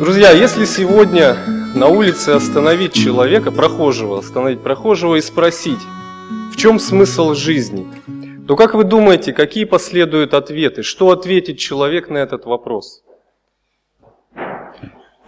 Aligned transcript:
Друзья, 0.00 0.30
если 0.30 0.64
сегодня 0.64 1.36
на 1.74 1.88
улице 1.88 2.30
остановить 2.30 2.92
человека, 2.92 3.50
прохожего, 3.50 4.18
остановить 4.18 4.60
прохожего 4.60 5.16
и 5.16 5.20
спросить, 5.20 5.78
в 6.52 6.56
чем 6.56 6.78
смысл 6.78 7.34
жизни, 7.34 7.86
то 8.48 8.56
как 8.56 8.74
вы 8.74 8.84
думаете, 8.84 9.32
какие 9.32 9.64
последуют 9.64 10.34
ответы? 10.34 10.82
Что 10.82 11.10
ответит 11.10 11.58
человек 11.58 12.08
на 12.08 12.18
этот 12.18 12.44
вопрос? 12.44 13.02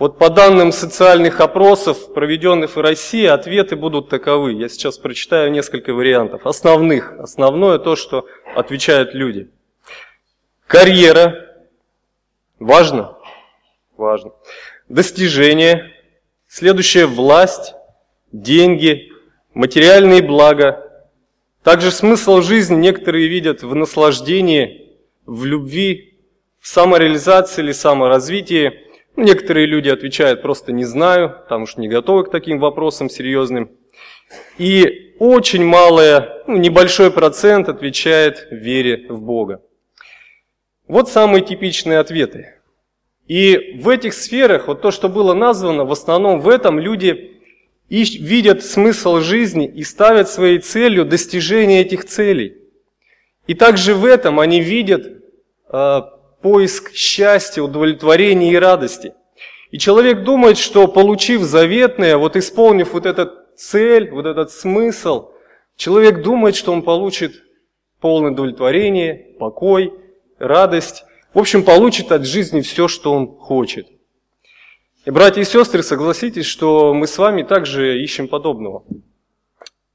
Вот 0.02 0.18
по 0.18 0.30
данным 0.30 0.72
социальных 0.72 1.38
опросов, 1.38 2.12
проведенных 2.12 2.74
в 2.74 2.80
России, 2.80 3.24
ответы 3.24 3.76
будут 3.76 4.08
таковы. 4.08 4.52
Я 4.54 4.68
сейчас 4.68 4.98
прочитаю 4.98 5.52
несколько 5.52 5.94
вариантов. 5.94 6.44
Основных. 6.44 7.12
Основное 7.20 7.78
то, 7.78 7.94
что 7.94 8.26
отвечают 8.56 9.14
люди. 9.14 9.48
Карьера. 10.66 11.56
Важно? 12.58 13.16
Важно. 13.96 14.32
Достижение. 14.88 15.92
Следующее– 16.48 17.06
власть, 17.06 17.74
деньги, 18.32 19.12
материальные 19.54 20.20
блага. 20.20 20.82
Также 21.62 21.92
смысл 21.92 22.40
жизни 22.40 22.74
некоторые 22.74 23.28
видят 23.28 23.62
в 23.62 23.72
наслаждении, 23.76 24.96
в 25.26 25.44
любви, 25.44 26.18
в 26.58 26.66
самореализации 26.66 27.62
или 27.62 27.70
саморазвитии– 27.70 28.80
Некоторые 29.16 29.66
люди 29.66 29.88
отвечают 29.88 30.42
просто 30.42 30.72
не 30.72 30.84
знаю, 30.84 31.36
там 31.48 31.62
уж 31.62 31.76
не 31.76 31.88
готовы 31.88 32.24
к 32.24 32.30
таким 32.30 32.58
вопросам 32.58 33.10
серьезным. 33.10 33.70
И 34.56 35.14
очень 35.18 35.64
малое, 35.64 36.42
ну, 36.46 36.56
небольшой 36.56 37.10
процент 37.10 37.68
отвечает 37.68 38.48
вере 38.50 39.06
в 39.08 39.22
Бога. 39.22 39.62
Вот 40.88 41.10
самые 41.10 41.44
типичные 41.44 41.98
ответы. 41.98 42.54
И 43.26 43.78
в 43.80 43.88
этих 43.88 44.14
сферах, 44.14 44.68
вот 44.68 44.82
то, 44.82 44.90
что 44.90 45.08
было 45.08 45.34
названо, 45.34 45.84
в 45.84 45.92
основном 45.92 46.40
в 46.40 46.48
этом 46.48 46.78
люди 46.78 47.40
видят 47.88 48.64
смысл 48.64 49.20
жизни 49.20 49.66
и 49.66 49.82
ставят 49.84 50.28
своей 50.28 50.58
целью 50.58 51.04
достижение 51.04 51.82
этих 51.82 52.06
целей. 52.06 52.56
И 53.46 53.54
также 53.54 53.94
в 53.94 54.04
этом 54.04 54.40
они 54.40 54.60
видят 54.60 55.06
а, 55.68 56.11
поиск 56.42 56.92
счастья, 56.92 57.62
удовлетворения 57.62 58.52
и 58.52 58.56
радости. 58.56 59.14
И 59.70 59.78
человек 59.78 60.24
думает, 60.24 60.58
что 60.58 60.86
получив 60.86 61.42
заветное, 61.42 62.16
вот 62.16 62.36
исполнив 62.36 62.92
вот 62.92 63.06
эту 63.06 63.30
цель, 63.56 64.10
вот 64.10 64.26
этот 64.26 64.50
смысл, 64.50 65.30
человек 65.76 66.22
думает, 66.22 66.56
что 66.56 66.72
он 66.72 66.82
получит 66.82 67.42
полное 68.00 68.32
удовлетворение, 68.32 69.34
покой, 69.38 69.94
радость. 70.38 71.04
В 71.32 71.38
общем, 71.38 71.62
получит 71.62 72.12
от 72.12 72.26
жизни 72.26 72.60
все, 72.60 72.88
что 72.88 73.12
он 73.12 73.28
хочет. 73.28 73.86
И, 75.04 75.10
братья 75.10 75.40
и 75.40 75.44
сестры, 75.44 75.82
согласитесь, 75.82 76.46
что 76.46 76.92
мы 76.92 77.06
с 77.06 77.16
вами 77.16 77.42
также 77.42 78.02
ищем 78.02 78.28
подобного. 78.28 78.84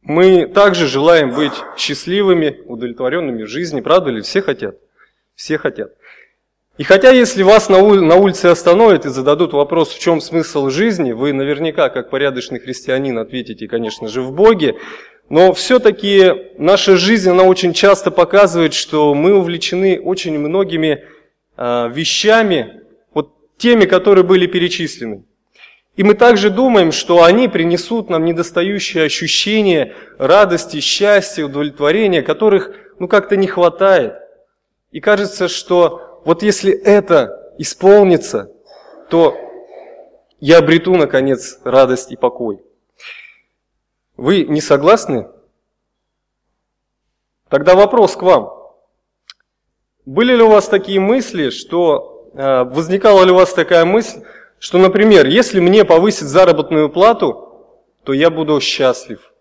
Мы 0.02 0.48
также 0.48 0.88
желаем 0.88 1.32
быть 1.34 1.54
счастливыми, 1.78 2.62
удовлетворенными 2.66 3.44
в 3.44 3.48
жизни, 3.48 3.82
правда 3.82 4.10
ли? 4.10 4.22
Все 4.22 4.42
хотят? 4.42 4.78
Все 5.36 5.58
хотят. 5.58 5.94
И 6.78 6.84
хотя 6.84 7.10
если 7.10 7.42
вас 7.42 7.70
на, 7.70 7.80
ули, 7.80 8.02
на 8.02 8.16
улице 8.16 8.46
остановят 8.46 9.06
и 9.06 9.10
зададут 9.10 9.54
вопрос, 9.54 9.90
в 9.90 10.00
чем 10.00 10.22
смысл 10.22 10.70
жизни, 10.70 11.12
вы 11.12 11.34
наверняка, 11.34 11.90
как 11.90 12.12
порядочный 12.12 12.60
христианин, 12.60 13.18
ответите, 13.18 13.68
конечно 13.68 14.08
же, 14.08 14.22
в 14.22 14.32
Боге, 14.32 14.78
но 15.30 15.54
все-таки 15.54 16.32
наша 16.60 16.96
жизнь, 16.96 17.32
она 17.32 17.44
очень 17.44 17.74
часто 17.74 18.12
показывает, 18.12 18.76
что 18.76 19.16
мы 19.16 19.34
увлечены 19.34 20.00
очень 20.00 20.38
многими 20.38 21.04
э, 21.58 21.90
вещами, 21.92 22.82
вот 23.12 23.32
теми, 23.58 23.86
которые 23.86 24.24
были 24.24 24.46
перечислены. 24.46 25.24
И 25.96 26.04
мы 26.04 26.14
также 26.14 26.52
думаем, 26.52 26.92
что 26.92 27.24
они 27.24 27.48
принесут 27.48 28.12
нам 28.12 28.24
недостающие 28.24 29.04
ощущения 29.04 29.96
радости, 30.20 30.80
счастья, 30.80 31.44
удовлетворения, 31.44 32.22
которых 32.22 32.72
ну 33.00 33.08
как-то 33.08 33.36
не 33.36 33.48
хватает. 33.48 34.14
И 34.92 35.00
кажется, 35.00 35.48
что 35.48 36.07
вот 36.26 36.44
если 36.44 36.72
это 36.72 37.54
исполнится, 37.58 38.52
то 39.10 39.36
я 40.40 40.60
обрету, 40.60 40.96
наконец, 40.96 41.60
радость 41.64 42.12
и 42.12 42.16
покой. 42.16 42.62
Вы 44.16 44.44
не 44.44 44.62
согласны? 44.62 45.28
Тогда 47.50 47.76
вопрос 47.76 48.16
к 48.16 48.22
вам. 48.22 48.54
Были 50.06 50.36
ли 50.36 50.44
у 50.44 50.50
вас 50.50 50.68
такие 50.68 51.00
мысли, 51.00 51.50
что 51.50 52.30
э, 52.34 52.64
возникала 52.64 53.24
ли 53.24 53.32
у 53.32 53.36
вас 53.36 53.54
такая 53.54 53.86
мысль, 53.86 54.24
что, 54.60 54.78
например, 54.78 55.28
если 55.28 55.60
мне 55.60 55.86
повысить 55.86 56.28
заработную 56.28 56.90
плату, 56.90 57.48
то 58.04 58.14
я 58.14 58.30
буду 58.30 58.60
счастлив. 58.62 59.34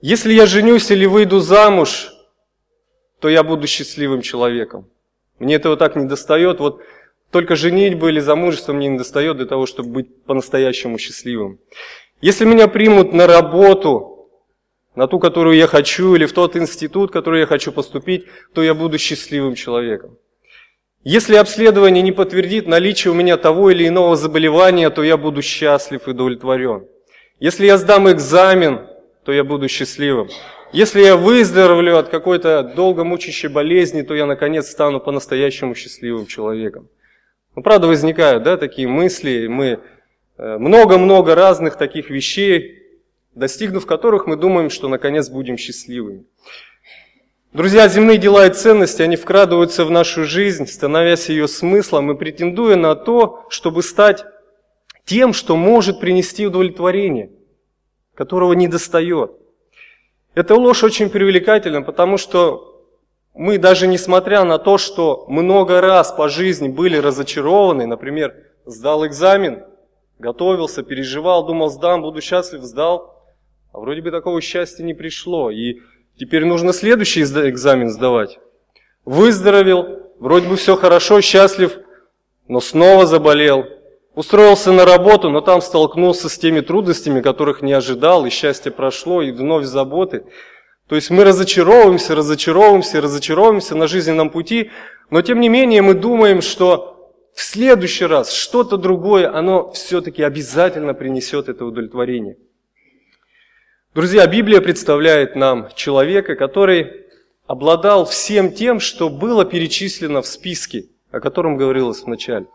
Если 0.00 0.32
я 0.32 0.46
женюсь 0.46 0.90
или 0.90 1.06
выйду 1.06 1.40
замуж, 1.40 2.12
то 3.20 3.28
я 3.28 3.42
буду 3.42 3.66
счастливым 3.66 4.20
человеком. 4.20 4.90
Мне 5.42 5.56
этого 5.56 5.76
так 5.76 5.96
не 5.96 6.04
достает. 6.04 6.60
Вот 6.60 6.82
только 7.32 7.56
женитьба 7.56 8.10
или 8.10 8.20
замужество 8.20 8.72
мне 8.72 8.86
не 8.86 8.96
достает 8.96 9.38
для 9.38 9.46
того, 9.46 9.66
чтобы 9.66 9.88
быть 9.90 10.22
по-настоящему 10.24 10.98
счастливым. 10.98 11.58
Если 12.20 12.44
меня 12.44 12.68
примут 12.68 13.12
на 13.12 13.26
работу, 13.26 14.28
на 14.94 15.08
ту, 15.08 15.18
которую 15.18 15.56
я 15.56 15.66
хочу, 15.66 16.14
или 16.14 16.26
в 16.26 16.32
тот 16.32 16.54
институт, 16.54 17.10
в 17.10 17.12
который 17.12 17.40
я 17.40 17.46
хочу 17.46 17.72
поступить, 17.72 18.26
то 18.54 18.62
я 18.62 18.72
буду 18.72 18.98
счастливым 18.98 19.56
человеком. 19.56 20.16
Если 21.02 21.34
обследование 21.34 22.04
не 22.04 22.12
подтвердит 22.12 22.68
наличие 22.68 23.10
у 23.10 23.14
меня 23.14 23.36
того 23.36 23.70
или 23.70 23.88
иного 23.88 24.14
заболевания, 24.14 24.90
то 24.90 25.02
я 25.02 25.16
буду 25.16 25.42
счастлив 25.42 26.06
и 26.06 26.10
удовлетворен. 26.10 26.86
Если 27.40 27.66
я 27.66 27.78
сдам 27.78 28.08
экзамен, 28.08 28.86
то 29.24 29.32
я 29.32 29.42
буду 29.42 29.66
счастливым. 29.68 30.28
Если 30.72 31.02
я 31.02 31.18
выздоровлю 31.18 31.98
от 31.98 32.08
какой-то 32.08 32.62
долго 32.62 33.04
мучащей 33.04 33.50
болезни, 33.50 34.00
то 34.00 34.14
я 34.14 34.24
наконец 34.24 34.70
стану 34.70 35.00
по-настоящему 35.00 35.74
счастливым 35.74 36.24
человеком. 36.24 36.88
Ну, 37.54 37.62
правда, 37.62 37.88
возникают 37.88 38.42
да, 38.42 38.56
такие 38.56 38.88
мысли, 38.88 39.48
мы 39.48 39.80
э, 40.38 40.56
много-много 40.56 41.34
разных 41.34 41.76
таких 41.76 42.08
вещей, 42.08 42.78
достигнув 43.34 43.84
которых 43.84 44.26
мы 44.26 44.36
думаем, 44.36 44.70
что 44.70 44.88
наконец 44.88 45.28
будем 45.28 45.58
счастливыми. 45.58 46.24
Друзья, 47.52 47.86
земные 47.86 48.16
дела 48.16 48.46
и 48.46 48.50
ценности, 48.50 49.02
они 49.02 49.16
вкрадываются 49.16 49.84
в 49.84 49.90
нашу 49.90 50.24
жизнь, 50.24 50.66
становясь 50.66 51.28
ее 51.28 51.48
смыслом 51.48 52.12
и 52.12 52.16
претендуя 52.16 52.76
на 52.76 52.94
то, 52.94 53.44
чтобы 53.50 53.82
стать 53.82 54.24
тем, 55.04 55.34
что 55.34 55.54
может 55.54 56.00
принести 56.00 56.46
удовлетворение, 56.46 57.30
которого 58.14 58.54
не 58.54 58.68
достает. 58.68 59.41
Эта 60.34 60.54
ложь 60.54 60.82
очень 60.82 61.10
привлекательна, 61.10 61.82
потому 61.82 62.16
что 62.16 62.86
мы 63.34 63.58
даже 63.58 63.86
несмотря 63.86 64.44
на 64.44 64.58
то, 64.58 64.78
что 64.78 65.26
много 65.28 65.80
раз 65.80 66.12
по 66.12 66.28
жизни 66.28 66.68
были 66.68 66.96
разочарованы, 66.96 67.86
например, 67.86 68.34
сдал 68.64 69.06
экзамен, 69.06 69.64
готовился, 70.18 70.82
переживал, 70.82 71.44
думал, 71.44 71.68
сдам, 71.68 72.00
буду 72.00 72.22
счастлив, 72.22 72.62
сдал, 72.62 73.22
а 73.72 73.80
вроде 73.80 74.00
бы 74.00 74.10
такого 74.10 74.40
счастья 74.40 74.82
не 74.82 74.94
пришло, 74.94 75.50
и 75.50 75.80
теперь 76.16 76.44
нужно 76.44 76.72
следующий 76.72 77.22
экзамен 77.22 77.90
сдавать. 77.90 78.38
Выздоровел, 79.04 80.12
вроде 80.18 80.48
бы 80.48 80.56
все 80.56 80.76
хорошо, 80.76 81.20
счастлив, 81.20 81.78
но 82.48 82.60
снова 82.60 83.04
заболел, 83.04 83.64
Устроился 84.14 84.72
на 84.72 84.84
работу, 84.84 85.30
но 85.30 85.40
там 85.40 85.62
столкнулся 85.62 86.28
с 86.28 86.36
теми 86.36 86.60
трудностями, 86.60 87.22
которых 87.22 87.62
не 87.62 87.72
ожидал, 87.72 88.26
и 88.26 88.30
счастье 88.30 88.70
прошло, 88.70 89.22
и 89.22 89.30
вновь 89.30 89.64
заботы. 89.64 90.24
То 90.86 90.96
есть 90.96 91.10
мы 91.10 91.24
разочаровываемся, 91.24 92.14
разочаровываемся, 92.14 93.00
разочаровываемся 93.00 93.74
на 93.74 93.86
жизненном 93.86 94.28
пути, 94.28 94.70
но 95.08 95.22
тем 95.22 95.40
не 95.40 95.48
менее 95.48 95.80
мы 95.80 95.94
думаем, 95.94 96.42
что 96.42 97.10
в 97.34 97.40
следующий 97.40 98.04
раз 98.04 98.30
что-то 98.30 98.76
другое, 98.76 99.34
оно 99.34 99.72
все-таки 99.72 100.22
обязательно 100.22 100.92
принесет 100.92 101.48
это 101.48 101.64
удовлетворение. 101.64 102.36
Друзья, 103.94 104.26
Библия 104.26 104.60
представляет 104.60 105.36
нам 105.36 105.68
человека, 105.74 106.36
который 106.36 107.06
обладал 107.46 108.04
всем 108.04 108.52
тем, 108.52 108.78
что 108.78 109.08
было 109.08 109.46
перечислено 109.46 110.20
в 110.20 110.26
списке, 110.26 110.84
о 111.10 111.20
котором 111.20 111.56
говорилось 111.56 112.02
в 112.02 112.06
начале. 112.06 112.46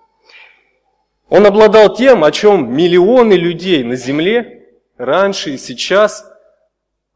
Он 1.30 1.46
обладал 1.46 1.94
тем, 1.94 2.24
о 2.24 2.32
чем 2.32 2.74
миллионы 2.74 3.34
людей 3.34 3.84
на 3.84 3.96
земле 3.96 4.70
раньше 4.98 5.52
и 5.52 5.58
сейчас, 5.58 6.26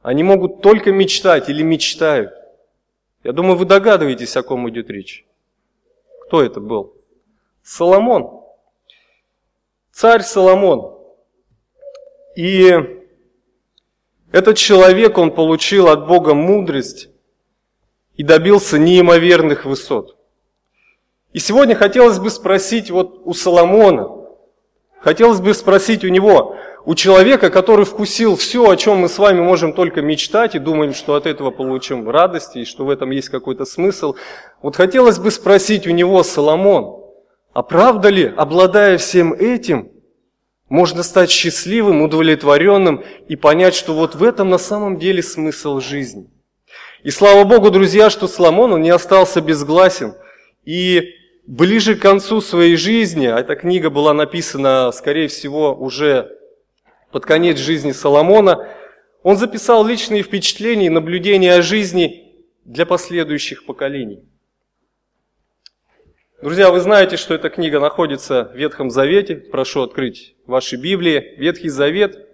они 0.01 0.23
могут 0.23 0.61
только 0.61 0.91
мечтать 0.91 1.49
или 1.49 1.63
мечтают. 1.63 2.33
Я 3.23 3.31
думаю, 3.31 3.55
вы 3.55 3.65
догадываетесь, 3.65 4.35
о 4.35 4.43
ком 4.43 4.69
идет 4.69 4.89
речь. 4.89 5.25
Кто 6.25 6.41
это 6.41 6.59
был? 6.59 6.95
Соломон. 7.63 8.41
Царь 9.91 10.23
Соломон. 10.23 10.97
И 12.35 12.73
Этот 14.31 14.57
человек, 14.57 15.17
он 15.17 15.31
получил 15.31 15.89
от 15.89 16.07
Бога 16.07 16.33
мудрость 16.33 17.09
и 18.15 18.23
добился 18.23 18.79
неимоверных 18.79 19.65
высот. 19.65 20.17
И 21.33 21.39
сегодня 21.39 21.75
хотелось 21.75 22.19
бы 22.19 22.29
спросить 22.29 22.91
вот 22.91 23.21
у 23.23 23.33
Соломона, 23.33 24.09
хотелось 24.99 25.39
бы 25.39 25.53
спросить 25.53 26.03
у 26.03 26.09
него, 26.09 26.57
у 26.83 26.95
человека, 26.95 27.49
который 27.49 27.85
вкусил 27.85 28.35
все, 28.35 28.69
о 28.69 28.75
чем 28.75 28.97
мы 28.97 29.09
с 29.09 29.17
вами 29.17 29.39
можем 29.39 29.73
только 29.73 30.01
мечтать 30.01 30.55
и 30.55 30.59
думаем, 30.59 30.93
что 30.93 31.15
от 31.15 31.27
этого 31.27 31.51
получим 31.51 32.09
радость 32.09 32.55
и 32.55 32.65
что 32.65 32.85
в 32.85 32.89
этом 32.89 33.11
есть 33.11 33.29
какой-то 33.29 33.65
смысл. 33.65 34.15
Вот 34.61 34.75
хотелось 34.75 35.19
бы 35.19 35.31
спросить 35.31 35.87
у 35.87 35.91
него, 35.91 36.23
Соломон, 36.23 37.01
а 37.53 37.63
правда 37.63 38.09
ли, 38.09 38.33
обладая 38.35 38.97
всем 38.97 39.33
этим, 39.33 39.91
можно 40.69 41.03
стать 41.03 41.29
счастливым, 41.29 42.01
удовлетворенным 42.01 43.03
и 43.27 43.35
понять, 43.35 43.75
что 43.75 43.93
вот 43.93 44.15
в 44.15 44.23
этом 44.23 44.49
на 44.49 44.57
самом 44.57 44.97
деле 44.97 45.21
смысл 45.21 45.79
жизни. 45.79 46.29
И 47.03 47.09
слава 47.09 47.43
Богу, 47.43 47.71
друзья, 47.71 48.09
что 48.09 48.27
Соломон, 48.27 48.73
он 48.73 48.81
не 48.81 48.89
остался 48.89 49.41
безгласен. 49.41 50.15
И 50.63 51.01
ближе 51.47 51.95
к 51.95 52.01
концу 52.01 52.41
своей 52.41 52.75
жизни, 52.75 53.25
а 53.25 53.39
эта 53.39 53.55
книга 53.55 53.89
была 53.89 54.13
написана, 54.13 54.91
скорее 54.91 55.27
всего, 55.27 55.75
уже 55.75 56.37
под 57.11 57.25
конец 57.25 57.57
жизни 57.57 57.91
Соломона, 57.91 58.67
он 59.23 59.37
записал 59.37 59.85
личные 59.85 60.23
впечатления 60.23 60.87
и 60.87 60.89
наблюдения 60.89 61.53
о 61.53 61.61
жизни 61.61 62.35
для 62.65 62.85
последующих 62.85 63.65
поколений. 63.65 64.23
Друзья, 66.41 66.71
вы 66.71 66.79
знаете, 66.79 67.17
что 67.17 67.35
эта 67.35 67.49
книга 67.49 67.79
находится 67.79 68.45
в 68.45 68.55
Ветхом 68.55 68.89
Завете. 68.89 69.35
Прошу 69.35 69.83
открыть 69.83 70.35
ваши 70.47 70.75
Библии. 70.75 71.35
Ветхий 71.37 71.69
Завет. 71.69 72.27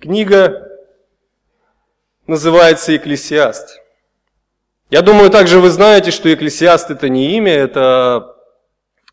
Книга 0.00 0.68
называется 2.26 2.96
«Экклесиаст». 2.96 3.80
Я 4.90 5.02
думаю, 5.02 5.28
также 5.28 5.60
вы 5.60 5.68
знаете, 5.68 6.10
что 6.10 6.32
«Экклесиаст»– 6.32 6.90
это 6.90 7.10
не 7.10 7.36
имя, 7.36 7.52
это 7.52 8.34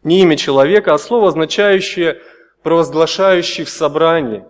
не 0.03 0.21
имя 0.21 0.37
человека, 0.37 0.93
а 0.93 0.97
слово, 0.97 1.27
означающее 1.27 2.21
«провозглашающий 2.63 3.65
в 3.65 3.69
собрании». 3.69 4.45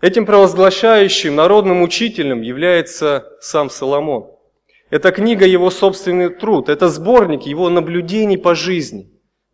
Этим 0.00 0.26
провозглашающим 0.26 1.36
народным 1.36 1.82
учителем 1.82 2.42
является 2.42 3.28
сам 3.40 3.70
Соломон. 3.70 4.32
Это 4.90 5.12
книга 5.12 5.46
его 5.46 5.70
собственный 5.70 6.30
труд, 6.30 6.68
это 6.68 6.88
сборник 6.88 7.42
его 7.42 7.70
наблюдений 7.70 8.36
по 8.36 8.56
жизни. 8.56 9.04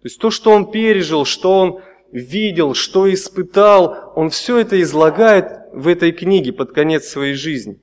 То 0.01 0.07
есть 0.07 0.19
то, 0.19 0.31
что 0.31 0.53
он 0.53 0.71
пережил, 0.71 1.27
что 1.27 1.59
он 1.59 1.83
видел, 2.13 2.73
что 2.73 3.13
испытал, 3.13 4.15
он 4.17 4.31
все 4.31 4.57
это 4.57 4.81
излагает 4.81 5.53
в 5.75 5.87
этой 5.87 6.13
книге 6.13 6.55
под 6.55 6.73
конец 6.73 7.09
своей 7.09 7.35
жизни. 7.35 7.83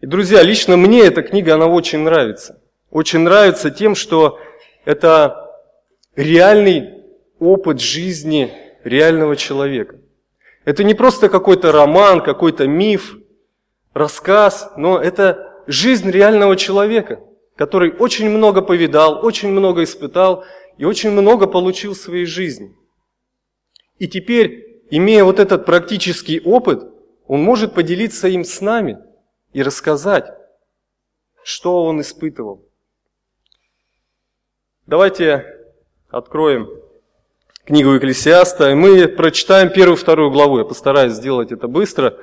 И, 0.00 0.06
друзья, 0.06 0.42
лично 0.42 0.76
мне 0.76 1.00
эта 1.00 1.22
книга, 1.22 1.54
она 1.54 1.66
очень 1.66 2.00
нравится. 2.00 2.62
Очень 2.90 3.20
нравится 3.20 3.70
тем, 3.70 3.96
что 3.96 4.38
это 4.84 5.50
реальный 6.14 7.04
опыт 7.40 7.80
жизни 7.80 8.52
реального 8.84 9.34
человека. 9.34 9.96
Это 10.64 10.84
не 10.84 10.94
просто 10.94 11.28
какой-то 11.28 11.72
роман, 11.72 12.22
какой-то 12.22 12.68
миф, 12.68 13.16
рассказ, 13.92 14.70
но 14.76 14.98
это 14.98 15.62
жизнь 15.66 16.10
реального 16.10 16.56
человека, 16.56 17.20
который 17.56 17.90
очень 17.90 18.30
много 18.30 18.62
повидал, 18.62 19.24
очень 19.24 19.48
много 19.48 19.82
испытал 19.82 20.44
и 20.76 20.84
очень 20.84 21.10
много 21.10 21.48
получил 21.48 21.94
в 21.94 21.98
своей 21.98 22.24
жизни. 22.24 22.72
И 23.98 24.06
теперь, 24.06 24.84
имея 24.90 25.24
вот 25.24 25.40
этот 25.40 25.66
практический 25.66 26.40
опыт, 26.40 26.84
он 27.26 27.42
может 27.42 27.74
поделиться 27.74 28.28
им 28.28 28.44
с 28.44 28.60
нами 28.60 28.98
и 29.58 29.62
рассказать, 29.62 30.32
что 31.42 31.82
он 31.82 32.00
испытывал. 32.00 32.64
Давайте 34.86 35.46
откроем 36.10 36.68
книгу 37.64 37.96
Экклесиаста, 37.96 38.70
и 38.70 38.74
мы 38.74 39.08
прочитаем 39.08 39.70
первую 39.70 39.96
и 39.96 40.00
вторую 40.00 40.30
главу. 40.30 40.58
Я 40.58 40.64
постараюсь 40.64 41.14
сделать 41.14 41.50
это 41.50 41.66
быстро. 41.66 42.18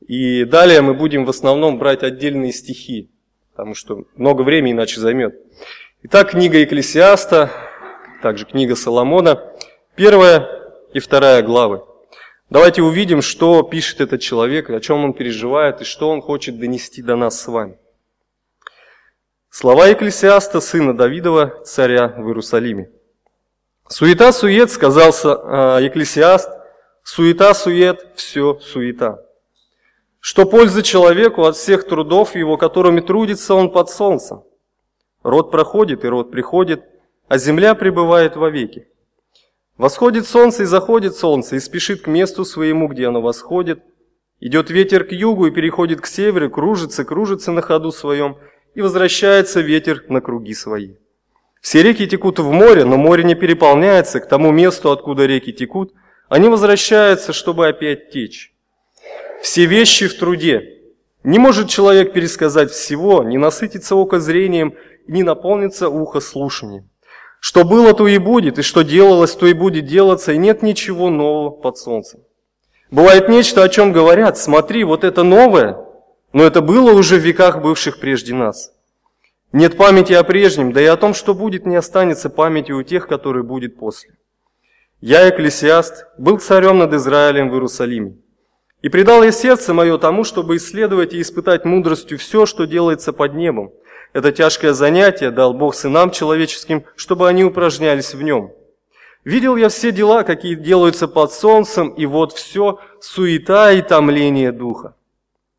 И 0.00 0.44
далее 0.44 0.80
мы 0.80 0.94
будем 0.94 1.24
в 1.24 1.30
основном 1.30 1.78
брать 1.78 2.02
отдельные 2.02 2.52
стихи, 2.52 3.08
потому 3.52 3.76
что 3.76 4.04
много 4.16 4.42
времени 4.42 4.72
иначе 4.72 5.00
займет. 5.00 5.36
Итак, 6.02 6.32
книга 6.32 6.60
Экклесиаста, 6.64 7.52
также 8.20 8.46
книга 8.46 8.74
Соломона, 8.74 9.54
первая 9.94 10.48
и 10.92 10.98
вторая 10.98 11.40
главы. 11.44 11.84
Давайте 12.50 12.82
увидим, 12.82 13.22
что 13.22 13.62
пишет 13.62 14.00
этот 14.00 14.20
человек, 14.20 14.70
о 14.70 14.80
чем 14.80 15.04
он 15.04 15.14
переживает 15.14 15.80
и 15.80 15.84
что 15.84 16.10
он 16.10 16.20
хочет 16.20 16.58
донести 16.58 17.02
до 17.02 17.16
нас 17.16 17.40
с 17.40 17.46
вами. 17.46 17.78
Слова 19.50 19.86
Екклесиаста, 19.86 20.60
сына 20.60 20.96
Давидова, 20.96 21.62
царя 21.64 22.08
в 22.08 22.26
Иерусалиме. 22.26 22.90
Суета-сует, 23.88 24.70
сказал 24.70 25.12
а, 25.24 25.78
Екклесиаст, 25.78 26.50
суета-сует, 27.02 28.08
все 28.16 28.58
суета. 28.60 29.20
Что 30.20 30.46
польза 30.46 30.82
человеку 30.82 31.44
от 31.44 31.56
всех 31.56 31.86
трудов 31.86 32.34
его, 32.34 32.56
которыми 32.56 33.00
трудится 33.00 33.54
он 33.54 33.70
под 33.70 33.90
солнцем? 33.90 34.42
Род 35.22 35.50
проходит 35.50 36.04
и 36.04 36.08
род 36.08 36.30
приходит, 36.30 36.82
а 37.28 37.38
земля 37.38 37.74
пребывает 37.74 38.36
вовеки. 38.36 38.88
Восходит 39.76 40.26
солнце 40.26 40.62
и 40.62 40.66
заходит 40.66 41.16
солнце, 41.16 41.56
и 41.56 41.60
спешит 41.60 42.02
к 42.02 42.06
месту 42.06 42.44
своему, 42.44 42.86
где 42.86 43.08
оно 43.08 43.20
восходит. 43.20 43.82
Идет 44.40 44.70
ветер 44.70 45.04
к 45.04 45.12
югу 45.12 45.46
и 45.46 45.50
переходит 45.50 46.00
к 46.00 46.06
северу, 46.06 46.48
кружится, 46.50 47.04
кружится 47.04 47.50
на 47.50 47.60
ходу 47.60 47.90
своем, 47.90 48.36
и 48.74 48.80
возвращается 48.80 49.60
ветер 49.60 50.04
на 50.08 50.20
круги 50.20 50.54
свои. 50.54 50.94
Все 51.60 51.82
реки 51.82 52.06
текут 52.06 52.38
в 52.38 52.50
море, 52.52 52.84
но 52.84 52.96
море 52.96 53.24
не 53.24 53.34
переполняется 53.34 54.20
к 54.20 54.28
тому 54.28 54.52
месту, 54.52 54.92
откуда 54.92 55.26
реки 55.26 55.52
текут. 55.52 55.92
Они 56.28 56.48
возвращаются, 56.48 57.32
чтобы 57.32 57.66
опять 57.66 58.10
течь. 58.10 58.54
Все 59.42 59.66
вещи 59.66 60.06
в 60.06 60.16
труде. 60.18 60.82
Не 61.24 61.38
может 61.38 61.68
человек 61.68 62.12
пересказать 62.12 62.70
всего, 62.70 63.22
не 63.22 63.38
насытиться 63.38 63.96
око 63.96 64.20
зрением, 64.20 64.74
не 65.06 65.22
наполниться 65.22 65.88
ухо 65.88 66.20
слушанием. 66.20 66.88
Что 67.46 67.62
было, 67.62 67.92
то 67.92 68.08
и 68.08 68.16
будет, 68.16 68.58
и 68.58 68.62
что 68.62 68.80
делалось, 68.80 69.36
то 69.36 69.46
и 69.46 69.52
будет 69.52 69.84
делаться, 69.84 70.32
и 70.32 70.38
нет 70.38 70.62
ничего 70.62 71.10
нового 71.10 71.50
под 71.50 71.76
солнцем. 71.76 72.20
Бывает 72.90 73.28
нечто, 73.28 73.62
о 73.62 73.68
чем 73.68 73.92
говорят, 73.92 74.38
смотри, 74.38 74.82
вот 74.82 75.04
это 75.04 75.24
новое, 75.24 75.76
но 76.32 76.42
это 76.42 76.62
было 76.62 76.94
уже 76.94 77.16
в 77.16 77.22
веках 77.22 77.60
бывших 77.60 78.00
прежде 78.00 78.32
нас. 78.32 78.72
Нет 79.52 79.76
памяти 79.76 80.14
о 80.14 80.24
прежнем, 80.24 80.72
да 80.72 80.80
и 80.80 80.86
о 80.86 80.96
том, 80.96 81.12
что 81.12 81.34
будет, 81.34 81.66
не 81.66 81.76
останется 81.76 82.30
памяти 82.30 82.72
у 82.72 82.82
тех, 82.82 83.06
которые 83.06 83.42
будет 83.42 83.76
после. 83.76 84.14
Я, 85.02 85.28
экклесиаст, 85.28 86.06
был 86.16 86.38
царем 86.38 86.78
над 86.78 86.94
Израилем 86.94 87.50
в 87.50 87.52
Иерусалиме. 87.52 88.16
И 88.80 88.88
предал 88.88 89.22
я 89.22 89.32
сердце 89.32 89.74
мое 89.74 89.98
тому, 89.98 90.24
чтобы 90.24 90.56
исследовать 90.56 91.12
и 91.12 91.20
испытать 91.20 91.66
мудростью 91.66 92.18
все, 92.18 92.46
что 92.46 92.64
делается 92.64 93.12
под 93.12 93.34
небом. 93.34 93.70
Это 94.14 94.30
тяжкое 94.30 94.72
занятие 94.72 95.32
дал 95.32 95.52
Бог 95.52 95.74
сынам 95.74 96.12
человеческим, 96.12 96.84
чтобы 96.94 97.28
они 97.28 97.44
упражнялись 97.44 98.14
в 98.14 98.22
нем. 98.22 98.52
Видел 99.24 99.56
я 99.56 99.68
все 99.68 99.90
дела, 99.90 100.22
какие 100.22 100.54
делаются 100.54 101.08
под 101.08 101.32
солнцем, 101.32 101.88
и 101.88 102.06
вот 102.06 102.32
все 102.32 102.78
суета 103.00 103.72
и 103.72 103.82
томление 103.82 104.52
духа. 104.52 104.94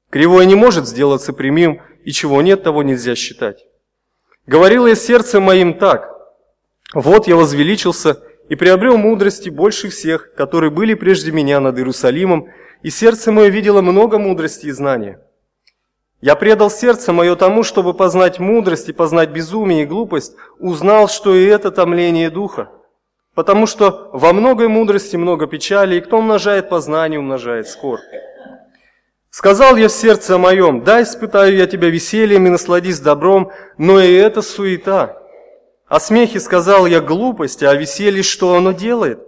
Кривое 0.10 0.46
не 0.46 0.56
может 0.56 0.88
сделаться 0.88 1.34
прямым, 1.34 1.82
и 2.06 2.12
чего 2.12 2.42
нет, 2.42 2.64
того 2.64 2.82
нельзя 2.82 3.16
считать. 3.16 3.66
Говорил 4.48 4.88
я 4.88 4.96
сердцем 4.96 5.44
моим 5.44 5.74
так, 5.74 6.16
вот 6.94 7.28
я 7.28 7.36
возвеличился 7.36 8.24
и 8.48 8.56
приобрел 8.56 8.98
мудрости 8.98 9.50
больше 9.50 9.90
всех, 9.90 10.34
которые 10.34 10.70
были 10.70 10.94
прежде 10.94 11.32
меня 11.32 11.60
над 11.60 11.78
Иерусалимом, 11.78 12.48
и 12.84 12.90
сердце 12.90 13.34
мое 13.34 13.50
видело 13.50 13.82
много 13.82 14.18
мудрости 14.18 14.68
и 14.68 14.72
знания. 14.72 15.20
Я 16.26 16.36
предал 16.36 16.72
сердце 16.72 17.14
мое 17.14 17.36
тому, 17.36 17.62
чтобы 17.62 17.94
познать 17.94 18.40
мудрость 18.40 18.90
и 18.90 18.94
познать 18.94 19.30
безумие 19.30 19.84
и 19.84 19.86
глупость, 19.86 20.34
узнал, 20.58 21.08
что 21.08 21.36
и 21.36 21.46
это 21.46 21.70
томление 21.70 22.32
духа. 22.32 22.72
Потому 23.36 23.68
что 23.68 24.10
во 24.12 24.34
многой 24.34 24.68
мудрости 24.68 25.18
много 25.18 25.46
печали, 25.46 25.98
и 25.98 26.02
кто 26.02 26.18
умножает 26.18 26.68
познание, 26.68 27.20
умножает 27.20 27.68
скорбь. 27.68 28.02
Сказал 29.30 29.76
я 29.76 29.88
в 29.88 29.92
сердце 29.92 30.40
моем, 30.40 30.84
да, 30.84 31.04
испытаю 31.04 31.56
я 31.56 31.68
тебя 31.68 31.92
весельем 31.92 32.48
и 32.48 32.50
насладись 32.50 33.00
добром, 33.00 33.52
но 33.78 34.00
и 34.00 34.12
это 34.12 34.42
суета. 34.42 35.22
О 35.88 36.00
смехе 36.00 36.40
сказал 36.40 36.88
я 36.88 37.02
глупость, 37.02 37.62
а 37.62 37.72
веселье 37.76 38.24
что 38.24 38.56
оно 38.56 38.72
делает? 38.72 39.20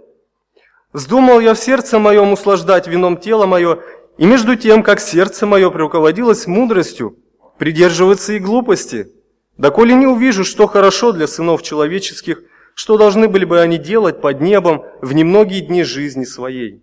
Вздумал 0.92 1.38
я 1.38 1.54
в 1.54 1.58
сердце 1.58 2.00
моем 2.00 2.32
услаждать 2.32 2.88
вином 2.88 3.18
тело 3.18 3.46
мое, 3.46 3.78
и 4.18 4.26
между 4.26 4.56
тем, 4.56 4.82
как 4.82 5.00
сердце 5.00 5.46
мое 5.46 5.70
руководилось 5.70 6.46
мудростью, 6.46 7.16
придерживаться 7.56 8.34
и 8.34 8.38
глупости, 8.38 9.12
доколе 9.56 9.94
не 9.94 10.06
увижу, 10.06 10.44
что 10.44 10.66
хорошо 10.66 11.12
для 11.12 11.26
сынов 11.26 11.62
человеческих, 11.62 12.42
что 12.74 12.98
должны 12.98 13.28
были 13.28 13.44
бы 13.44 13.60
они 13.60 13.78
делать 13.78 14.20
под 14.20 14.40
небом 14.40 14.84
в 15.00 15.14
немногие 15.14 15.62
дни 15.62 15.82
жизни 15.82 16.24
своей. 16.24 16.82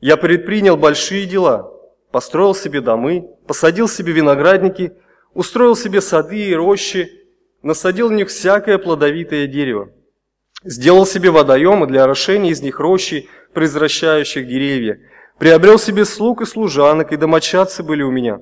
Я 0.00 0.16
предпринял 0.16 0.76
большие 0.76 1.26
дела– 1.26 1.72
построил 2.16 2.54
себе 2.54 2.80
домы, 2.80 3.28
посадил 3.46 3.88
себе 3.88 4.12
виноградники, 4.12 4.94
устроил 5.34 5.76
себе 5.76 6.00
сады 6.00 6.48
и 6.48 6.54
рощи, 6.54 7.10
насадил 7.62 8.08
в 8.08 8.12
них 8.12 8.28
всякое 8.28 8.78
плодовитое 8.78 9.46
дерево. 9.46 9.90
Сделал 10.64 11.04
себе 11.04 11.30
водоемы 11.30 11.86
для 11.86 12.04
орошения 12.04 12.52
из 12.52 12.62
них 12.62 12.80
рощи, 12.80 13.28
произвращающих 13.52 14.48
деревья. 14.48 14.98
Приобрел 15.38 15.78
себе 15.78 16.04
слуг 16.04 16.40
и 16.42 16.46
служанок, 16.46 17.12
и 17.12 17.16
домочадцы 17.16 17.82
были 17.82 18.02
у 18.02 18.10
меня. 18.10 18.40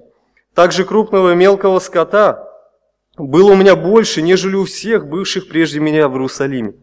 Также 0.55 0.85
крупного 0.85 1.33
и 1.33 1.37
мелкого 1.37 1.81
скота 1.81 2.49
было 3.17 3.53
у 3.53 3.57
меня 3.57 3.75
больше, 3.75 4.23
нежели 4.23 4.55
у 4.55 4.65
всех 4.65 5.09
бывших 5.09 5.49
прежде 5.49 5.81
меня 5.81 6.09
в 6.09 6.13
Иерусалиме. 6.13 6.75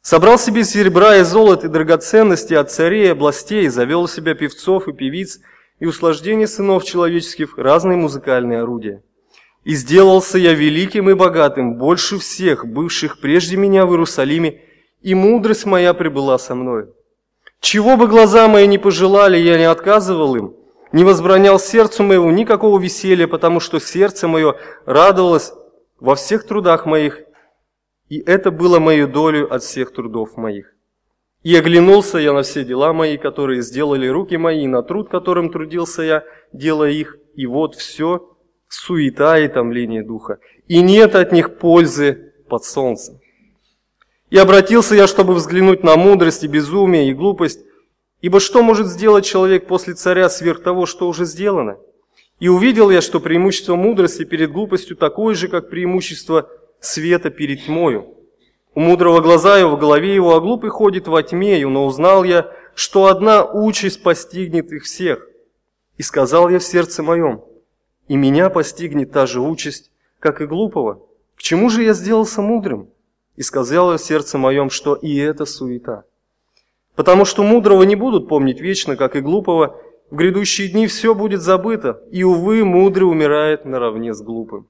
Собрал 0.00 0.38
себе 0.38 0.64
серебра 0.64 1.16
и 1.18 1.22
золото 1.22 1.66
и 1.66 1.70
драгоценности 1.70 2.54
от 2.54 2.72
царей 2.72 3.06
и 3.06 3.10
областей, 3.10 3.68
завел 3.68 4.02
у 4.02 4.08
себя 4.08 4.34
певцов 4.34 4.88
и 4.88 4.92
певиц 4.92 5.40
и 5.78 5.86
услаждение 5.86 6.46
сынов 6.46 6.84
человеческих 6.84 7.58
разные 7.58 7.96
музыкальные 7.96 8.62
орудия. 8.62 9.02
И 9.64 9.74
сделался 9.74 10.38
я 10.38 10.54
великим 10.54 11.08
и 11.10 11.14
богатым, 11.14 11.76
больше 11.76 12.18
всех, 12.18 12.66
бывших 12.66 13.20
прежде 13.20 13.56
меня 13.56 13.86
в 13.86 13.90
Иерусалиме, 13.90 14.60
и 15.02 15.14
мудрость 15.14 15.66
моя 15.66 15.94
прибыла 15.94 16.38
со 16.38 16.54
мной. 16.54 16.88
Чего 17.62 17.96
бы 17.96 18.08
глаза 18.08 18.48
мои 18.48 18.66
не 18.66 18.76
пожелали, 18.76 19.38
я 19.38 19.56
не 19.56 19.70
отказывал 19.70 20.34
им, 20.34 20.56
не 20.90 21.04
возбранял 21.04 21.60
сердцу 21.60 22.02
моего 22.02 22.28
никакого 22.32 22.80
веселья, 22.80 23.28
потому 23.28 23.60
что 23.60 23.78
сердце 23.78 24.26
мое 24.26 24.56
радовалось 24.84 25.52
во 26.00 26.16
всех 26.16 26.44
трудах 26.44 26.86
моих, 26.86 27.20
и 28.08 28.18
это 28.18 28.50
было 28.50 28.80
мою 28.80 29.06
долю 29.06 29.50
от 29.54 29.62
всех 29.62 29.92
трудов 29.94 30.36
моих. 30.36 30.74
И 31.44 31.54
оглянулся 31.54 32.18
я 32.18 32.32
на 32.32 32.42
все 32.42 32.64
дела 32.64 32.92
мои, 32.92 33.16
которые 33.16 33.62
сделали 33.62 34.08
руки 34.08 34.36
мои, 34.36 34.66
на 34.66 34.82
труд, 34.82 35.08
которым 35.08 35.48
трудился 35.48 36.02
я, 36.02 36.24
делая 36.52 36.90
их, 36.90 37.16
и 37.36 37.46
вот 37.46 37.76
все 37.76 38.28
суета 38.68 39.38
и 39.38 39.46
томление 39.46 40.02
духа, 40.02 40.40
и 40.66 40.82
нет 40.82 41.14
от 41.14 41.30
них 41.30 41.58
пользы 41.58 42.32
под 42.48 42.64
солнцем. 42.64 43.21
И 44.32 44.38
обратился 44.38 44.94
я, 44.94 45.06
чтобы 45.06 45.34
взглянуть 45.34 45.82
на 45.82 45.94
мудрость 45.94 46.42
и 46.42 46.46
безумие 46.46 47.10
и 47.10 47.12
глупость, 47.12 47.60
ибо 48.22 48.40
что 48.40 48.62
может 48.62 48.86
сделать 48.86 49.26
человек 49.26 49.66
после 49.66 49.92
царя 49.92 50.30
сверх 50.30 50.62
того, 50.62 50.86
что 50.86 51.06
уже 51.06 51.26
сделано? 51.26 51.76
И 52.40 52.48
увидел 52.48 52.88
я, 52.88 53.02
что 53.02 53.20
преимущество 53.20 53.76
мудрости 53.76 54.24
перед 54.24 54.50
глупостью 54.50 54.96
такое 54.96 55.34
же, 55.34 55.48
как 55.48 55.68
преимущество 55.68 56.48
света 56.80 57.28
перед 57.28 57.66
тьмою. 57.66 58.06
У 58.74 58.80
мудрого 58.80 59.20
глаза 59.20 59.58
его 59.58 59.76
в 59.76 59.78
голове 59.78 60.14
его, 60.14 60.34
а 60.34 60.40
глупый 60.40 60.70
ходит 60.70 61.08
во 61.08 61.22
тьме, 61.22 61.66
но 61.66 61.84
узнал 61.84 62.24
я, 62.24 62.50
что 62.74 63.08
одна 63.08 63.44
участь 63.44 64.02
постигнет 64.02 64.72
их 64.72 64.84
всех. 64.84 65.26
И 65.98 66.02
сказал 66.02 66.48
я 66.48 66.58
в 66.58 66.64
сердце 66.64 67.02
моем, 67.02 67.44
и 68.08 68.16
меня 68.16 68.48
постигнет 68.48 69.12
та 69.12 69.26
же 69.26 69.42
участь, 69.42 69.92
как 70.18 70.40
и 70.40 70.46
глупого. 70.46 71.02
К 71.36 71.42
чему 71.42 71.68
же 71.68 71.82
я 71.82 71.92
сделался 71.92 72.40
мудрым? 72.40 72.88
И 73.36 73.42
сказал 73.42 73.92
я 73.92 73.98
в 73.98 74.02
сердце 74.02 74.38
моем, 74.38 74.70
что 74.70 74.94
и 74.94 75.16
это 75.16 75.44
суета. 75.46 76.04
Потому 76.94 77.24
что 77.24 77.42
мудрого 77.42 77.82
не 77.84 77.96
будут 77.96 78.28
помнить 78.28 78.60
вечно, 78.60 78.96
как 78.96 79.16
и 79.16 79.20
глупого. 79.20 79.80
В 80.10 80.16
грядущие 80.16 80.68
дни 80.68 80.86
все 80.86 81.14
будет 81.14 81.40
забыто, 81.40 82.02
и, 82.10 82.22
увы, 82.22 82.64
мудрый 82.64 83.08
умирает 83.08 83.64
наравне 83.64 84.12
с 84.12 84.20
глупым. 84.20 84.68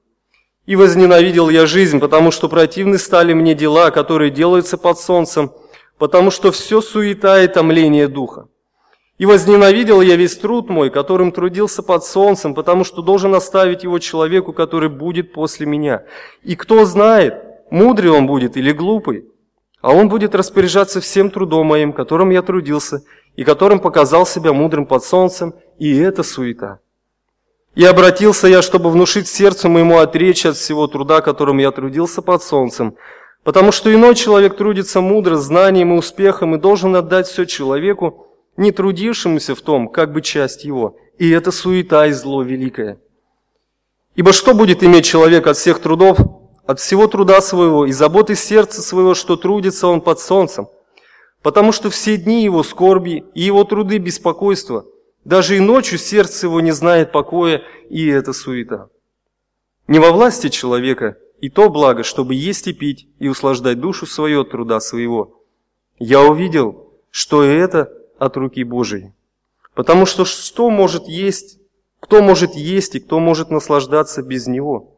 И 0.65 0.77
возненавидел 0.77 1.49
я 1.49 1.65
жизнь, 1.65 1.99
потому 1.99 2.31
что 2.31 2.47
противны 2.47 2.97
стали 2.97 3.33
мне 3.33 3.53
дела, 3.53 3.91
которые 3.91 4.31
делаются 4.31 4.77
под 4.77 4.97
солнцем, 4.97 5.51
потому 5.97 6.31
что 6.31 6.53
все 6.53 6.79
суета 6.79 7.41
и 7.43 7.47
томление 7.49 8.07
духа. 8.07 8.47
И 9.17 9.25
возненавидел 9.25 10.01
я 10.01 10.15
весь 10.15 10.37
труд 10.37 10.69
мой, 10.69 10.89
которым 10.89 11.33
трудился 11.33 11.83
под 11.83 12.05
солнцем, 12.05 12.55
потому 12.55 12.85
что 12.85 13.01
должен 13.01 13.35
оставить 13.35 13.83
его 13.83 13.99
человеку, 13.99 14.53
который 14.53 14.89
будет 14.89 15.33
после 15.33 15.65
меня. 15.65 16.03
И 16.43 16.55
кто 16.55 16.85
знает, 16.85 17.52
мудрый 17.69 18.11
он 18.11 18.27
будет 18.27 18.57
или 18.57 18.71
глупый, 18.71 19.25
а 19.81 19.93
он 19.93 20.07
будет 20.09 20.35
распоряжаться 20.35 21.01
всем 21.01 21.29
трудом 21.29 21.67
моим, 21.67 21.91
которым 21.91 22.29
я 22.29 22.41
трудился, 22.41 23.03
и 23.35 23.43
которым 23.43 23.79
показал 23.79 24.25
себя 24.25 24.53
мудрым 24.53 24.85
под 24.85 25.03
солнцем, 25.03 25.53
и 25.79 25.95
это 25.97 26.23
суета. 26.23 26.79
И 27.75 27.83
обратился 27.83 28.47
я, 28.47 28.61
чтобы 28.61 28.91
внушить 28.91 29.27
сердцу 29.27 29.67
моему 29.67 29.97
отречь 29.97 30.45
от 30.45 30.55
всего 30.55 30.87
труда, 30.87 31.21
которым 31.21 31.57
я 31.57 31.71
трудился 31.71 32.21
под 32.21 32.43
солнцем, 32.43 32.95
потому 33.43 33.71
что 33.71 33.93
иной 33.93 34.15
человек 34.15 34.55
трудится 34.55 35.01
мудро, 35.01 35.35
знанием 35.35 35.93
и 35.93 35.97
успехом, 35.97 36.55
и 36.55 36.59
должен 36.59 36.95
отдать 36.95 37.27
все 37.27 37.45
человеку, 37.45 38.27
не 38.55 38.71
трудившемуся 38.71 39.55
в 39.55 39.61
том, 39.61 39.87
как 39.89 40.13
бы 40.13 40.21
часть 40.21 40.63
его, 40.63 40.95
и 41.17 41.29
это 41.31 41.51
суета 41.51 42.05
и 42.05 42.11
зло 42.11 42.43
великое. 42.43 42.99
Ибо 44.15 44.31
что 44.31 44.53
будет 44.53 44.83
иметь 44.83 45.05
человек 45.05 45.47
от 45.47 45.57
всех 45.57 45.79
трудов, 45.79 46.19
от 46.65 46.79
всего 46.79 47.07
труда 47.07 47.41
своего 47.41 47.85
и 47.85 47.91
заботы 47.91 48.35
сердца 48.35 48.81
своего, 48.81 49.13
что 49.13 49.35
трудится 49.35 49.87
он 49.87 50.01
под 50.01 50.19
солнцем? 50.19 50.67
Потому 51.41 51.71
что 51.71 51.89
все 51.89 52.17
дни 52.17 52.43
его 52.43 52.63
скорби 52.63 53.25
и 53.33 53.41
его 53.41 53.63
труды 53.65 53.97
беспокойства, 53.97 54.85
даже 55.25 55.57
и 55.57 55.59
ночью 55.59 55.97
сердце 55.97 56.47
его 56.47 56.61
не 56.61 56.71
знает 56.71 57.11
покоя, 57.11 57.63
и 57.89 58.07
это 58.07 58.33
суета. 58.33 58.89
Не 59.87 59.99
во 59.99 60.11
власти 60.11 60.49
человека 60.49 61.17
и 61.41 61.49
то 61.49 61.69
благо, 61.69 62.03
чтобы 62.03 62.35
есть 62.35 62.67
и 62.67 62.73
пить, 62.73 63.09
и 63.19 63.27
услаждать 63.27 63.79
душу 63.79 64.05
свою 64.05 64.41
от 64.41 64.51
труда 64.51 64.79
своего. 64.79 65.43
Я 65.99 66.21
увидел, 66.21 66.93
что 67.11 67.43
это 67.43 67.91
от 68.17 68.37
руки 68.37 68.63
Божией. 68.63 69.11
Потому 69.73 70.05
что 70.05 70.23
что 70.23 70.69
может 70.69 71.07
есть, 71.07 71.59
кто 71.99 72.21
может 72.21 72.53
есть 72.53 72.95
и 72.95 72.99
кто 72.99 73.19
может 73.19 73.49
наслаждаться 73.49 74.21
без 74.21 74.47
него? 74.47 74.92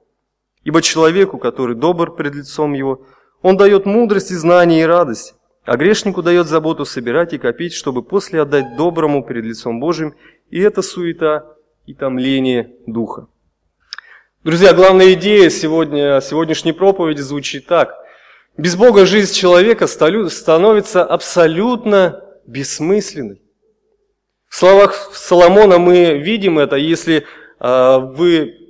Ибо 0.65 0.81
человеку, 0.81 1.37
который 1.37 1.75
добр 1.75 2.13
пред 2.13 2.33
лицом 2.33 2.73
его, 2.73 3.05
он 3.43 3.55
дает 3.55 3.85
мудрость 3.85 4.31
и 4.31 4.35
знание 4.35 4.81
и 4.81 4.85
радость, 4.85 5.35
а 5.63 5.77
грешнику 5.77 6.23
дает 6.23 6.47
заботу 6.47 6.85
собирать 6.85 7.33
и 7.33 7.37
копить, 7.37 7.73
чтобы 7.73 8.01
после 8.01 8.41
отдать 8.41 8.75
доброму 8.75 9.23
пред 9.23 9.45
лицом 9.45 9.79
Божьим, 9.79 10.15
и 10.49 10.59
это 10.59 10.81
суета 10.81 11.45
и 11.85 11.93
томление 11.93 12.73
духа. 12.87 13.27
Друзья, 14.43 14.73
главная 14.73 15.13
идея 15.13 15.51
сегодня, 15.51 16.19
сегодняшней 16.21 16.73
проповеди 16.73 17.21
звучит 17.21 17.67
так. 17.67 17.95
Без 18.57 18.75
Бога 18.75 19.05
жизнь 19.05 19.35
человека 19.35 19.85
становится 19.85 21.03
абсолютно 21.03 22.23
бессмысленной. 22.47 23.39
В 24.49 24.55
словах 24.55 25.11
Соломона 25.13 25.77
мы 25.77 26.17
видим 26.17 26.57
это, 26.57 26.75
если 26.75 27.25
э, 27.59 27.97
вы 27.99 28.64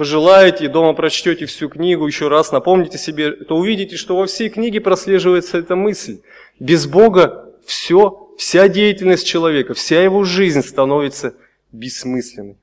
пожелаете, 0.00 0.66
дома 0.68 0.94
прочтете 0.94 1.44
всю 1.44 1.68
книгу, 1.68 2.06
еще 2.06 2.28
раз 2.28 2.52
напомните 2.52 2.96
себе, 2.96 3.32
то 3.32 3.54
увидите, 3.54 3.98
что 3.98 4.16
во 4.16 4.24
всей 4.24 4.48
книге 4.48 4.80
прослеживается 4.80 5.58
эта 5.58 5.76
мысль. 5.76 6.20
Без 6.58 6.86
Бога 6.86 7.52
все, 7.66 8.30
вся 8.38 8.68
деятельность 8.68 9.26
человека, 9.26 9.74
вся 9.74 10.02
его 10.02 10.24
жизнь 10.24 10.62
становится 10.62 11.34
бессмысленной. 11.70 12.56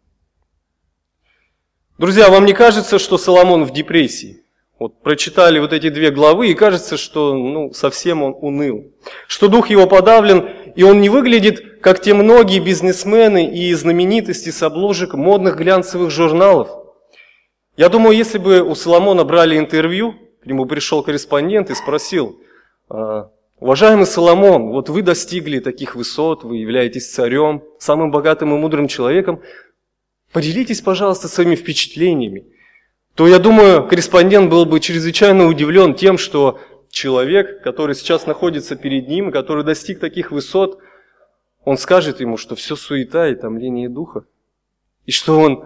Друзья, 2.00 2.32
вам 2.32 2.44
не 2.46 2.54
кажется, 2.54 2.98
что 2.98 3.20
Соломон 3.20 3.66
в 3.66 3.72
депрессии? 3.72 4.42
Вот 4.80 5.04
прочитали 5.04 5.60
вот 5.60 5.74
эти 5.74 5.90
две 5.90 6.10
главы, 6.10 6.50
и 6.50 6.56
кажется, 6.56 6.98
что 6.98 7.36
ну, 7.36 7.72
совсем 7.72 8.24
он 8.24 8.36
уныл. 8.42 8.92
Что 9.28 9.48
дух 9.48 9.70
его 9.70 9.86
подавлен, 9.86 10.50
и 10.76 10.82
он 10.82 11.02
не 11.02 11.10
выглядит, 11.10 11.82
как 11.82 12.02
те 12.02 12.16
многие 12.16 12.60
бизнесмены 12.60 13.46
и 13.46 13.72
знаменитости 13.76 14.50
с 14.50 14.64
обложек 14.64 15.14
модных 15.14 15.56
глянцевых 15.58 16.10
журналов. 16.10 16.77
Я 17.78 17.90
думаю, 17.90 18.18
если 18.18 18.38
бы 18.38 18.62
у 18.62 18.76
Соломона 18.76 19.24
брали 19.24 19.58
интервью, 19.58 20.16
к 20.44 20.46
нему 20.46 20.66
пришел 20.66 21.04
корреспондент 21.04 21.70
и 21.70 21.76
спросил, 21.76 22.40
«А, 22.90 23.30
уважаемый 23.60 24.06
Соломон, 24.06 24.70
вот 24.70 24.90
вы 24.90 25.02
достигли 25.02 25.60
таких 25.60 25.96
высот, 25.96 26.44
вы 26.44 26.58
являетесь 26.58 27.10
царем, 27.10 27.64
самым 27.80 28.12
богатым 28.12 28.54
и 28.54 28.58
мудрым 28.58 28.88
человеком, 28.88 29.42
поделитесь, 30.34 30.82
пожалуйста, 30.82 31.30
своими 31.30 31.56
впечатлениями 31.56 32.46
то 33.18 33.28
я 33.28 33.40
думаю, 33.40 33.88
корреспондент 33.88 34.52
был 34.52 34.68
бы 34.68 34.80
чрезвычайно 34.80 35.48
удивлен 35.48 35.96
тем, 35.96 36.20
что 36.20 36.60
человек, 36.92 37.64
который 37.64 37.96
сейчас 37.96 38.28
находится 38.28 38.76
перед 38.76 39.08
ним, 39.08 39.32
который 39.32 39.64
достиг 39.64 40.00
таких 40.00 40.30
высот, 40.30 40.78
он 41.66 41.80
скажет 41.80 42.20
ему, 42.20 42.38
что 42.38 42.56
все 42.56 42.76
суета 42.76 43.28
и 43.28 43.34
томление 43.34 43.90
духа. 43.90 44.26
И 45.08 45.12
что 45.12 45.40
он 45.40 45.66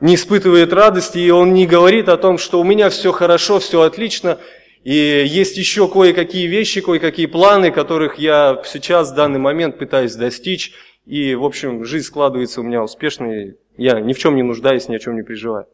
не 0.00 0.14
испытывает 0.14 0.72
радости, 0.72 1.18
и 1.18 1.30
он 1.30 1.52
не 1.54 1.66
говорит 1.66 2.08
о 2.08 2.16
том, 2.16 2.38
что 2.38 2.60
у 2.60 2.64
меня 2.64 2.88
все 2.90 3.12
хорошо, 3.12 3.58
все 3.58 3.82
отлично, 3.82 4.38
и 4.84 5.24
есть 5.26 5.56
еще 5.56 5.88
кое-какие 5.88 6.46
вещи, 6.46 6.80
кое-какие 6.80 7.26
планы, 7.26 7.70
которых 7.70 8.18
я 8.18 8.62
сейчас 8.64 9.10
в 9.10 9.14
данный 9.14 9.40
момент 9.40 9.78
пытаюсь 9.78 10.14
достичь, 10.14 10.72
и, 11.04 11.34
в 11.34 11.44
общем, 11.44 11.84
жизнь 11.84 12.06
складывается 12.06 12.60
у 12.60 12.64
меня 12.64 12.82
успешно, 12.82 13.26
и 13.26 13.54
я 13.76 14.00
ни 14.00 14.12
в 14.12 14.18
чем 14.18 14.36
не 14.36 14.42
нуждаюсь, 14.42 14.88
ни 14.88 14.94
о 14.94 14.98
чем 14.98 15.16
не 15.16 15.22
переживаю. 15.22 15.66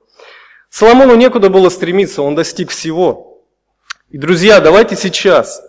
Соломону 0.70 1.14
некуда 1.16 1.50
было 1.50 1.68
стремиться, 1.68 2.22
он 2.22 2.34
достиг 2.34 2.70
всего. 2.70 3.44
И, 4.10 4.18
друзья, 4.18 4.60
давайте 4.60 4.96
сейчас 4.96 5.62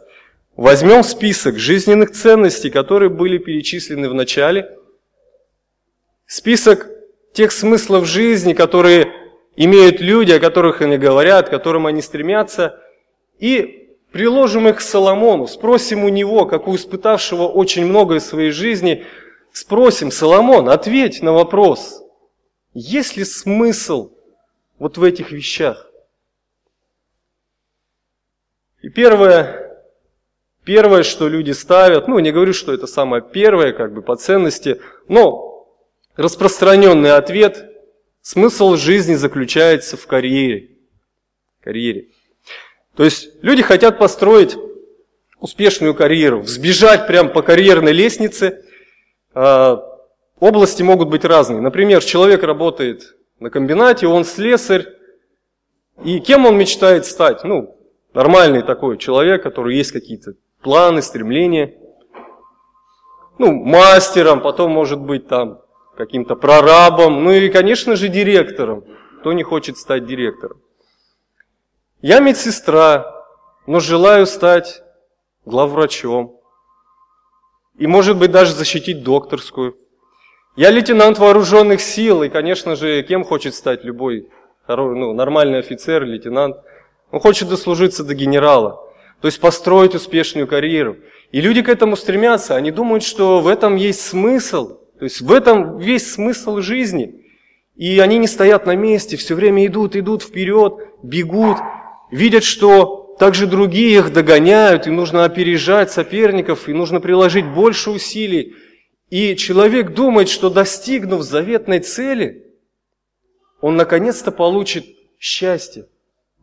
возьмем 0.55 1.03
список 1.03 1.57
жизненных 1.57 2.11
ценностей, 2.11 2.69
которые 2.69 3.09
были 3.09 3.37
перечислены 3.37 4.09
в 4.09 4.13
начале, 4.13 4.69
список 6.25 6.87
тех 7.35 7.51
смыслов 7.51 8.05
жизни, 8.05 8.53
которые 8.53 9.11
имеют 9.57 9.99
люди, 9.99 10.31
о 10.31 10.39
которых 10.39 10.81
они 10.81 10.97
говорят, 10.97 11.47
к 11.47 11.51
которым 11.51 11.85
они 11.85 12.01
стремятся, 12.01 12.81
и 13.39 13.97
приложим 14.11 14.69
их 14.69 14.77
к 14.77 14.81
Соломону, 14.81 15.45
спросим 15.45 16.05
у 16.05 16.09
него, 16.09 16.45
как 16.45 16.67
у 16.67 16.75
испытавшего 16.75 17.43
очень 17.43 17.85
многое 17.85 18.19
в 18.19 18.23
своей 18.23 18.51
жизни, 18.51 19.05
спросим, 19.51 20.11
Соломон, 20.11 20.69
ответь 20.69 21.21
на 21.21 21.33
вопрос, 21.33 22.01
есть 22.73 23.17
ли 23.17 23.25
смысл 23.25 24.13
вот 24.79 24.97
в 24.97 25.03
этих 25.03 25.31
вещах? 25.31 25.91
И 28.81 28.87
первое, 28.87 29.77
первое, 30.63 31.03
что 31.03 31.27
люди 31.27 31.51
ставят, 31.51 32.07
ну, 32.07 32.17
не 32.19 32.31
говорю, 32.31 32.53
что 32.53 32.73
это 32.73 32.87
самое 32.87 33.21
первое, 33.21 33.73
как 33.73 33.93
бы 33.93 34.01
по 34.01 34.15
ценности, 34.15 34.79
но 35.09 35.54
распространенный 36.15 37.13
ответ, 37.13 37.69
смысл 38.21 38.75
жизни 38.75 39.15
заключается 39.15 39.97
в 39.97 40.07
карьере. 40.07 40.69
Карьере. 41.61 42.07
То 42.95 43.03
есть 43.03 43.29
люди 43.41 43.61
хотят 43.61 43.97
построить 43.97 44.57
успешную 45.39 45.93
карьеру, 45.93 46.41
взбежать 46.41 47.07
прямо 47.07 47.29
по 47.29 47.41
карьерной 47.41 47.91
лестнице. 47.91 48.63
А, 49.33 49.83
области 50.39 50.81
могут 50.81 51.09
быть 51.09 51.25
разные. 51.25 51.61
Например, 51.61 52.03
человек 52.03 52.43
работает 52.43 53.15
на 53.39 53.49
комбинате, 53.49 54.07
он 54.07 54.23
слесарь, 54.23 54.87
и 56.03 56.19
кем 56.19 56.45
он 56.45 56.57
мечтает 56.57 57.05
стать? 57.05 57.43
Ну, 57.43 57.75
Нормальный 58.15 58.61
такой 58.61 58.97
человек, 58.97 59.43
который 59.43 59.75
есть 59.75 59.91
какие-то 59.91 60.35
планы, 60.61 61.01
стремления. 61.01 61.75
Ну, 63.37 63.51
мастером, 63.51 64.39
потом 64.39 64.71
может 64.71 65.01
быть 65.01 65.27
там 65.27 65.59
каким-то 65.95 66.35
прорабом, 66.35 67.23
ну 67.23 67.31
и, 67.31 67.49
конечно 67.49 67.95
же, 67.95 68.07
директором. 68.07 68.83
Кто 69.19 69.33
не 69.33 69.43
хочет 69.43 69.77
стать 69.77 70.05
директором? 70.05 70.61
Я 72.01 72.19
медсестра, 72.19 73.25
но 73.65 73.79
желаю 73.79 74.25
стать 74.27 74.83
главврачом. 75.45 76.39
И, 77.77 77.87
может 77.87 78.17
быть, 78.17 78.31
даже 78.31 78.53
защитить 78.53 79.03
докторскую. 79.03 79.77
Я 80.55 80.71
лейтенант 80.71 81.19
вооруженных 81.19 81.81
сил, 81.81 82.23
и, 82.23 82.29
конечно 82.29 82.75
же, 82.75 83.03
кем 83.03 83.23
хочет 83.23 83.55
стать 83.55 83.83
любой 83.83 84.29
ну, 84.67 85.13
нормальный 85.13 85.59
офицер, 85.59 86.03
лейтенант– 86.03 86.57
он 87.11 87.19
хочет 87.19 87.47
дослужиться 87.47 88.03
до 88.03 88.13
генерала, 88.13 88.83
то 89.21 89.27
есть 89.27 89.39
построить 89.39 89.95
успешную 89.95 90.47
карьеру. 90.47 90.97
И 91.31 91.41
люди 91.41 91.61
к 91.61 91.69
этому 91.69 91.95
стремятся, 91.95 92.55
они 92.55 92.71
думают, 92.71 93.03
что 93.03 93.39
в 93.39 93.47
этом 93.47 93.75
есть 93.75 94.01
смысл, 94.01 94.79
то 94.97 95.05
есть 95.05 95.21
в 95.21 95.31
этом 95.31 95.77
весь 95.77 96.11
смысл 96.11 96.59
жизни. 96.59 97.21
И 97.75 97.99
они 97.99 98.17
не 98.17 98.27
стоят 98.27 98.65
на 98.65 98.75
месте, 98.75 99.17
все 99.17 99.35
время 99.35 99.65
идут, 99.65 99.95
идут 99.95 100.23
вперед, 100.23 100.75
бегут, 101.03 101.57
видят, 102.11 102.43
что 102.43 103.15
также 103.19 103.47
другие 103.47 103.99
их 103.99 104.13
догоняют, 104.13 104.87
и 104.87 104.91
нужно 104.91 105.25
опережать 105.25 105.91
соперников, 105.91 106.69
и 106.69 106.73
нужно 106.73 107.01
приложить 107.01 107.45
больше 107.45 107.91
усилий. 107.91 108.55
И 109.09 109.35
человек 109.35 109.93
думает, 109.93 110.29
что 110.29 110.49
достигнув 110.49 111.21
заветной 111.21 111.79
цели, 111.79 112.45
он 113.61 113.75
наконец-то 113.75 114.31
получит 114.31 114.85
счастье 115.19 115.87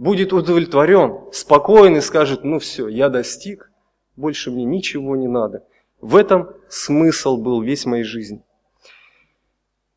будет 0.02 0.32
удовлетворен, 0.32 1.32
спокоен 1.32 1.97
и 1.97 2.00
скажет, 2.00 2.42
ну 2.44 2.59
все, 2.59 2.88
я 2.88 3.09
достиг, 3.09 3.71
больше 4.16 4.50
мне 4.50 4.64
ничего 4.64 5.16
не 5.16 5.28
надо. 5.28 5.65
В 6.02 6.17
этом 6.17 6.56
смысл 6.69 7.36
был 7.36 7.62
весь 7.62 7.86
моей 7.86 8.02
жизни. 8.02 8.43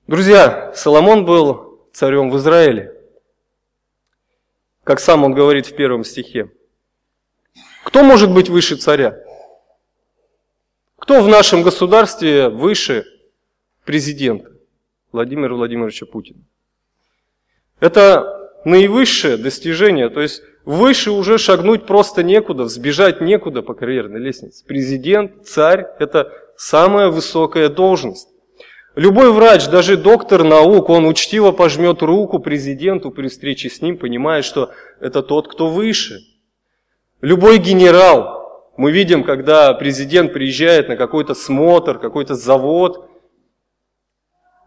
Друзья, 0.05 0.71
Соломон 0.75 1.25
был 1.25 1.89
царем 1.93 2.29
в 2.29 2.37
Израиле. 2.37 2.93
Как 4.83 4.99
сам 4.99 5.23
он 5.23 5.33
говорит 5.33 5.65
в 5.65 5.75
первом 5.75 6.03
стихе. 6.03 6.51
Кто 7.83 8.03
может 8.03 8.31
быть 8.31 8.49
выше 8.49 8.75
царя? 8.75 9.17
Кто 10.97 11.23
в 11.23 11.27
нашем 11.27 11.63
государстве 11.63 12.49
выше 12.49 13.03
президента 13.83 14.51
Владимира 15.11 15.55
Владимировича 15.55 16.05
Путина? 16.05 16.43
Это 17.79 18.51
наивысшее 18.63 19.37
достижение, 19.37 20.09
то 20.09 20.21
есть 20.21 20.43
выше 20.65 21.11
уже 21.11 21.37
шагнуть 21.37 21.85
просто 21.85 22.23
некуда, 22.23 22.63
взбежать 22.63 23.21
некуда 23.21 23.61
по 23.61 23.73
карьерной 23.73 24.19
лестнице. 24.19 24.63
Президент, 24.65 25.45
царь– 25.45 25.87
это 25.99 26.31
самая 26.57 27.09
высокая 27.09 27.69
должность. 27.69 28.29
Любой 28.95 29.31
врач, 29.31 29.67
даже 29.67 29.97
доктор 29.97 30.43
наук, 30.43 30.89
он 30.89 31.05
учтиво 31.05 31.51
пожмет 31.51 32.01
руку 32.01 32.39
президенту 32.39 33.11
при 33.11 33.27
встрече 33.27 33.69
с 33.69 33.81
ним, 33.81 33.97
понимая, 33.97 34.41
что 34.41 34.71
это 35.01 35.21
тот, 35.21 35.47
кто 35.47 35.67
выше. 35.67 36.19
Любой 37.21 37.57
генерал, 37.57 38.71
мы 38.77 38.91
видим, 38.91 39.23
когда 39.23 39.73
президент 39.73 40.33
приезжает 40.33 40.87
на 40.87 40.95
какой-то 40.95 41.33
смотр, 41.33 41.99
какой-то 41.99 42.35
завод, 42.35 43.09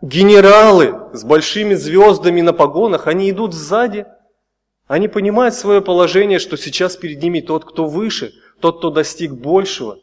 Генералы 0.00 0.94
с 1.12 1.24
большими 1.24 1.74
звездами 1.74 2.40
на 2.40 2.52
погонах, 2.52 3.08
они 3.08 3.30
идут 3.30 3.52
сзади. 3.52 4.06
Они 4.88 5.06
понимают 5.06 5.54
свое 5.54 5.82
положение, 5.82 6.38
что 6.38 6.56
сейчас 6.56 6.96
перед 6.96 7.22
ними 7.22 7.40
тот, 7.40 7.64
кто 7.64 7.84
выше, 7.84 8.32
тот, 8.58 8.78
кто 8.78 8.90
достиг 8.90 9.32
большего, 9.32 10.00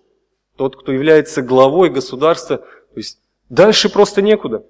тот, 0.55 0.75
кто 0.75 0.91
является 0.91 1.41
главой 1.41 1.89
государства. 1.89 2.57
То 2.57 2.97
есть 2.97 3.19
дальше 3.49 3.89
просто 3.89 4.21
некуда. 4.21 4.63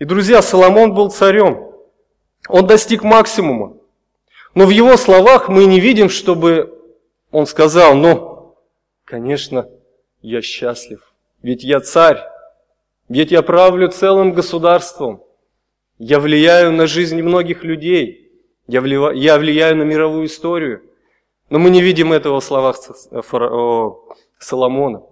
И, 0.00 0.04
друзья, 0.04 0.42
Соломон 0.42 0.92
был 0.92 1.10
царем. 1.10 1.70
Он 2.48 2.66
достиг 2.66 3.04
максимума. 3.04 3.76
Но 4.54 4.66
в 4.66 4.70
его 4.70 4.96
словах 4.96 5.48
мы 5.48 5.66
не 5.66 5.78
видим, 5.78 6.08
чтобы 6.08 6.76
он 7.30 7.46
сказал, 7.46 7.94
ну, 7.94 8.56
конечно, 9.04 9.68
я 10.20 10.42
счастлив, 10.42 11.12
ведь 11.42 11.62
я 11.62 11.80
царь, 11.80 12.18
ведь 13.08 13.30
я 13.30 13.42
правлю 13.42 13.88
целым 13.88 14.32
государством. 14.32 15.22
Я 15.98 16.18
влияю 16.18 16.72
на 16.72 16.88
жизнь 16.88 17.22
многих 17.22 17.62
людей. 17.62 18.19
Я 18.70 18.80
влияю, 18.80 19.16
я 19.16 19.36
влияю 19.36 19.76
на 19.76 19.82
мировую 19.82 20.26
историю. 20.26 20.82
Но 21.48 21.58
мы 21.58 21.70
не 21.70 21.82
видим 21.82 22.12
этого 22.12 22.38
в 22.38 22.44
словах 22.44 22.76
Соломона. 24.38 25.02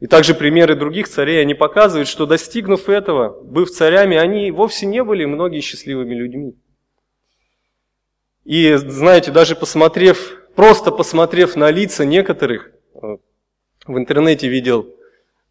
И 0.00 0.06
также 0.06 0.34
примеры 0.34 0.74
других 0.74 1.08
царей, 1.08 1.40
они 1.40 1.54
показывают, 1.54 2.08
что 2.08 2.26
достигнув 2.26 2.90
этого, 2.90 3.42
быв 3.42 3.70
царями, 3.70 4.18
они 4.18 4.50
вовсе 4.50 4.84
не 4.84 5.02
были 5.02 5.24
многие 5.24 5.60
счастливыми 5.60 6.14
людьми. 6.14 6.54
И 8.44 8.74
знаете, 8.74 9.30
даже 9.30 9.56
посмотрев, 9.56 10.38
просто 10.54 10.90
посмотрев 10.90 11.56
на 11.56 11.70
лица 11.70 12.04
некоторых, 12.04 12.70
э, 12.94 13.16
в 13.86 13.96
интернете 13.96 14.46
видел 14.48 14.94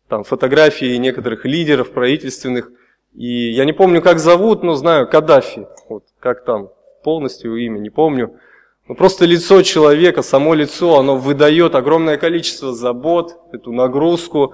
там 0.07 0.23
фотографии 0.23 0.97
некоторых 0.97 1.45
лидеров 1.45 1.91
правительственных. 1.91 2.71
И 3.15 3.51
я 3.51 3.65
не 3.65 3.73
помню, 3.73 4.03
как 4.03 4.19
зовут, 4.19 4.61
но 4.61 4.75
знаю 4.75 5.07
Каддафи. 5.07 5.67
Вот 5.87 6.05
как 6.19 6.45
там 6.45 6.69
полностью 7.03 7.55
имя, 7.55 7.79
не 7.79 7.89
помню. 7.89 8.39
Но 8.87 8.95
просто 8.95 9.25
лицо 9.25 9.61
человека, 9.61 10.21
само 10.21 10.53
лицо, 10.53 10.97
оно 10.99 11.17
выдает 11.17 11.75
огромное 11.75 12.17
количество 12.17 12.73
забот, 12.73 13.37
эту 13.51 13.71
нагрузку, 13.71 14.53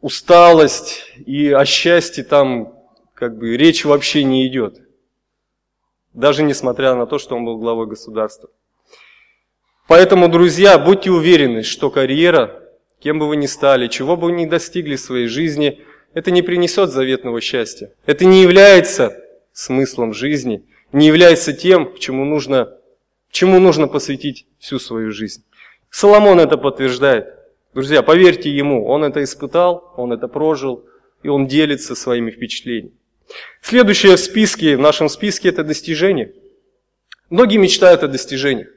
усталость, 0.00 1.04
и 1.26 1.50
о 1.50 1.64
счастье 1.64 2.24
там 2.24 2.74
как 3.14 3.36
бы 3.36 3.56
речь 3.56 3.84
вообще 3.84 4.24
не 4.24 4.46
идет. 4.46 4.78
Даже 6.14 6.42
несмотря 6.42 6.94
на 6.94 7.06
то, 7.06 7.18
что 7.18 7.36
он 7.36 7.44
был 7.44 7.58
главой 7.58 7.86
государства. 7.86 8.48
Поэтому, 9.86 10.28
друзья, 10.28 10.78
будьте 10.78 11.10
уверены, 11.10 11.62
что 11.62 11.90
карьера 11.90 12.60
Кем 13.00 13.18
бы 13.18 13.28
вы 13.28 13.36
ни 13.36 13.46
стали, 13.46 13.88
чего 13.88 14.16
бы 14.16 14.26
вы 14.26 14.32
ни 14.32 14.44
достигли 14.44 14.96
в 14.96 15.00
своей 15.00 15.26
жизни, 15.26 15.80
это 16.12 16.30
не 16.30 16.42
принесет 16.42 16.90
заветного 16.90 17.40
счастья. 17.40 17.92
Это 18.04 18.26
не 18.26 18.42
является 18.42 19.16
смыслом 19.52 20.12
жизни, 20.12 20.66
не 20.92 21.06
является 21.06 21.52
тем, 21.52 21.94
чему 21.98 22.24
нужно, 22.24 22.76
чему 23.30 23.58
нужно 23.58 23.88
посвятить 23.88 24.46
всю 24.58 24.78
свою 24.78 25.12
жизнь. 25.12 25.44
Соломон 25.90 26.40
это 26.40 26.56
подтверждает. 26.56 27.34
Друзья, 27.74 28.02
поверьте 28.02 28.50
ему, 28.50 28.86
он 28.86 29.04
это 29.04 29.22
испытал, 29.22 29.92
он 29.96 30.12
это 30.12 30.28
прожил, 30.28 30.84
и 31.22 31.28
он 31.28 31.46
делится 31.46 31.94
своими 31.94 32.30
впечатлениями. 32.30 32.92
Следующее 33.62 34.16
в 34.16 34.20
списке, 34.20 34.76
в 34.76 34.80
нашем 34.80 35.08
списке, 35.08 35.48
это 35.50 35.62
достижение. 35.62 36.32
Многие 37.28 37.58
мечтают 37.58 38.02
о 38.02 38.08
достижениях. 38.08 38.68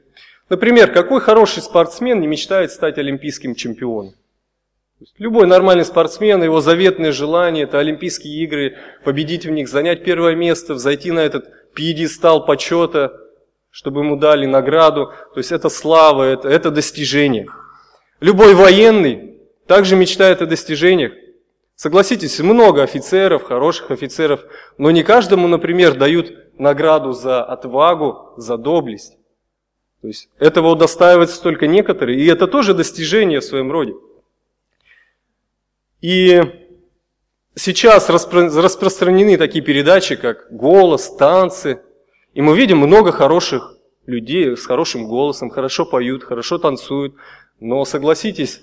Например, 0.49 0.91
какой 0.91 1.21
хороший 1.21 1.63
спортсмен 1.63 2.19
не 2.19 2.28
мечтает 2.28 2.71
стать 2.71 2.99
олимпийским 2.99 3.56
чемпионом? 3.56 4.13
Любой 5.17 5.47
нормальный 5.47 5.86
спортсмен, 5.86 6.43
его 6.43 6.62
заветное 6.62 7.12
желание– 7.12 7.63
это 7.65 7.80
Олимпийские 7.80 8.43
игры, 8.43 8.78
победить 9.04 9.45
в 9.45 9.49
них, 9.49 9.67
занять 9.67 10.04
первое 10.04 10.36
место, 10.36 10.76
взойти 10.76 11.12
на 11.12 11.19
этот 11.19 11.49
пьедестал 11.73 12.45
почета, 12.45 13.13
чтобы 13.69 14.01
ему 14.01 14.15
дали 14.15 14.45
награду. 14.45 15.13
То 15.33 15.39
есть 15.39 15.51
это 15.51 15.69
слава, 15.69 16.23
это, 16.23 16.47
это 16.47 16.71
достижение. 16.71 17.47
Любой 18.19 18.53
военный 18.53 19.38
также 19.67 19.95
мечтает 19.95 20.41
о 20.41 20.45
достижениях. 20.45 21.13
Согласитесь, 21.75 22.39
много 22.39 22.83
офицеров, 22.83 23.43
хороших 23.43 23.91
офицеров, 23.91 24.41
но 24.77 24.91
не 24.91 25.03
каждому, 25.03 25.47
например, 25.47 25.95
дают 25.95 26.31
награду 26.57 27.13
за 27.13 27.43
отвагу, 27.43 28.33
за 28.38 28.57
доблесть. 28.57 29.17
То 30.01 30.07
есть 30.07 30.29
этого 30.38 30.67
удостаиваются 30.69 31.41
только 31.41 31.65
некоторые, 31.65 32.19
и 32.19 32.27
это 32.27 32.45
тоже 32.45 32.73
достижение 32.73 33.39
в 33.39 33.45
своем 33.45 33.71
роде. 33.71 33.93
И 36.01 36.41
сейчас 37.55 38.09
распро- 38.09 38.49
распространены 38.49 39.37
такие 39.37 39.63
передачи, 39.63 40.15
как 40.15 40.47
«Голос», 40.51 41.15
«Танцы», 41.15 41.81
и 42.33 42.41
мы 42.41 42.57
видим 42.57 42.79
много 42.79 43.11
хороших 43.11 43.77
людей 44.05 44.57
с 44.57 44.65
хорошим 44.65 45.07
голосом, 45.07 45.49
хорошо 45.49 45.85
поют, 45.85 46.23
хорошо 46.23 46.57
танцуют, 46.57 47.15
но 47.59 47.85
согласитесь, 47.85 48.61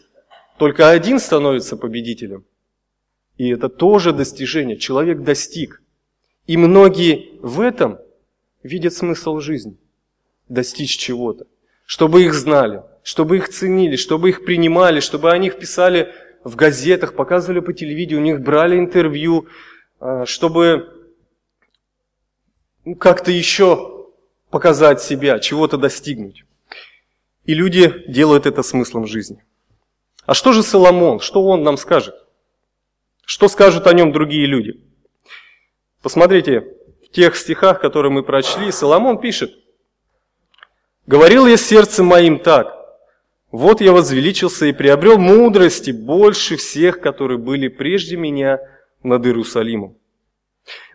только 0.59 0.90
один 0.90 1.18
становится 1.18 1.76
победителем. 1.76 2.44
И 3.38 3.48
это 3.48 3.70
тоже 3.70 4.12
достижение. 4.12 4.76
Человек 4.76 5.22
достиг. 5.22 5.81
И 6.46 6.59
многие 6.59 7.38
в 7.40 7.61
этом 7.61 7.98
видят 8.62 8.92
смысл 8.92 9.38
жизни. 9.38 9.79
Достичь 10.48 10.98
чего-то. 10.98 11.46
Чтобы 11.87 12.24
их 12.24 12.35
знали, 12.35 12.83
чтобы 13.03 13.38
их 13.38 13.48
ценили, 13.48 13.96
чтобы 13.96 14.29
их 14.29 14.44
принимали, 14.44 15.00
чтобы 15.00 15.31
о 15.31 15.38
них 15.38 15.59
писали 15.59 16.12
в 16.44 16.57
газетах, 16.57 17.14
показывали 17.14 17.61
по 17.61 17.72
телевидению, 17.72 18.20
у 18.20 18.24
них 18.24 18.40
брали 18.40 18.79
интервью, 18.79 19.48
а, 19.98 20.24
чтобы 20.26 21.12
ну, 22.85 22.94
как-то 22.94 23.31
еще 23.31 24.07
показать 24.50 25.03
себя, 25.03 25.38
чего-то 25.38 25.76
достигнуть. 25.76 26.44
И 27.44 27.55
люди 27.55 28.05
делают 28.09 28.46
это 28.46 28.62
смыслом 28.62 29.07
жизни. 29.07 29.44
А 30.26 30.35
что 30.35 30.53
же 30.53 30.62
Соломон? 30.62 31.20
Что 31.20 31.42
он 31.44 31.62
нам 31.62 31.76
скажет? 31.76 32.14
Что 33.24 33.48
скажут 33.48 33.87
о 33.87 33.92
нем 33.92 34.12
другие 34.12 34.46
люди? 34.46 34.81
Посмотрите, 36.03 36.64
в 37.05 37.11
тех 37.11 37.37
стихах, 37.37 37.81
которые 37.81 38.11
мы 38.11 38.22
прочли, 38.22 38.72
Соломон 38.72 39.18
пишет, 39.18 39.53
«Говорил 41.07 41.46
я 41.46 41.57
сердцем 41.57 42.07
моим 42.07 42.38
так, 42.38 42.80
вот 43.51 43.81
я 43.81 43.93
возвеличился 43.93 44.67
и 44.67 44.73
приобрел 44.73 45.19
мудрости 45.19 45.91
больше 45.91 46.57
всех, 46.57 47.01
которые 47.01 47.39
были 47.39 47.69
прежде 47.69 48.17
меня 48.17 48.61
над 49.03 49.27
Иерусалимом». 49.27 49.97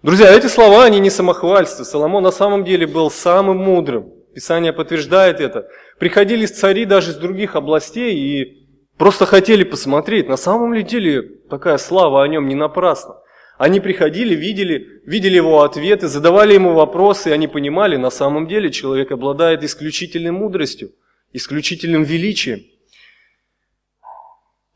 Друзья, 0.03 0.31
эти 0.31 0.47
слова, 0.47 0.85
они 0.85 0.99
не 0.99 1.09
самохвальство. 1.09 1.83
Соломон 1.83 2.23
на 2.23 2.31
самом 2.31 2.63
деле 2.63 2.87
был 2.87 3.09
самым 3.11 3.57
мудрым. 3.57 4.11
Писание 4.33 4.73
подтверждает 4.73 5.39
это. 5.39 5.67
Приходили 5.99 6.45
цари 6.45 6.85
даже 6.85 7.11
из 7.11 7.15
других 7.15 7.55
областей 7.55 8.15
и 8.15 8.65
Просто 8.97 9.25
хотели 9.25 9.63
посмотреть, 9.63 10.29
на 10.29 10.37
самом 10.37 10.73
деле 10.85 11.21
такая 11.49 11.77
слава 11.77 12.23
о 12.23 12.27
нем 12.27 12.47
не 12.47 12.55
напрасна. 12.55 13.15
Они 13.57 13.79
приходили, 13.79 14.35
видели, 14.35 15.01
видели 15.05 15.35
его 15.35 15.63
ответы, 15.63 16.07
задавали 16.07 16.53
ему 16.53 16.73
вопросы, 16.73 17.29
и 17.29 17.33
они 17.33 17.47
понимали, 17.47 17.97
на 17.97 18.09
самом 18.09 18.47
деле 18.47 18.69
человек 18.69 19.11
обладает 19.11 19.63
исключительной 19.63 20.31
мудростью, 20.31 20.91
исключительным 21.35 22.03
величием. 22.03 22.63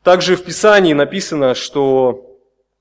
Также 0.02 0.36
в 0.36 0.44
Писании 0.44 0.92
написано, 0.92 1.54
что 1.54 2.38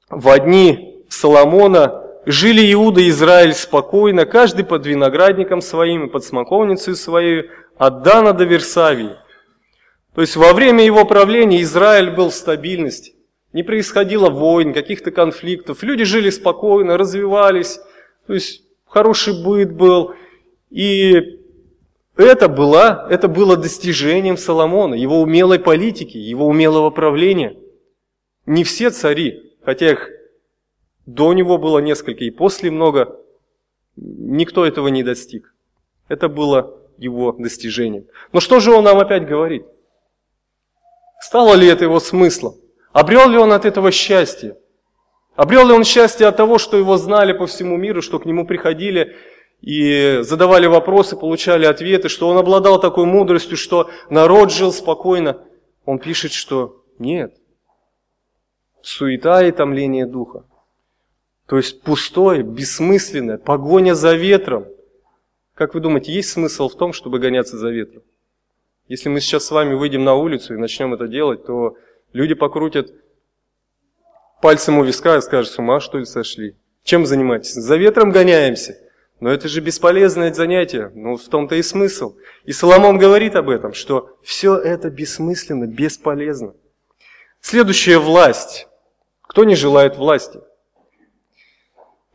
в 0.09 0.29
одни 0.29 1.03
Соломона 1.09 2.03
жили 2.25 2.71
Иуда 2.73 3.01
и 3.01 3.09
Израиль 3.09 3.53
спокойно, 3.53 4.25
каждый 4.25 4.65
под 4.65 4.85
виноградником 4.85 5.61
своим 5.61 6.07
и 6.07 6.09
под 6.09 6.23
смоковницей 6.23 6.95
своей, 6.95 7.49
от 7.77 8.03
Дана 8.03 8.33
до 8.33 8.43
Версавии– 8.43 9.15
то 10.19 10.21
есть 10.21 10.35
во 10.35 10.51
время 10.53 10.83
его 10.83 11.05
правления 11.05 11.61
Израиль 11.61 12.11
был 12.11 12.29
в 12.29 12.35
стабильности. 12.35 13.13
Не 13.53 13.63
происходило 13.63 14.29
войн, 14.29 14.73
каких-то 14.73 15.11
конфликтов. 15.11 15.81
Люди 15.81 16.03
жили 16.03 16.29
спокойно, 16.29 16.97
развивались. 16.97 17.79
То 18.27 18.33
есть 18.33 18.63
хороший 18.85 19.41
быт 19.41 19.71
был. 19.71 20.13
И 20.69 21.38
это 22.23 22.49
было, 22.49 23.07
это 23.09 23.27
было 23.27 23.55
достижением 23.57 24.37
Соломона, 24.37 24.95
его 24.95 25.21
умелой 25.21 25.59
политики, 25.59 26.17
его 26.17 26.45
умелого 26.45 26.89
правления. 26.89 27.55
Не 28.45 28.63
все 28.63 28.89
цари, 28.89 29.55
хотя 29.63 29.91
их 29.91 30.09
до 31.05 31.33
него 31.33 31.57
было 31.57 31.79
несколько 31.79 32.23
и 32.23 32.31
после 32.31 32.71
много, 32.71 33.19
никто 33.95 34.65
этого 34.65 34.87
не 34.89 35.03
достиг. 35.03 35.53
Это 36.07 36.27
было 36.27 36.79
его 36.97 37.31
достижением. 37.31 38.07
Но 38.31 38.39
что 38.39 38.59
же 38.59 38.71
он 38.71 38.83
нам 38.83 38.97
опять 38.97 39.25
говорит? 39.25 39.65
Стало 41.21 41.53
ли 41.55 41.67
это 41.67 41.85
его 41.85 41.99
смыслом? 41.99 42.55
Обрел 42.91 43.29
ли 43.29 43.37
он 43.37 43.53
от 43.53 43.65
этого 43.65 43.91
счастье? 43.91 44.57
Обрел 45.35 45.67
ли 45.67 45.73
он 45.73 45.83
счастье 45.83 46.27
от 46.27 46.35
того, 46.37 46.57
что 46.57 46.77
его 46.77 46.97
знали 46.97 47.33
по 47.33 47.45
всему 47.47 47.77
миру, 47.77 48.01
что 48.01 48.19
к 48.19 48.25
нему 48.25 48.45
приходили 48.45 49.15
и 49.61 50.19
задавали 50.21 50.67
вопросы, 50.67 51.15
получали 51.17 51.65
ответы, 51.65 52.07
что 52.07 52.29
он 52.29 52.37
обладал 52.37 52.79
такой 52.79 53.05
мудростью, 53.05 53.57
что 53.57 53.89
народ 54.09 54.51
жил 54.51 54.71
спокойно? 54.71 55.43
Он 55.85 55.99
пишет, 55.99 56.31
что 56.31 56.83
нет. 56.97 57.35
Суета 58.81 59.45
и 59.45 59.51
томление 59.51 60.05
духа. 60.05 60.45
То 61.47 61.57
есть 61.57 61.81
пустое, 61.81 62.43
бессмысленное, 62.43 63.37
погоня 63.37 63.95
за 63.95 64.13
ветром. 64.13 64.67
Как 65.55 65.73
вы 65.73 65.81
думаете, 65.81 66.13
есть 66.13 66.29
смысл 66.29 66.69
в 66.69 66.75
том, 66.75 66.93
чтобы 66.93 67.19
гоняться 67.19 67.57
за 67.57 67.69
ветром? 67.69 68.03
Если 68.87 69.09
мы 69.09 69.19
сейчас 69.19 69.45
с 69.45 69.51
вами 69.51 69.73
выйдем 69.73 70.03
на 70.03 70.15
улицу 70.15 70.53
и 70.53 70.57
начнем 70.57 70.93
это 70.93 71.07
делать, 71.07 71.45
то 71.45 71.75
люди 72.13 72.33
покрутят 72.33 72.93
пальцем 74.41 74.77
у 74.77 74.83
виска 74.83 75.17
и 75.17 75.21
скажут, 75.21 75.51
с 75.51 75.59
ума 75.59 75.79
что 75.79 75.97
ли 75.97 76.05
сошли? 76.05 76.55
Чем 76.83 77.05
занимаетесь? 77.05 77.53
За 77.53 77.75
ветром 77.75 78.11
гоняемся. 78.11 78.77
Но 79.19 79.29
это 79.31 79.49
же 79.49 79.59
бесполезное 79.59 80.33
занятие. 80.33 80.91
Ну, 80.95 81.17
в 81.17 81.27
том-то 81.27 81.55
и 81.55 81.61
смысл. 81.61 82.15
И 82.45 82.53
Соломон 82.53 82.97
говорит 82.97 83.35
об 83.35 83.49
этом, 83.49 83.73
что 83.73 84.17
все 84.23 84.55
это 84.55 84.89
бессмысленно, 84.89 85.65
бесполезно. 85.65 86.53
Следующая 87.41 87.97
власть. 87.97 88.67
Кто 89.21 89.43
не 89.43 89.55
желает 89.55 89.97
власти? 89.97 90.39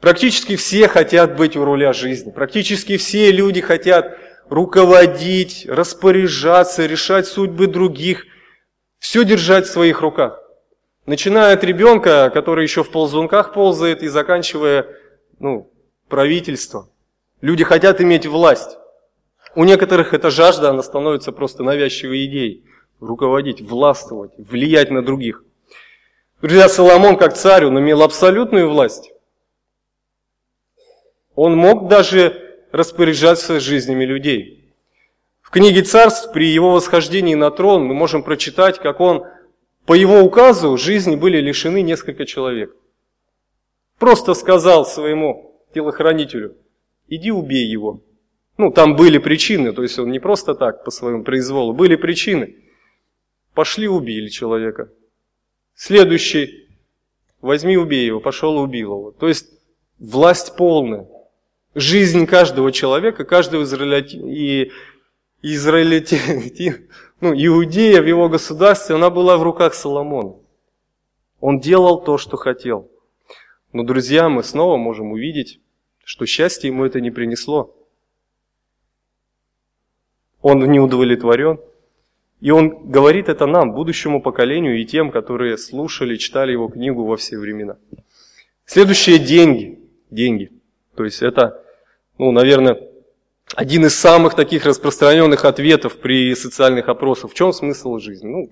Практически 0.01 0.57
все 0.57 0.89
хотят 0.89 1.37
быть 1.37 1.57
у 1.57 1.65
руля 1.65 1.93
жизни. 1.93 2.31
Практически 2.31 2.97
все 2.97 3.31
люди 3.31 3.61
хотят 3.61 4.19
руководить, 4.49 5.67
распоряжаться, 5.69 6.87
решать 6.87 7.27
судьбы 7.27 7.67
других, 7.67 8.27
все 8.99 9.25
держать 9.25 9.67
в 9.67 9.71
своих 9.71 10.01
руках. 10.01 10.41
Начиная 11.07 11.55
от 11.55 11.65
ребенка, 11.65 12.31
который 12.33 12.65
еще 12.65 12.83
в 12.83 12.91
ползунках 12.91 13.53
ползает, 13.53 14.03
и 14.03 14.09
заканчивая 14.09 14.87
ну, 15.39 15.71
правительством. 16.09 16.91
Люди 17.45 17.63
хотят 17.63 18.01
иметь 18.01 18.25
власть. 18.25 18.79
У 19.55 19.65
некоторых 19.65 20.15
эта 20.15 20.31
жажда, 20.31 20.71
она 20.71 20.83
становится 20.83 21.31
просто 21.31 21.63
навязчивой 21.63 22.25
идеей. 22.25 22.65
Руководить, 23.01 23.61
властвовать, 23.61 24.33
влиять 24.39 24.91
на 24.91 25.05
других. 25.05 25.45
Друзья, 26.41 26.71
Соломон 26.71 27.19
как 27.19 27.37
царь, 27.37 27.67
он 27.67 27.79
имел 27.79 28.03
абсолютную 28.03 28.71
власть. 28.71 29.13
Он 31.35 31.55
мог 31.55 31.87
даже 31.89 32.63
распоряжаться 32.73 33.61
жизнями 33.61 34.07
людей. 34.07 34.75
В 35.43 35.51
книге 35.51 35.83
царств 35.83 36.33
при 36.33 36.47
его 36.47 36.73
восхождении 36.73 37.35
на 37.35 37.51
трон 37.51 37.85
мы 37.85 37.93
можем 37.93 38.23
прочитать, 38.23 38.79
как 38.79 39.01
он 39.01 39.27
по 39.85 39.93
его 39.93 40.21
указу 40.21 40.79
жизни 40.79 41.15
были 41.15 41.43
лишены 41.43 41.83
несколько 41.83 42.25
человек. 42.25 42.75
Просто 43.99 44.33
сказал 44.33 44.87
своему 44.87 45.61
телохранителю, 45.75 46.57
иди 47.09 47.31
убей 47.31 47.67
его. 47.67 48.03
Ну, 48.57 48.71
там 48.71 48.95
были 48.97 49.19
причины, 49.19 49.73
то 49.73 49.83
есть 49.83 49.99
он 49.99 50.11
не 50.11 50.21
просто 50.21 50.55
так 50.55 50.85
по 50.85 50.91
своему 50.91 51.25
произволу, 51.25 51.73
были 51.73 51.97
причины. 51.97 52.57
Пошли 53.53 53.89
убили 53.89 54.29
человека. 54.29 54.91
Следующий, 55.75 56.69
возьми 57.41 57.77
убей 57.77 58.07
его, 58.07 58.21
пошел 58.21 58.57
убил 58.59 58.93
его. 58.93 59.11
То 59.11 59.29
есть 59.29 59.49
власть 59.99 60.57
полная 60.57 61.09
жизнь 61.75 62.27
каждого 62.27 62.73
человека, 62.73 63.25
каждого 63.25 63.63
израильти, 63.65 64.17
и 64.17 64.73
израильти, 65.43 66.19
ну, 67.21 67.33
иудея 67.35 68.01
в 68.03 68.07
его 68.07 68.29
государстве, 68.29 68.95
она 68.95 69.11
была 69.11 69.37
в 69.37 69.43
руках 69.43 69.75
Соломона. 69.75 70.37
Он 71.41 71.61
делал 71.61 72.03
то, 72.03 72.17
что 72.19 72.37
хотел. 72.37 72.91
Но, 73.73 73.83
друзья, 73.83 74.29
мы 74.29 74.43
снова 74.43 74.77
можем 74.77 75.13
увидеть, 75.13 75.61
что 76.05 76.27
счастье 76.27 76.69
ему 76.69 76.85
это 76.85 77.01
не 77.01 77.11
принесло. 77.11 77.75
Он 80.43 80.61
не 80.71 80.81
удовлетворен. 80.81 81.59
И 82.41 82.51
он 82.51 82.91
говорит 82.91 83.29
это 83.29 83.47
нам, 83.47 83.73
будущему 83.73 84.21
поколению 84.21 84.79
и 84.79 84.85
тем, 84.85 85.11
которые 85.11 85.57
слушали, 85.57 86.17
читали 86.17 86.53
его 86.53 86.69
книгу 86.69 87.05
во 87.05 87.17
все 87.17 87.39
времена. 87.39 87.79
Следующее– 88.67 89.19
деньги. 89.21 89.79
Деньги. 90.11 90.53
То 90.95 91.05
есть 91.05 91.23
это 91.23 91.65
ну, 92.17 92.31
наверное, 92.31 92.81
один 93.57 93.87
из 93.87 93.99
самых 93.99 94.35
таких 94.35 94.67
распространенных 94.67 95.45
ответов 95.45 95.99
при 95.99 96.35
социальных 96.35 96.89
опросах. 96.89 97.33
В 97.33 97.35
чем 97.35 97.53
смысл 97.53 97.99
жизни? 97.99 98.29
Ну, 98.29 98.51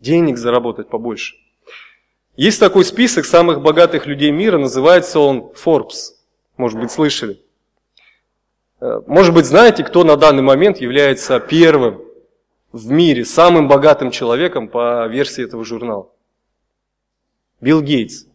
денег 0.00 0.38
заработать 0.38 0.88
побольше. 0.88 1.36
Есть 2.36 2.60
такой 2.60 2.84
список 2.84 3.26
самых 3.26 3.60
богатых 3.60 4.06
людей 4.06 4.30
мира, 4.30 4.58
называется 4.58 5.20
он 5.20 5.52
Forbes. 5.54 6.14
Может 6.56 6.78
быть, 6.78 6.90
слышали. 6.90 7.40
Э, 8.80 9.00
может 9.06 9.34
быть, 9.34 9.46
знаете, 9.46 9.82
кто 9.84 10.04
на 10.04 10.16
данный 10.16 10.42
момент 10.42 10.78
является 10.78 11.40
первым 11.40 12.02
в 12.72 12.90
мире, 12.90 13.24
самым 13.24 13.68
богатым 13.68 14.10
человеком 14.10 14.68
по 14.68 15.06
версии 15.06 15.44
этого 15.44 15.64
журнала? 15.64 16.10
Билл 17.60 17.80
Гейтс. 17.80 18.26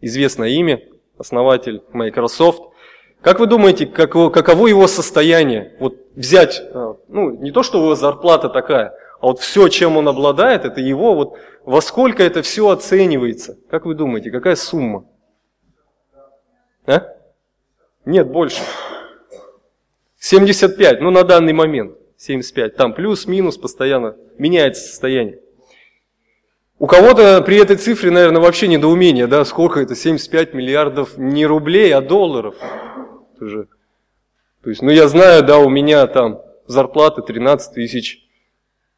Известное 0.00 0.50
имя, 0.50 0.82
основатель 1.18 1.82
Microsoft. 1.92 2.62
Как 3.20 3.40
вы 3.40 3.46
думаете, 3.46 3.86
каково, 3.86 4.30
каково 4.30 4.66
его 4.68 4.86
состояние? 4.86 5.74
Вот 5.80 5.96
взять, 6.14 6.62
э, 6.62 6.94
ну, 7.08 7.30
не 7.30 7.50
то, 7.50 7.62
что 7.62 7.78
его 7.78 7.94
зарплата 7.94 8.48
такая, 8.48 8.94
а 9.20 9.26
вот 9.26 9.40
все, 9.40 9.68
чем 9.68 9.96
он 9.96 10.06
обладает, 10.08 10.64
это 10.64 10.80
его, 10.80 11.14
вот 11.14 11.38
во 11.64 11.80
сколько 11.80 12.22
это 12.22 12.42
все 12.42 12.68
оценивается? 12.68 13.58
Как 13.70 13.86
вы 13.86 13.94
думаете, 13.94 14.30
какая 14.30 14.56
сумма? 14.56 15.06
А? 16.86 17.06
Нет, 18.04 18.28
больше. 18.28 18.62
75, 20.18 21.00
ну 21.00 21.10
на 21.10 21.24
данный 21.24 21.52
момент 21.52 21.96
75. 22.16 22.76
Там 22.76 22.94
плюс-минус 22.94 23.58
постоянно 23.58 24.16
меняется 24.38 24.88
состояние. 24.88 25.40
У 26.78 26.86
кого-то 26.86 27.40
при 27.42 27.56
этой 27.56 27.76
цифре, 27.76 28.10
наверное, 28.10 28.42
вообще 28.42 28.68
недоумение, 28.68 29.26
да, 29.26 29.44
сколько 29.44 29.80
это 29.80 29.94
75 29.94 30.54
миллиардов 30.54 31.16
не 31.16 31.46
рублей, 31.46 31.94
а 31.94 32.00
долларов. 32.00 32.56
Тоже. 33.38 33.68
То 34.62 34.70
есть, 34.70 34.82
ну 34.82 34.90
я 34.90 35.08
знаю, 35.08 35.44
да, 35.44 35.58
у 35.58 35.68
меня 35.68 36.06
там 36.06 36.40
зарплата 36.66 37.22
13 37.22 37.74
тысяч 37.74 38.24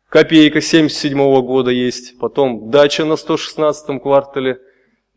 Копейка 0.08 0.60
77 0.60 1.18
-го 1.18 1.42
года 1.42 1.70
есть, 1.70 2.18
потом 2.18 2.70
дача 2.70 3.04
на 3.04 3.16
116 3.16 4.00
квартале, 4.00 4.60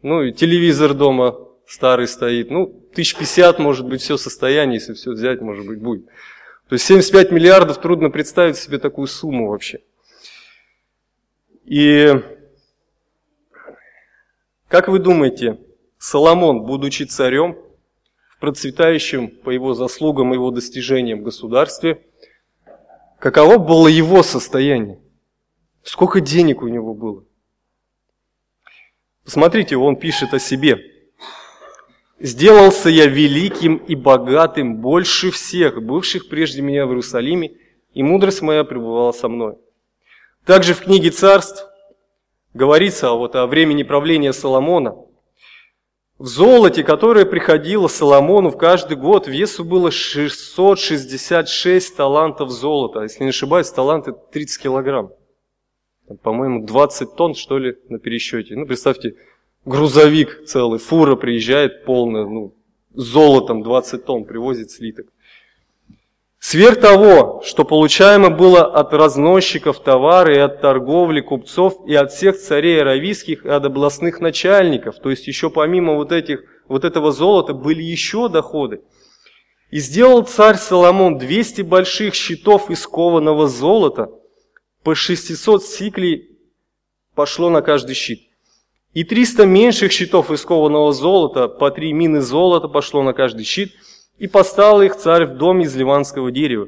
ну 0.02 0.24
и 0.24 0.34
телевизор 0.34 0.96
дома 0.96 1.38
старый 1.70 2.08
стоит. 2.08 2.50
Ну, 2.50 2.64
1050 2.92 3.60
может 3.60 3.88
быть 3.88 4.02
все 4.02 4.18
состояние, 4.18 4.76
если 4.76 4.94
все 4.94 5.12
взять, 5.12 5.42
может 5.42 5.66
быть, 5.66 5.80
будет. 5.80 6.06
То 6.68 6.74
есть 6.74 6.86
75 6.86 7.32
миллиардов, 7.32 7.80
трудно 7.80 8.10
представить 8.10 8.58
себе 8.58 8.80
такую 8.80 9.08
сумму 9.08 9.50
вообще. 9.50 9.80
И 11.66 12.14
как 14.68 14.88
вы 14.88 15.00
думаете, 15.00 15.60
Соломон, 15.98 16.64
будучи 16.64 17.04
царем, 17.04 17.58
в 18.30 18.40
процветающем 18.40 19.30
по 19.30 19.50
его 19.50 19.74
заслугам 19.74 20.32
и 20.32 20.36
его 20.36 20.52
достижениям 20.52 21.24
государстве– 21.24 22.02
Каково 23.20 23.58
было 23.58 23.90
его 23.90 24.24
состояние? 24.24 25.02
Сколько 25.84 26.22
денег 26.22 26.62
у 26.62 26.70
него 26.70 26.94
было? 26.94 27.26
Посмотрите, 29.26 29.76
он 29.76 29.98
пишет 29.98 30.34
о 30.34 30.40
себе. 30.40 30.99
«Сделался 32.20 32.90
я 32.90 33.06
великим 33.06 33.78
и 33.78 33.96
богатым 33.96 34.78
больше 34.78 35.32
всех, 35.32 35.82
бывших 35.82 36.30
прежде 36.30 36.62
меня 36.62 36.86
в 36.86 36.90
Иерусалиме, 36.90 37.54
и 37.94 38.04
мудрость 38.04 38.42
моя 38.42 38.64
пребывала 38.64 39.12
со 39.12 39.28
мной». 39.28 39.56
Также 40.46 40.74
в 40.74 40.82
книге 40.82 41.12
царств 41.12 41.66
говорится 42.54 43.12
вот 43.12 43.36
о 43.36 43.48
времени 43.48 43.84
правления 43.84 44.34
Соломона– 44.34 44.96
в 46.20 46.28
золоте, 46.28 46.84
которое 46.84 47.26
приходило 47.26 47.88
Соломону 47.88 48.50
в 48.50 48.58
каждый 48.58 48.98
год, 48.98 49.26
весу 49.26 49.64
было 49.64 49.90
666 49.90 51.96
талантов 51.96 52.50
золота. 52.50 53.04
Если 53.04 53.24
не 53.24 53.30
ошибаюсь, 53.30 53.72
таланты 53.72 54.14
30 54.34 54.62
килограмм. 54.62 55.14
По-моему, 56.22 56.66
20 56.66 57.16
тонн, 57.16 57.36
что 57.36 57.58
ли, 57.58 57.78
на 57.88 58.00
пересчете. 58.00 58.58
Ну, 58.58 58.66
представьте, 58.66 59.16
грузовик 59.70 60.46
целый, 60.46 60.80
фура 60.80 61.16
приезжает 61.16 61.86
полная, 61.86 62.26
ну, 62.26 62.56
золотом 62.94 63.62
20 63.64 64.04
тонн 64.04 64.26
привозит 64.26 64.72
слиток. 64.72 65.08
Сверх 66.40 66.80
того, 66.80 67.42
что 67.46 67.66
получаемо 67.66 68.30
было 68.30 68.66
от 68.66 68.94
разносчиков 68.94 69.80
товара 69.80 70.34
и 70.34 70.40
от 70.40 70.62
торговли 70.62 71.22
купцов, 71.22 71.86
и 71.86 71.94
от 71.94 72.12
всех 72.12 72.38
царей 72.38 72.82
аравийских, 72.82 73.46
и 73.46 73.50
от 73.50 73.64
областных 73.66 74.22
начальников, 74.22 75.00
то 75.00 75.10
есть 75.10 75.28
еще 75.28 75.50
помимо 75.50 75.96
вот, 75.96 76.12
этих, 76.12 76.44
вот 76.68 76.84
этого 76.84 77.12
золота 77.12 77.54
были 77.54 77.84
еще 77.84 78.30
доходы. 78.30 78.82
И 79.70 79.78
сделал 79.80 80.24
царь 80.24 80.56
Соломон 80.56 81.20
200 81.20 81.62
больших 81.62 82.16
щитов 82.16 82.72
из 82.72 82.88
кованого 82.88 83.48
золота, 83.48 84.10
по 84.84 84.96
600 84.96 85.64
сиклей 85.64 86.40
пошло 87.14 87.50
на 87.50 87.62
каждый 87.62 87.94
щит. 87.94 88.29
И 88.94 89.04
300 89.04 89.46
меньших 89.46 89.92
щитов 89.92 90.32
из 90.32 90.44
кованого 90.44 90.94
золота, 90.94 91.48
по 91.48 91.72
3 91.72 91.94
мины 91.94 92.22
золота 92.22 92.68
пошло 92.68 93.04
на 93.04 93.14
каждый 93.14 93.44
щит– 93.44 93.74
и 94.20 94.28
поставил 94.28 94.82
их 94.82 94.98
царь 94.98 95.26
в 95.26 95.38
дом 95.38 95.62
из 95.62 95.76
ливанского 95.76 96.30
дерева. 96.30 96.68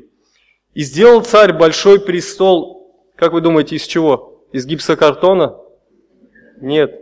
И 0.74 0.82
сделал 0.82 1.22
царь 1.22 1.54
большой 1.54 2.00
престол, 2.00 2.96
как 3.16 3.34
вы 3.34 3.42
думаете, 3.42 3.76
из 3.76 3.84
чего? 3.84 4.46
Из 4.54 4.66
гипсокартона? 4.66 5.58
Нет. 6.62 6.98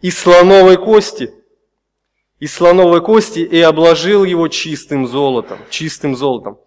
Из 0.00 0.16
слоновой 0.16 0.76
кости. 0.76 1.34
Из 2.38 2.54
слоновой 2.54 3.02
кости 3.02 3.40
и 3.40 3.60
обложил 3.60 4.22
его 4.22 4.46
чистым 4.46 5.08
золотом. 5.08 5.58
Чистым 5.70 6.14
золотом. 6.14 6.60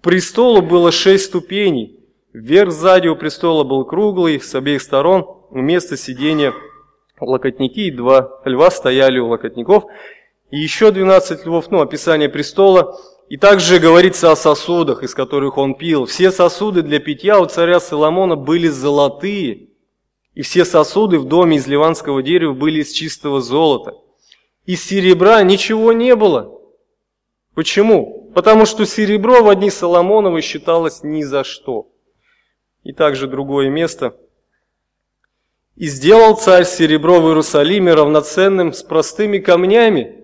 Престолу 0.00 0.62
было 0.62 0.90
шесть 0.90 1.26
ступеней. 1.26 2.00
Вверх 2.32 2.72
сзади 2.72 3.08
у 3.08 3.16
престола 3.16 3.64
был 3.64 3.84
круглый, 3.84 4.40
с 4.40 4.54
обеих 4.54 4.80
сторон 4.80 5.39
вместо 5.50 5.96
сидения 5.96 6.52
локотники, 7.20 7.80
и 7.80 7.90
два 7.90 8.40
льва 8.44 8.70
стояли 8.70 9.18
у 9.18 9.28
локотников 9.28 9.84
и 10.50 10.58
еще 10.58 10.90
12 10.90 11.46
львов, 11.46 11.70
ну, 11.70 11.80
описание 11.80 12.28
престола. 12.28 12.98
И 13.28 13.36
также 13.36 13.78
говорится 13.78 14.32
о 14.32 14.36
сосудах, 14.36 15.04
из 15.04 15.14
которых 15.14 15.56
он 15.56 15.76
пил. 15.76 16.06
Все 16.06 16.32
сосуды 16.32 16.82
для 16.82 16.98
питья 16.98 17.38
у 17.38 17.46
царя 17.46 17.78
Соломона 17.78 18.34
были 18.34 18.66
золотые, 18.66 19.68
и 20.34 20.42
все 20.42 20.64
сосуды 20.64 21.18
в 21.20 21.26
доме 21.26 21.58
из 21.58 21.68
ливанского 21.68 22.24
дерева 22.24 22.54
были 22.54 22.80
из 22.80 22.90
чистого 22.90 23.40
золота. 23.40 23.94
Из 24.66 24.84
серебра 24.84 25.40
ничего 25.44 25.92
не 25.92 26.16
было. 26.16 26.60
Почему? 27.54 28.32
Потому 28.34 28.66
что 28.66 28.84
серебро 28.84 29.44
в 29.44 29.48
одни 29.48 29.70
Соломоновы 29.70 30.40
считалось 30.40 31.04
ни 31.04 31.22
за 31.22 31.44
что. 31.44 31.88
И 32.82 32.92
также 32.92 33.28
другое 33.28 33.68
место. 33.68 34.16
«И 35.80 35.86
сделал 35.88 36.36
царь 36.36 36.64
серебро 36.64 37.20
в 37.20 37.26
Иерусалиме 37.26 37.94
равноценным 37.94 38.72
с 38.72 38.82
простыми 38.82 39.38
камнями, 39.38 40.20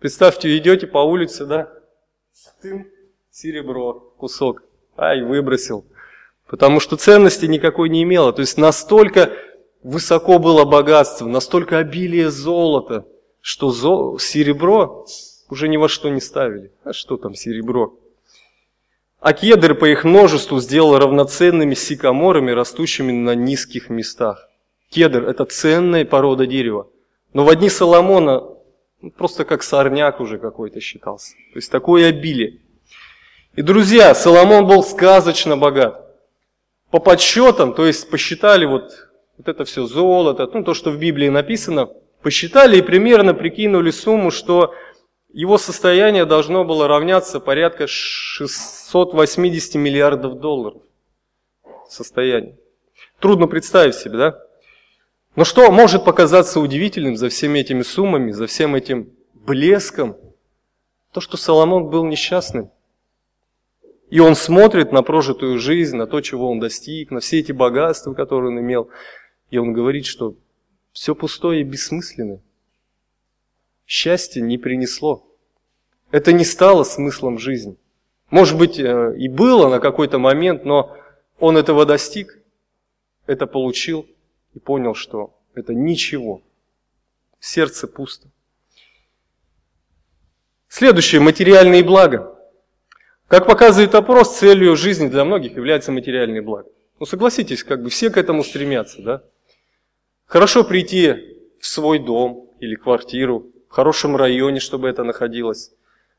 Представьте, 0.00 0.56
идете 0.56 0.86
по 0.86 0.98
улице, 0.98 1.44
да, 1.44 1.70
тым, 2.62 2.86
серебро, 3.30 4.14
кусок, 4.16 4.62
ай, 4.96 5.22
выбросил. 5.22 5.84
Потому 6.48 6.80
что 6.80 6.96
ценности 6.96 7.44
никакой 7.44 7.90
не 7.90 8.02
имело. 8.02 8.32
То 8.32 8.40
есть 8.40 8.56
настолько 8.56 9.30
высоко 9.82 10.38
было 10.38 10.64
богатство, 10.64 11.28
настолько 11.28 11.76
обилие 11.76 12.30
золота, 12.30 13.06
что 13.42 14.18
серебро 14.18 15.04
уже 15.50 15.68
ни 15.68 15.76
во 15.76 15.90
что 15.90 16.08
не 16.08 16.22
ставили. 16.22 16.72
А 16.82 16.94
что 16.94 17.18
там 17.18 17.34
серебро? 17.34 17.94
А 19.18 19.34
кедры 19.34 19.74
по 19.74 19.84
их 19.84 20.04
множеству 20.04 20.60
сделал 20.60 20.96
равноценными 20.96 21.74
сикаморами, 21.74 22.52
растущими 22.52 23.12
на 23.12 23.34
низких 23.34 23.90
местах. 23.90 24.49
Кедр– 24.90 25.28
это 25.28 25.44
ценная 25.44 26.04
порода 26.04 26.46
дерева. 26.46 26.88
Но 27.32 27.44
в 27.44 27.48
одни 27.48 27.70
Соломона 27.70 28.42
просто 29.16 29.44
как 29.44 29.62
сорняк 29.62 30.20
уже 30.20 30.38
какой-то 30.38 30.80
считался. 30.80 31.34
То 31.52 31.58
есть 31.58 31.70
такое 31.70 32.08
обилие. 32.08 32.60
И, 33.54 33.62
друзья, 33.62 34.14
Соломон 34.14 34.66
был 34.66 34.82
сказочно 34.82 35.56
богат. 35.56 36.06
По 36.90 36.98
подсчетам, 36.98 37.72
то 37.72 37.86
есть 37.86 38.10
посчитали 38.10 38.66
вот, 38.66 39.08
вот 39.38 39.48
это 39.48 39.64
все 39.64 39.86
золото, 39.86 40.50
ну 40.52 40.64
то, 40.64 40.74
что 40.74 40.90
в 40.90 40.98
Библии 40.98 41.28
написано, 41.28 41.88
посчитали 42.20 42.78
и 42.78 42.82
примерно 42.82 43.32
прикинули 43.32 43.92
сумму, 43.92 44.32
что 44.32 44.74
его 45.32 45.56
состояние 45.56 46.24
должно 46.24 46.64
было 46.64 46.88
равняться 46.88 47.38
порядка 47.38 47.86
680 47.86 49.76
миллиардов 49.76 50.40
долларов. 50.40 50.82
Состояние. 51.88 52.58
Трудно 53.20 53.46
представить 53.46 53.94
себе, 53.94 54.18
да? 54.18 54.49
Но 55.36 55.44
что 55.44 55.70
может 55.70 56.04
показаться 56.04 56.60
удивительным 56.60 57.16
за 57.16 57.28
всеми 57.28 57.60
этими 57.60 57.82
суммами, 57.82 58.32
за 58.32 58.46
всем 58.46 58.74
этим 58.74 59.10
блеском? 59.34 60.16
То, 61.12 61.20
что 61.20 61.36
Соломон 61.36 61.88
был 61.88 62.04
несчастным. 62.04 62.70
И 64.10 64.18
он 64.18 64.34
смотрит 64.34 64.90
на 64.90 65.02
прожитую 65.02 65.58
жизнь, 65.58 65.96
на 65.96 66.08
то, 66.08 66.20
чего 66.20 66.50
он 66.50 66.58
достиг, 66.58 67.12
на 67.12 67.20
все 67.20 67.38
эти 67.38 67.52
богатства, 67.52 68.12
которые 68.12 68.50
он 68.50 68.58
имел. 68.58 68.90
И 69.50 69.58
он 69.58 69.72
говорит, 69.72 70.04
что 70.04 70.34
все 70.92 71.14
пустое 71.14 71.60
и 71.60 71.64
бессмысленное. 71.64 72.40
Счастье 73.86 74.42
не 74.42 74.58
принесло. 74.58 75.24
Это 76.10 76.32
не 76.32 76.44
стало 76.44 76.82
смыслом 76.82 77.38
жизни. 77.38 77.76
Может 78.30 78.58
быть, 78.58 78.80
э, 78.80 79.14
и 79.16 79.28
было 79.28 79.68
на 79.68 79.78
какой-то 79.78 80.18
момент, 80.18 80.64
но 80.64 80.96
он 81.38 81.56
этого 81.56 81.86
достиг, 81.86 82.40
это 83.26 83.46
получил– 83.46 84.06
и 84.54 84.58
понял, 84.58 84.94
что 84.94 85.34
это 85.54 85.74
ничего. 85.74 86.42
Сердце 87.38 87.86
пусто. 87.86 88.28
Следующее– 90.68 91.20
материальные 91.22 91.82
блага. 91.82 92.36
Как 93.26 93.46
показывает 93.46 93.94
опрос, 93.94 94.38
целью 94.38 94.76
жизни 94.76 95.08
для 95.08 95.24
многих 95.24 95.56
является 95.56 95.92
материальные 95.92 96.42
блага. 96.42 96.68
Ну 96.98 97.06
согласитесь, 97.06 97.64
как 97.64 97.82
бы 97.82 97.88
все 97.90 98.10
к 98.10 98.16
этому 98.16 98.44
стремятся, 98.44 99.02
да? 99.02 99.22
Хорошо 100.26 100.64
прийти 100.64 101.38
в 101.58 101.66
свой 101.66 101.98
дом 101.98 102.50
или 102.60 102.74
квартиру, 102.74 103.50
в 103.68 103.72
хорошем 103.72 104.16
районе, 104.16 104.60
чтобы 104.60 104.88
это 104.88 105.02
находилось, 105.02 105.72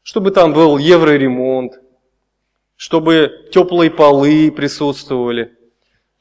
чтобы 0.03 0.31
там 0.31 0.53
был 0.53 0.77
евроремонт, 0.77 1.79
чтобы 2.75 3.47
теплые 3.51 3.91
полы 3.91 4.51
присутствовали, 4.51 5.55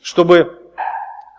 чтобы 0.02 0.59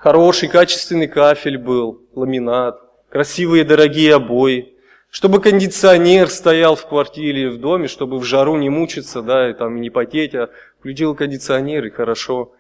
хороший 0.01 0.49
качественный 0.49 1.07
кафель 1.07 1.59
был, 1.59 2.01
ламинат, 2.15 2.81
красивые 3.09 3.63
дорогие 3.63 4.15
обои, 4.15 4.73
чтобы 5.11 5.39
кондиционер 5.39 6.29
стоял 6.29 6.75
в 6.75 6.87
квартире, 6.87 7.49
в 7.49 7.59
доме, 7.59 7.87
чтобы 7.87 8.17
в 8.17 8.23
жару 8.23 8.55
не 8.55 8.69
мучиться, 8.69 9.21
да, 9.21 9.49
и 9.49 9.53
там 9.53 9.79
не 9.79 9.91
потеть, 9.91 10.33
а 10.33 10.49
включил 10.79 11.13
кондиционер 11.13 11.85
и 11.85 11.91
хорошо. 11.91 12.53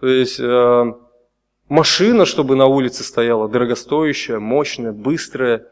То 0.00 0.06
есть 0.06 0.40
э, 0.40 0.84
машина, 1.68 2.24
чтобы 2.24 2.56
на 2.56 2.66
улице 2.66 3.04
стояла, 3.04 3.48
дорогостоящая, 3.48 4.38
мощная, 4.38 4.92
быстрая. 4.92 5.66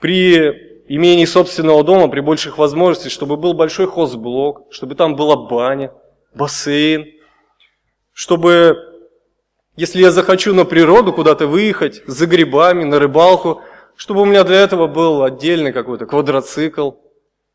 При 0.00 0.82
имении 0.86 1.24
собственного 1.24 1.82
дома, 1.82 2.08
при 2.08 2.20
больших 2.20 2.58
возможностях, 2.58 3.10
чтобы 3.10 3.38
был 3.38 3.54
большой 3.54 3.86
хозблок, 3.86 4.66
чтобы 4.70 4.96
там 4.96 5.16
была 5.16 5.36
баня, 5.36 5.92
бассейн, 6.34 7.06
чтобы, 8.12 8.93
если 9.76 10.00
я 10.00 10.10
захочу 10.10 10.54
на 10.54 10.64
природу 10.64 11.12
куда-то 11.12 11.46
выехать, 11.46 12.02
за 12.06 12.26
грибами, 12.26 12.84
на 12.84 12.98
рыбалку, 12.98 13.62
чтобы 13.96 14.22
у 14.22 14.24
меня 14.24 14.44
для 14.44 14.56
этого 14.56 14.86
был 14.86 15.22
отдельный 15.22 15.72
какой-то 15.72 16.06
квадроцикл, 16.06 16.92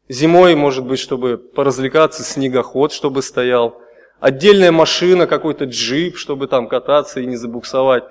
зимой, 0.07 0.55
может 0.55 0.85
быть, 0.85 0.99
чтобы 0.99 1.37
поразвлекаться, 1.37 2.23
снегоход, 2.23 2.91
чтобы 2.91 3.21
стоял– 3.21 3.81
отдельная 4.19 4.71
машина, 4.71 5.27
какой-то 5.27 5.65
джип, 5.65 6.17
чтобы 6.17 6.47
там 6.47 6.67
кататься 6.67 7.19
и 7.19 7.25
не 7.25 7.35
забуксовать. 7.35 8.03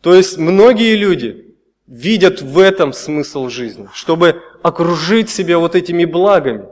То 0.00 0.14
есть 0.14 0.38
многие 0.38 0.96
люди 0.96 1.54
видят 1.86 2.42
в 2.42 2.58
этом 2.58 2.92
смысл 2.92 3.48
жизни, 3.48 3.88
чтобы 3.92 4.42
окружить 4.62 5.30
себя 5.30 5.58
вот 5.58 5.74
этими 5.74 6.04
благами, 6.04 6.66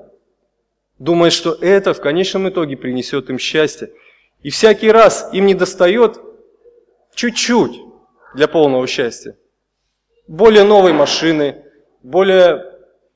думая, 0.98 1.31
что 1.31 1.53
это 1.61 1.94
в 1.94 2.00
конечном 2.00 2.48
итоге 2.48 2.76
принесет 2.76 3.31
им 3.31 3.38
счастье. 3.38 3.90
И 4.42 4.50
всякий 4.50 4.90
раз 4.90 5.29
им 5.33 5.46
не 5.46 5.55
достает 5.55 6.18
чуть-чуть 7.14 7.81
для 8.35 8.49
полного 8.49 8.87
счастья. 8.87 9.37
Более 10.29 10.64
новой 10.64 10.92
машины, 10.92 11.64
более 12.03 12.64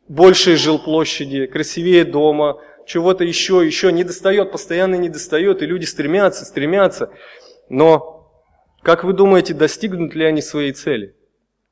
большей 0.09 0.57
жилплощади, 0.57 1.47
красивее 1.47 2.05
дома– 2.05 2.61
чего-то 2.87 3.25
еще, 3.25 3.63
еще, 3.65 3.93
не 3.93 4.05
достает, 4.05 4.53
постоянно 4.53 4.95
не 4.97 5.09
достает, 5.09 5.63
и 5.63 5.67
люди 5.67 5.85
стремятся, 5.85 6.45
стремятся. 6.45 7.11
Но, 7.69 8.33
как 8.83 9.05
вы 9.05 9.13
думаете, 9.13 9.55
достигнут 9.55 10.15
ли 10.15 10.25
они 10.25 10.43
своей 10.43 10.73
цели? 10.73 11.17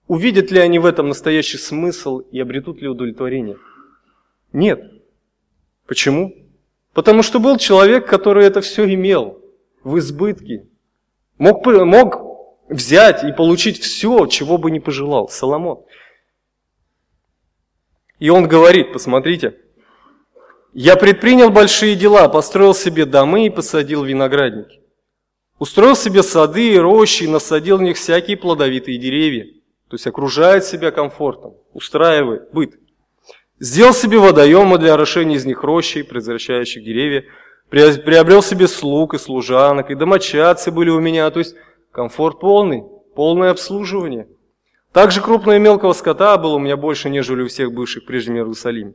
Увидят 0.09 0.51
ли 0.51 0.59
они 0.59 0.79
в 0.79 0.87
этом 0.87 1.09
настоящий 1.09 1.59
смысл 1.59 2.19
и 2.19 2.41
обретут 2.41 2.81
ли 2.81 2.89
удовлетворение? 2.89 3.57
Нет. 4.53 4.83
Почему? 5.87 6.35
Потому 6.93 7.23
что 7.23 7.39
был 7.39 7.57
человек, 7.57 8.07
который 8.07 8.45
это 8.45 8.61
все 8.61 8.85
имел 8.93 9.43
в 9.83 9.99
избытке. 9.99 10.67
Мог, 11.43 11.67
мог 11.67 12.23
взять 12.69 13.25
и 13.25 13.33
получить 13.33 13.83
все, 13.83 14.27
чего 14.27 14.59
бы 14.59 14.71
не 14.71 14.79
пожелал. 14.79 15.29
Соломон. 15.29 15.85
И 18.21 18.31
он 18.31 18.47
говорит, 18.47 18.93
посмотрите, 18.93 19.59
я 20.73 20.95
предпринял 20.95 21.51
большие 21.51 21.97
дела, 21.97 22.29
построил 22.29 22.77
себе 22.77 23.07
домы 23.07 23.47
и 23.47 23.51
посадил 23.51 24.05
виноградники. 24.05 24.83
Устроил 25.59 25.97
себе 25.97 26.23
сады 26.23 26.75
и 26.75 26.79
рощи, 26.79 27.25
и 27.25 27.29
насадил 27.29 27.79
в 27.79 27.83
них 27.83 27.97
всякие 27.97 28.37
плодовитые 28.37 28.97
деревья. 28.99 29.47
То 29.89 29.97
есть 29.97 30.07
окружает 30.07 30.65
себя 30.65 30.93
комфортом, 30.93 31.57
устраивает 31.73 32.53
быт. 32.53 32.79
Сделал 33.59 33.95
себе 33.95 34.21
водоемы 34.21 34.79
для 34.79 34.95
орошения 34.95 35.35
из 35.35 35.45
них 35.45 35.65
рощей, 35.65 36.05
превращающих 36.05 36.85
деревья. 36.85 37.25
Приобрел 37.73 38.43
себе 38.43 38.69
слуг 38.69 39.15
и 39.15 39.19
служанок, 39.19 39.91
и 39.91 39.95
домочадцы 39.95 40.71
были 40.71 40.91
у 40.91 41.01
меня. 41.01 41.31
То 41.31 41.39
есть 41.39 41.57
комфорт 41.91 42.39
полный, 42.39 42.85
полное 43.15 43.51
обслуживание. 43.51 44.29
Также 44.93 45.23
крупного 45.23 45.57
и 45.57 45.59
мелкого 45.59 45.95
скота 45.95 46.37
было 46.37 46.57
у 46.57 46.59
меня 46.59 46.77
больше, 46.77 47.09
нежели 47.09 47.41
у 47.41 47.49
всех 47.49 47.73
бывших 47.73 48.05
прежде 48.05 48.31
в. 48.45 48.95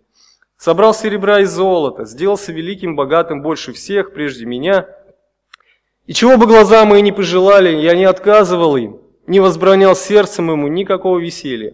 Собрал 0.57 0.93
серебра 0.93 1.39
и 1.39 1.45
золота, 1.45 2.05
сделался 2.05 2.51
великим, 2.51 2.95
богатым 2.95 3.41
больше 3.41 3.73
всех, 3.73 4.13
прежде 4.13 4.45
меня. 4.45 4.87
И 6.05 6.13
чего 6.13 6.37
бы 6.37 6.45
глаза 6.45 6.85
мои 6.85 7.01
не 7.01 7.11
пожелали, 7.11 7.75
я 7.75 7.95
не 7.95 8.05
отказывал 8.05 8.77
им, 8.77 9.01
не 9.25 9.39
возбранял 9.39 9.95
сердцем 9.95 10.51
ему 10.51 10.67
никакого 10.67 11.17
веселья. 11.17 11.73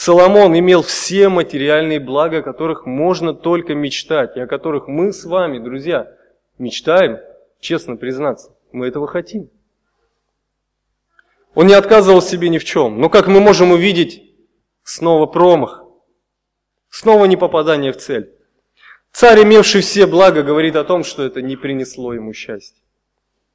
Соломон 0.00 0.56
имел 0.56 0.82
все 0.82 1.28
материальные 1.28 1.98
блага, 1.98 2.38
о 2.38 2.42
которых 2.42 2.86
можно 2.86 3.34
только 3.34 3.74
мечтать, 3.74 4.36
и 4.36 4.40
о 4.40 4.46
которых 4.46 4.86
мы 4.86 5.12
с 5.12 5.24
вами, 5.24 5.58
друзья, 5.58 6.16
мечтаем, 6.56 7.18
честно 7.58 7.96
признаться, 7.96 8.54
мы 8.70 8.86
этого 8.86 9.08
хотим. 9.08 9.50
Он 11.56 11.66
не 11.66 11.74
отказывал 11.74 12.22
себе 12.22 12.48
ни 12.48 12.58
в 12.58 12.64
чем, 12.64 13.00
но 13.00 13.10
как 13.10 13.26
мы 13.26 13.40
можем 13.40 13.72
увидеть, 13.72 14.22
снова 14.84 15.26
промах. 15.26 15.82
Снова 16.90 17.24
не 17.24 17.36
попадание 17.36 17.90
в 17.90 17.96
цель. 17.96 18.32
Царь, 19.10 19.42
имевший 19.42 19.80
все 19.80 20.06
блага, 20.06 20.44
говорит 20.44 20.76
о 20.76 20.84
том, 20.84 21.02
что 21.02 21.24
это 21.24 21.42
не 21.42 21.56
принесло 21.56 22.14
ему 22.14 22.32
счастья. 22.32 22.84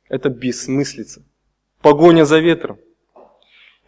Это 0.10 0.28
бессмыслица. 0.28 1.24
Погоня 1.82 2.26
за 2.26 2.40
ветром. 2.40 2.80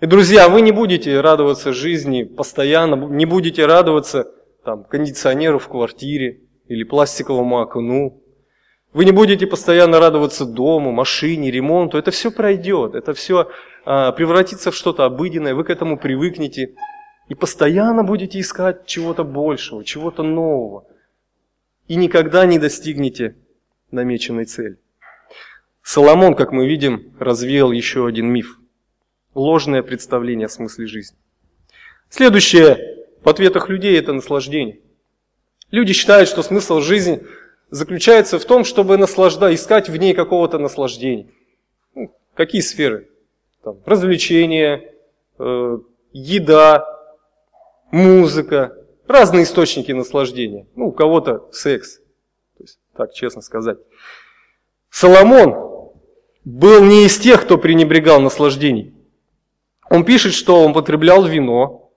И, 0.05 0.07
друзья, 0.07 0.49
вы 0.49 0.61
не 0.61 0.71
будете 0.71 1.19
радоваться 1.19 1.73
жизни 1.73 2.21
постоянно, 2.21 2.93
не 2.93 3.25
будете 3.25 3.65
радоваться 3.65 4.31
там, 4.63 4.83
кондиционеру 4.83 5.57
в 5.57 5.67
квартире 5.67 6.41
или 6.67 6.83
пластиковому 6.83 7.59
окну. 7.59 8.21
Вы 8.93 9.05
не 9.05 9.11
будете 9.11 9.47
постоянно 9.47 9.99
радоваться 9.99 10.45
дому, 10.45 10.91
машине, 10.91 11.49
ремонту. 11.49 11.97
Это 11.97 12.11
все 12.11 12.29
пройдет, 12.29 12.93
это 12.93 13.15
все 13.15 13.49
а, 13.83 14.11
превратится 14.11 14.69
в 14.69 14.75
что-то 14.75 15.05
обыденное, 15.05 15.55
вы 15.55 15.63
к 15.63 15.71
этому 15.71 15.97
привыкнете. 15.97 16.75
И 17.27 17.33
постоянно 17.33 18.03
будете 18.03 18.39
искать 18.39 18.85
чего-то 18.85 19.23
большего, 19.23 19.83
чего-то 19.83 20.21
нового. 20.21 20.85
И 21.87 21.95
никогда 21.95 22.45
не 22.45 22.59
достигнете 22.59 23.37
намеченной 23.89 24.45
цели. 24.45 24.77
Соломон, 25.81 26.35
как 26.35 26.51
мы 26.51 26.67
видим, 26.67 27.15
развеял 27.19 27.71
еще 27.71 28.05
один 28.05 28.27
миф. 28.27 28.59
Ложное 29.35 29.83
представление 29.83 30.45
о 30.45 30.49
смысле 30.49 30.87
жизни. 30.87 31.17
Следующее 32.09 33.05
в 33.21 33.27
ответах 33.27 33.67
людей– 33.67 33.99
это 33.99 34.13
наслаждение. 34.13 34.79
Люди 35.71 35.91
считают, 35.91 36.29
что 36.29 36.41
смысл 36.41 36.79
жизни 36.79 37.21
заключается 37.69 38.39
в 38.39 38.45
том, 38.45 38.63
чтобы 38.63 38.95
наслажда, 38.97 39.53
искать 39.53 39.89
в 39.89 39.95
ней 39.97 40.13
какого-то 40.13 40.57
наслаждения. 40.57 41.27
Ну, 41.95 42.15
какие 42.33 42.61
сферы? 42.61 43.09
Там, 43.61 43.79
развлечения, 43.85 44.93
э, 45.37 45.77
еда, 46.13 46.85
музыка, 47.91 48.77
разные 49.05 49.43
источники 49.43 49.91
наслаждения. 49.91 50.65
Ну, 50.75 50.87
у 50.87 50.91
кого-то 50.93 51.49
секс, 51.51 51.97
то 52.57 52.63
есть, 52.63 52.79
так 52.95 53.13
честно 53.13 53.41
сказать. 53.41 53.79
Соломон 54.89 55.91
был 56.45 56.85
не 56.85 57.05
из 57.05 57.17
тех, 57.17 57.41
кто 57.41 57.57
пренебрегал 57.57 58.21
наслаждений. 58.21 58.94
Он 59.95 60.03
пишет, 60.03 60.33
что 60.33 60.61
он 60.61 60.73
потреблял 60.73 61.23
вино. 61.23 61.89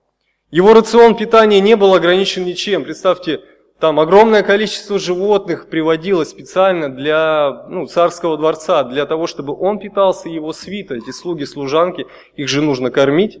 Его 0.51 0.73
рацион 0.73 1.15
питания 1.15 1.59
не 1.59 1.75
был 1.75 1.93
ограничен 1.93 2.45
ничем. 2.45 2.85
Представьте, 2.85 3.41
там 3.77 3.99
огромное 3.99 4.41
количество 4.41 4.97
животных 4.97 5.67
приводилось 5.67 6.29
специально 6.29 6.87
для 6.87 7.65
ну, 7.67 7.87
царского 7.87 8.37
дворца, 8.37 8.85
для 8.85 9.05
того, 9.05 9.27
чтобы 9.27 9.53
он 9.53 9.79
питался, 9.79 10.29
его 10.29 10.53
свита, 10.53 10.95
эти 10.95 11.11
слуги, 11.11 11.43
служанки, 11.43 12.07
их 12.37 12.47
же 12.47 12.61
нужно 12.61 12.89
кормить. 12.89 13.39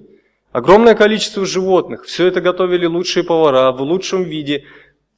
Огромное 0.51 0.93
количество 0.93 1.45
животных, 1.45 2.03
все 2.03 2.27
это 2.27 2.41
готовили 2.41 2.85
лучшие 2.85 3.23
повара 3.23 3.71
в 3.71 3.81
лучшем 3.81 4.23
виде, 4.23 4.65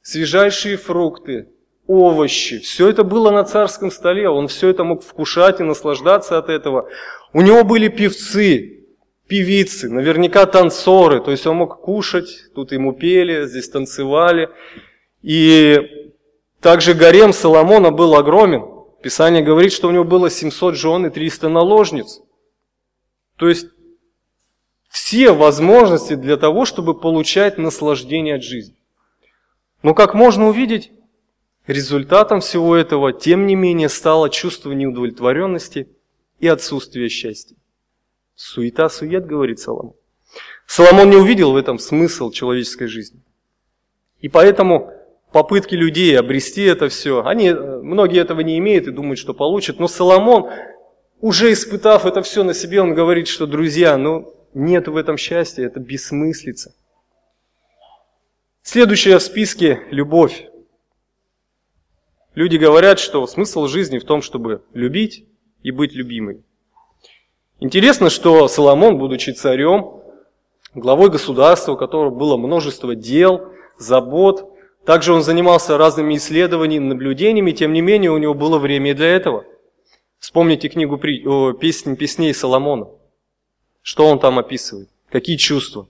свежайшие 0.02 0.76
фрукты, 0.76 1.48
овощи, 1.88 2.60
все 2.60 2.88
это 2.88 3.02
было 3.02 3.32
на 3.32 3.42
царском 3.42 3.90
столе, 3.90 4.28
он 4.28 4.46
все 4.46 4.68
это 4.68 4.84
мог 4.84 5.02
вкушать 5.02 5.58
и 5.58 5.64
наслаждаться 5.64 6.38
от 6.38 6.48
этого. 6.48 6.88
У 7.32 7.40
него 7.40 7.64
были 7.64 7.88
певцы, 7.88 8.81
певицы, 9.28 9.88
наверняка 9.88 10.46
танцоры, 10.46 11.20
то 11.20 11.30
есть 11.30 11.46
он 11.46 11.56
мог 11.56 11.80
кушать, 11.80 12.52
тут 12.54 12.72
ему 12.72 12.92
пели, 12.92 13.46
здесь 13.46 13.68
танцевали. 13.68 14.48
И 15.22 16.12
также 16.60 16.94
гарем 16.94 17.32
Соломона 17.32 17.90
был 17.90 18.14
огромен, 18.14 18.72
Писание 19.02 19.42
говорит, 19.42 19.72
что 19.72 19.88
у 19.88 19.90
него 19.90 20.04
было 20.04 20.30
700 20.30 20.76
жен 20.76 21.06
и 21.06 21.10
300 21.10 21.48
наложниц. 21.48 22.20
То 23.36 23.48
есть 23.48 23.66
все 24.88 25.32
возможности 25.32 26.14
для 26.14 26.36
того, 26.36 26.64
чтобы 26.64 26.98
получать 26.98 27.58
наслаждение 27.58 28.36
от 28.36 28.44
жизни. 28.44 28.76
Но 29.82 29.94
как 29.94 30.14
можно 30.14 30.48
увидеть, 30.48 30.92
результатом 31.66 32.40
всего 32.40 32.76
этого, 32.76 33.12
тем 33.12 33.46
не 33.46 33.56
менее, 33.56 33.88
стало 33.88 34.30
чувство 34.30 34.70
неудовлетворенности 34.70 35.88
и 36.38 36.46
отсутствие 36.46 37.08
счастья. 37.08 37.56
Суета-сует, 38.34 39.26
говорит 39.26 39.60
Соломон. 39.60 39.94
Соломон 40.66 41.10
не 41.10 41.16
увидел 41.16 41.52
в 41.52 41.56
этом 41.56 41.78
смысл 41.78 42.30
человеческой 42.30 42.86
жизни. 42.86 43.20
И 44.20 44.28
поэтому 44.28 44.92
попытки 45.32 45.74
людей 45.74 46.18
обрести 46.18 46.62
это 46.62 46.88
все, 46.88 47.24
они, 47.24 47.52
многие 47.52 48.20
этого 48.20 48.40
не 48.40 48.58
имеют 48.58 48.86
и 48.86 48.92
думают, 48.92 49.18
что 49.18 49.34
получат. 49.34 49.78
Но 49.78 49.88
Соломон, 49.88 50.50
уже 51.20 51.52
испытав 51.52 52.06
это 52.06 52.22
все 52.22 52.42
на 52.44 52.54
себе, 52.54 52.80
он 52.80 52.94
говорит, 52.94 53.28
что, 53.28 53.46
друзья, 53.46 53.96
ну, 53.96 54.34
нет 54.54 54.88
в 54.88 54.96
этом 54.96 55.16
счастья, 55.16 55.64
это 55.64 55.80
бессмыслица. 55.80 56.74
Следующее 58.62 59.18
в 59.18 59.22
списке– 59.22 59.82
любовь. 59.90 60.46
Люди 62.34 62.56
говорят, 62.56 62.98
что 62.98 63.26
смысл 63.26 63.66
жизни 63.66 63.98
в 63.98 64.04
том, 64.04 64.22
чтобы 64.22 64.62
любить 64.72 65.26
и 65.62 65.70
быть 65.70 65.92
любимой. 65.92 66.42
Интересно, 67.62 68.10
что 68.10 68.48
Соломон, 68.48 68.98
будучи 68.98 69.30
царем, 69.30 70.02
главой 70.74 71.10
государства, 71.10 71.70
у 71.70 71.76
которого 71.76 72.10
было 72.10 72.36
множество 72.36 72.96
дел, 72.96 73.52
забот, 73.78 74.52
также 74.84 75.12
он 75.12 75.22
занимался 75.22 75.78
разными 75.78 76.16
исследованиями, 76.16 76.86
наблюдениями, 76.86 77.52
тем 77.52 77.72
не 77.72 77.80
менее 77.80 78.10
у 78.10 78.18
него 78.18 78.34
было 78.34 78.58
время 78.58 78.96
для 78.96 79.06
этого. 79.06 79.44
Вспомните 80.18 80.68
книгу 80.70 80.98
«Песни 80.98 81.94
песней 81.94 82.34
Соломона». 82.34 82.88
Что 83.80 84.08
он 84.08 84.18
там 84.18 84.40
описывает? 84.40 84.88
Какие 85.08 85.36
чувства? 85.36 85.88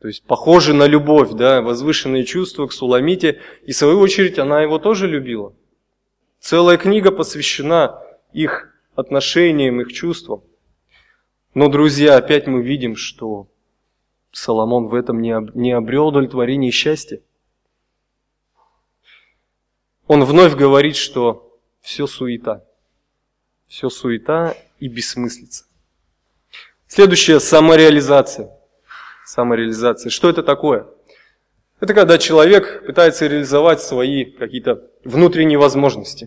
То 0.00 0.08
есть 0.08 0.24
похожи 0.24 0.74
на 0.74 0.88
любовь, 0.88 1.30
да, 1.34 1.62
возвышенные 1.62 2.24
чувства 2.24 2.66
к 2.66 2.72
Суламите. 2.72 3.40
И 3.64 3.70
в 3.70 3.76
свою 3.76 4.00
очередь 4.00 4.40
она 4.40 4.60
его 4.62 4.80
тоже 4.80 5.06
любила. 5.06 5.54
Целая 6.40 6.78
книга 6.78 7.12
посвящена 7.12 8.02
их 8.32 8.74
отношениям, 8.96 9.80
их 9.80 9.92
чувствам. 9.92 10.42
Но, 11.58 11.68
друзья, 11.68 12.16
опять 12.16 12.46
мы 12.46 12.62
видим, 12.62 12.94
что 12.94 13.48
Соломон 14.30 14.86
в 14.86 14.94
этом 14.94 15.20
не 15.20 15.72
обрел 15.72 16.06
удовлетворения 16.06 16.68
и 16.68 16.70
счастья. 16.70 17.20
Он 20.06 20.22
вновь 20.22 20.54
говорит, 20.54 20.94
что 20.94 21.58
все 21.80 22.06
суета. 22.06 22.62
Все 23.66 23.90
суета 23.90 24.54
и 24.78 24.86
бессмыслица. 24.86 25.64
Следующее– 26.86 27.40
самореализация. 27.40 28.56
Самореализация. 29.26 30.10
Что 30.10 30.30
это 30.30 30.44
такое? 30.44 30.86
Это 31.80 31.92
когда 31.92 32.18
человек 32.18 32.86
пытается 32.86 33.26
реализовать 33.26 33.80
свои 33.80 34.26
какие-то 34.26 34.88
внутренние 35.02 35.58
возможности. 35.58 36.26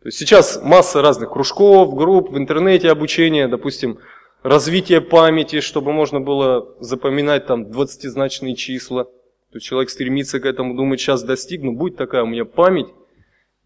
То 0.00 0.06
есть 0.06 0.16
сейчас 0.16 0.58
масса 0.62 1.02
разных 1.02 1.32
кружков, 1.32 1.94
групп, 1.94 2.30
в 2.30 2.38
интернете 2.38 2.90
обучение, 2.90 3.46
допустим, 3.46 3.98
развитие 4.44 5.00
памяти, 5.00 5.60
чтобы 5.60 5.92
можно 5.92 6.20
было 6.20 6.76
запоминать 6.78 7.46
там 7.46 7.64
20-значные 7.64 8.54
числа. 8.54 9.04
То 9.04 9.56
есть 9.56 9.66
человек 9.66 9.90
стремится 9.90 10.38
к 10.38 10.44
этому, 10.44 10.74
думает, 10.74 11.00
сейчас 11.00 11.22
достигну, 11.22 11.72
будет 11.72 11.96
такая 11.96 12.22
у 12.22 12.26
меня 12.26 12.44
память, 12.44 12.88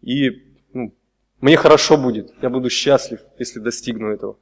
и 0.01 0.31
ну, 0.73 0.93
мне 1.41 1.57
хорошо 1.57 1.97
будет, 1.97 2.31
я 2.41 2.49
буду 2.49 2.69
счастлив, 2.69 3.19
если 3.37 3.59
достигну 3.59 4.11
этого. 4.11 4.37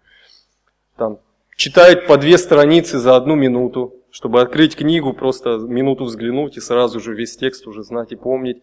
Там, 0.96 1.20
читает 1.56 2.06
по 2.06 2.18
две 2.18 2.38
страницы 2.38 3.00
за 3.00 3.16
одну 3.16 3.36
минуту, 3.36 3.96
чтобы 4.12 4.42
открыть 4.42 4.76
книгу, 4.76 5.14
просто 5.14 5.58
минуту 5.58 6.04
взглянуть 6.04 6.58
и 6.58 6.62
сразу 6.62 7.00
же 7.00 7.16
весь 7.16 7.36
текст 7.36 7.66
уже 7.66 7.84
знать 7.84 8.12
и 8.12 8.16
помнить. 8.16 8.62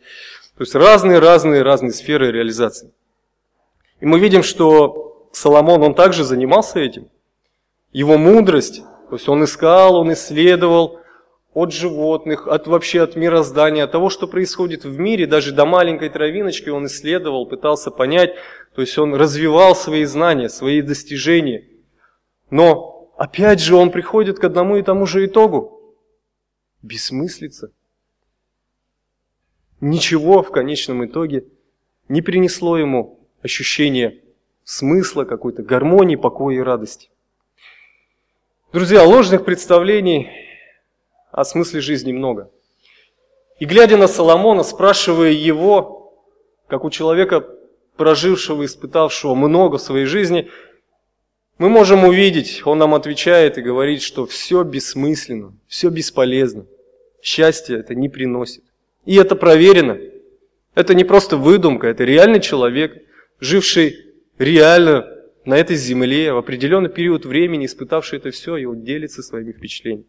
То 0.56 0.62
есть 0.62 0.74
разные-разные-разные 0.74 1.92
сферы 1.92 2.30
реализации. 2.30 2.92
И 4.00 4.06
мы 4.06 4.20
видим, 4.20 4.42
что 4.42 5.28
Соломон, 5.32 5.82
он 5.82 5.94
также 5.94 6.22
занимался 6.22 6.78
этим. 6.78 7.08
Его 7.94 8.18
мудрость, 8.18 8.82
то 9.08 9.16
есть 9.16 9.26
он 9.30 9.44
искал, 9.44 9.96
он 9.96 10.12
исследовал 10.12 11.00
от 11.54 11.72
животных, 11.72 12.46
от 12.46 12.66
вообще 12.66 13.00
от 13.00 13.16
мироздания, 13.16 13.84
от 13.84 13.92
того, 13.92 14.10
что 14.10 14.26
происходит 14.26 14.84
в 14.84 14.98
мире, 14.98 15.26
даже 15.26 15.52
до 15.52 15.64
маленькой 15.64 16.10
травиночки 16.10 16.68
он 16.68 16.84
исследовал, 16.84 17.46
пытался 17.46 17.90
понять, 17.90 18.34
то 18.74 18.82
есть 18.82 18.98
он 18.98 19.14
развивал 19.14 19.74
свои 19.74 20.04
знания, 20.04 20.50
свои 20.50 20.82
достижения– 20.82 21.68
но 22.54 23.12
опять 23.16 23.60
же 23.60 23.74
он 23.74 23.90
приходит 23.90 24.38
к 24.38 24.44
одному 24.44 24.76
и 24.76 24.82
тому 24.82 25.06
же 25.06 25.26
итогу. 25.26 25.96
Бессмыслица. 26.82 27.72
Ничего 29.80 30.40
в 30.40 30.52
конечном 30.52 31.04
итоге 31.04 31.46
не 32.08 32.22
принесло 32.22 32.78
ему 32.78 33.26
ощущение 33.42 34.22
смысла, 34.62 35.24
какой-то 35.24 35.64
гармонии, 35.64 36.14
покоя 36.14 36.56
и 36.56 36.60
радости. 36.60 37.10
Друзья, 38.74 39.04
ложных 39.04 39.44
представлений 39.44 40.30
о 41.30 41.44
смысле 41.44 41.80
жизни 41.80 42.10
много. 42.10 42.50
И 43.60 43.66
глядя 43.66 43.96
на 43.96 44.08
Соломона, 44.08 44.64
спрашивая 44.64 45.30
его, 45.30 46.12
как 46.66 46.82
у 46.82 46.90
человека, 46.90 47.46
прожившего, 47.96 48.64
испытавшего 48.64 49.36
много 49.36 49.78
в 49.78 49.80
своей 49.80 50.06
жизни, 50.06 50.50
мы 51.56 51.68
можем 51.68 52.02
увидеть, 52.02 52.62
он 52.64 52.78
нам 52.78 52.96
отвечает 52.96 53.58
и 53.58 53.62
говорит, 53.62 54.02
что 54.02 54.26
все 54.26 54.64
бессмысленно, 54.64 55.56
все 55.68 55.88
бесполезно. 55.88 56.66
Счастье 57.22 57.78
это 57.78 57.94
не 57.94 58.08
приносит. 58.08 58.64
И 59.04 59.14
это 59.14 59.36
проверено. 59.36 60.00
Это 60.74 60.94
не 60.94 61.04
просто 61.04 61.36
выдумка, 61.36 61.86
это 61.86 62.02
реальный 62.02 62.40
человек, 62.40 63.00
живший 63.38 64.16
реально 64.36 65.13
на 65.44 65.54
этой 65.54 65.76
земле 65.76 66.32
в 66.32 66.38
определенный 66.38 66.90
период 66.90 67.24
времени, 67.24 67.66
испытавший 67.66 68.18
это 68.18 68.30
все, 68.30 68.56
и 68.56 68.64
он 68.64 68.82
делится 68.82 69.22
своими 69.22 69.52
впечатлениями. 69.52 70.06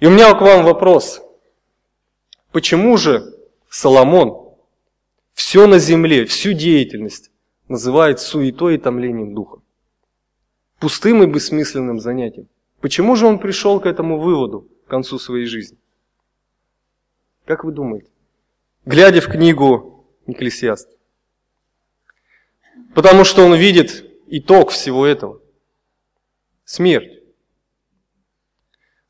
И 0.00 0.06
у 0.06 0.10
меня 0.10 0.34
к 0.34 0.40
вам 0.40 0.64
вопрос. 0.64 1.22
Почему 2.52 2.96
же 2.96 3.34
Соломон 3.68 4.54
все 5.32 5.66
на 5.66 5.78
земле, 5.78 6.24
всю 6.24 6.52
деятельность 6.52 7.30
называет 7.68 8.20
суетой 8.20 8.76
и 8.76 8.78
томлением 8.78 9.34
духа? 9.34 9.60
пустым 10.84 11.22
и 11.22 11.26
бессмысленным 11.26 11.98
занятием. 11.98 12.46
Почему 12.82 13.16
же 13.16 13.24
он 13.24 13.38
пришел 13.38 13.80
к 13.80 13.86
этому 13.86 14.18
выводу 14.18 14.68
к 14.84 14.90
концу 14.90 15.18
своей 15.18 15.46
жизни? 15.46 15.78
Как 17.46 17.64
вы 17.64 17.72
думаете? 17.72 18.10
Глядя 18.84 19.22
в 19.22 19.28
книгу 19.28 20.06
Екклесиаст. 20.26 20.90
Потому 22.94 23.24
что 23.24 23.46
он 23.46 23.54
видит 23.54 24.04
итог 24.26 24.70
всего 24.70 25.06
этого. 25.06 25.40
Смерть. 26.64 27.20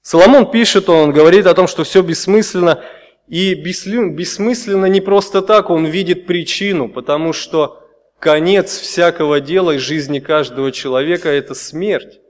Соломон 0.02 0.50
пишет, 0.50 0.88
он 0.88 1.12
говорит 1.12 1.46
о 1.46 1.54
том, 1.54 1.66
что 1.66 1.84
все 1.84 2.02
бессмысленно. 2.02 2.84
И 3.26 3.54
бессмысленно 3.54 4.84
не 4.86 5.00
просто 5.00 5.40
так, 5.40 5.70
он 5.70 5.86
видит 5.86 6.26
причину, 6.26 6.90
потому 6.90 7.32
что 7.32 7.82
конец 8.18 8.78
всякого 8.78 9.40
дела 9.40 9.72
и 9.72 9.78
жизни 9.78 10.18
каждого 10.18 10.72
человека– 10.72 11.28
это 11.30 11.54
смерть, 11.54 12.20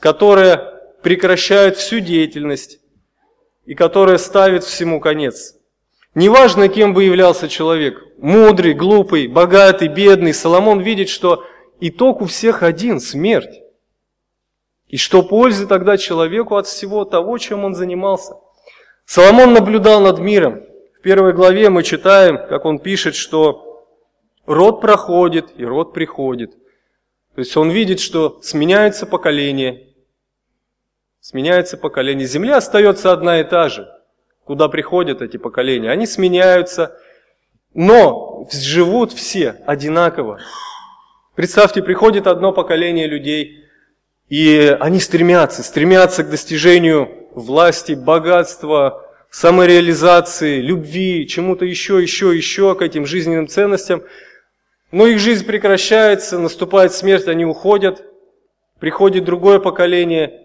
которая 0.00 0.56
прекращает 1.02 1.76
всю 1.76 2.00
деятельность 2.00 2.80
и 3.64 3.74
которая 3.74 4.18
ставит 4.18 4.64
всему 4.64 5.00
конец. 5.00 5.54
Неважно, 6.14 6.68
кем 6.68 6.94
бы 6.94 7.04
являлся 7.04 7.48
человек, 7.48 8.02
мудрый, 8.18 8.74
глупый, 8.74 9.28
богатый, 9.28 9.88
бедный, 9.88 10.34
Соломон 10.34 10.80
видит, 10.80 11.08
что 11.08 11.44
итог 11.88 12.22
у 12.22 12.26
всех 12.26 12.62
один– 12.62 13.00
смерть. 13.00 13.62
И 14.88 14.96
что 14.96 15.22
пользы 15.22 15.66
тогда 15.66 15.96
человеку 15.96 16.56
от 16.56 16.66
всего 16.66 17.04
того, 17.04 17.38
чем 17.38 17.64
он 17.64 17.74
занимался? 17.74 18.34
Соломон 19.04 19.52
наблюдал 19.52 20.00
над 20.00 20.18
миром. 20.18 20.62
В 20.96 21.00
первой 21.00 21.32
главе 21.32 21.70
мы 21.70 21.82
читаем, 21.82 22.38
как 22.38 22.64
он 22.64 22.78
пишет, 22.78 23.14
что 23.14 23.64
Род 24.46 24.80
проходит, 24.80 25.52
и 25.56 25.64
род 25.64 25.94
приходит. 25.94 26.52
То 27.34 27.40
есть 27.40 27.56
он 27.56 27.70
видит, 27.70 27.98
что 27.98 28.40
сменяется 28.42 29.06
поколение. 29.06 29.88
Сменяется 31.20 31.78
поколение. 31.78 32.26
Земля 32.26 32.58
остается 32.58 33.12
одна 33.12 33.40
и 33.40 33.44
та 33.44 33.68
же. 33.68 33.90
Куда 34.44 34.68
приходят 34.68 35.22
эти 35.22 35.38
поколения? 35.38 35.90
Они 35.90 36.06
сменяются, 36.06 36.94
но 37.72 38.46
живут 38.52 39.12
все 39.12 39.62
одинаково. 39.66 40.40
Представьте, 41.34 41.82
приходит 41.82 42.26
одно 42.26 42.52
поколение 42.52 43.06
людей, 43.06 43.64
и 44.28 44.76
они 44.80 45.00
стремятся, 45.00 45.62
стремятся 45.62 46.24
к 46.24 46.30
достижению 46.30 47.08
власти, 47.34 47.92
богатства, 47.92 49.04
самореализации, 49.30 50.60
любви, 50.60 51.26
чему-то 51.26 51.64
еще, 51.64 52.00
еще, 52.00 52.34
еще, 52.34 52.74
к 52.74 52.82
этим 52.82 53.06
жизненным 53.06 53.48
ценностям– 53.48 54.02
Но 54.94 55.08
их 55.08 55.18
жизнь 55.18 55.44
прекращается, 55.44 56.38
наступает 56.38 56.92
смерть, 56.92 57.26
они 57.26 57.44
уходят, 57.44 58.04
приходит 58.78 59.24
другое 59.24 59.58
поколение, 59.58 60.40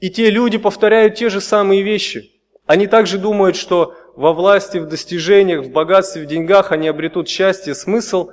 и 0.00 0.10
те 0.10 0.28
люди 0.28 0.58
повторяют 0.58 1.14
те 1.14 1.30
же 1.30 1.40
самые 1.40 1.82
вещи. 1.82 2.32
Они 2.66 2.88
также 2.88 3.16
думают, 3.18 3.54
что 3.54 3.94
во 4.16 4.32
власти, 4.32 4.78
в 4.78 4.88
достижениях, 4.88 5.64
в 5.64 5.70
богатстве, 5.70 6.22
в 6.22 6.26
деньгах 6.26 6.72
они 6.72 6.88
обретут 6.88 7.28
счастье, 7.28 7.76
смысл, 7.76 8.32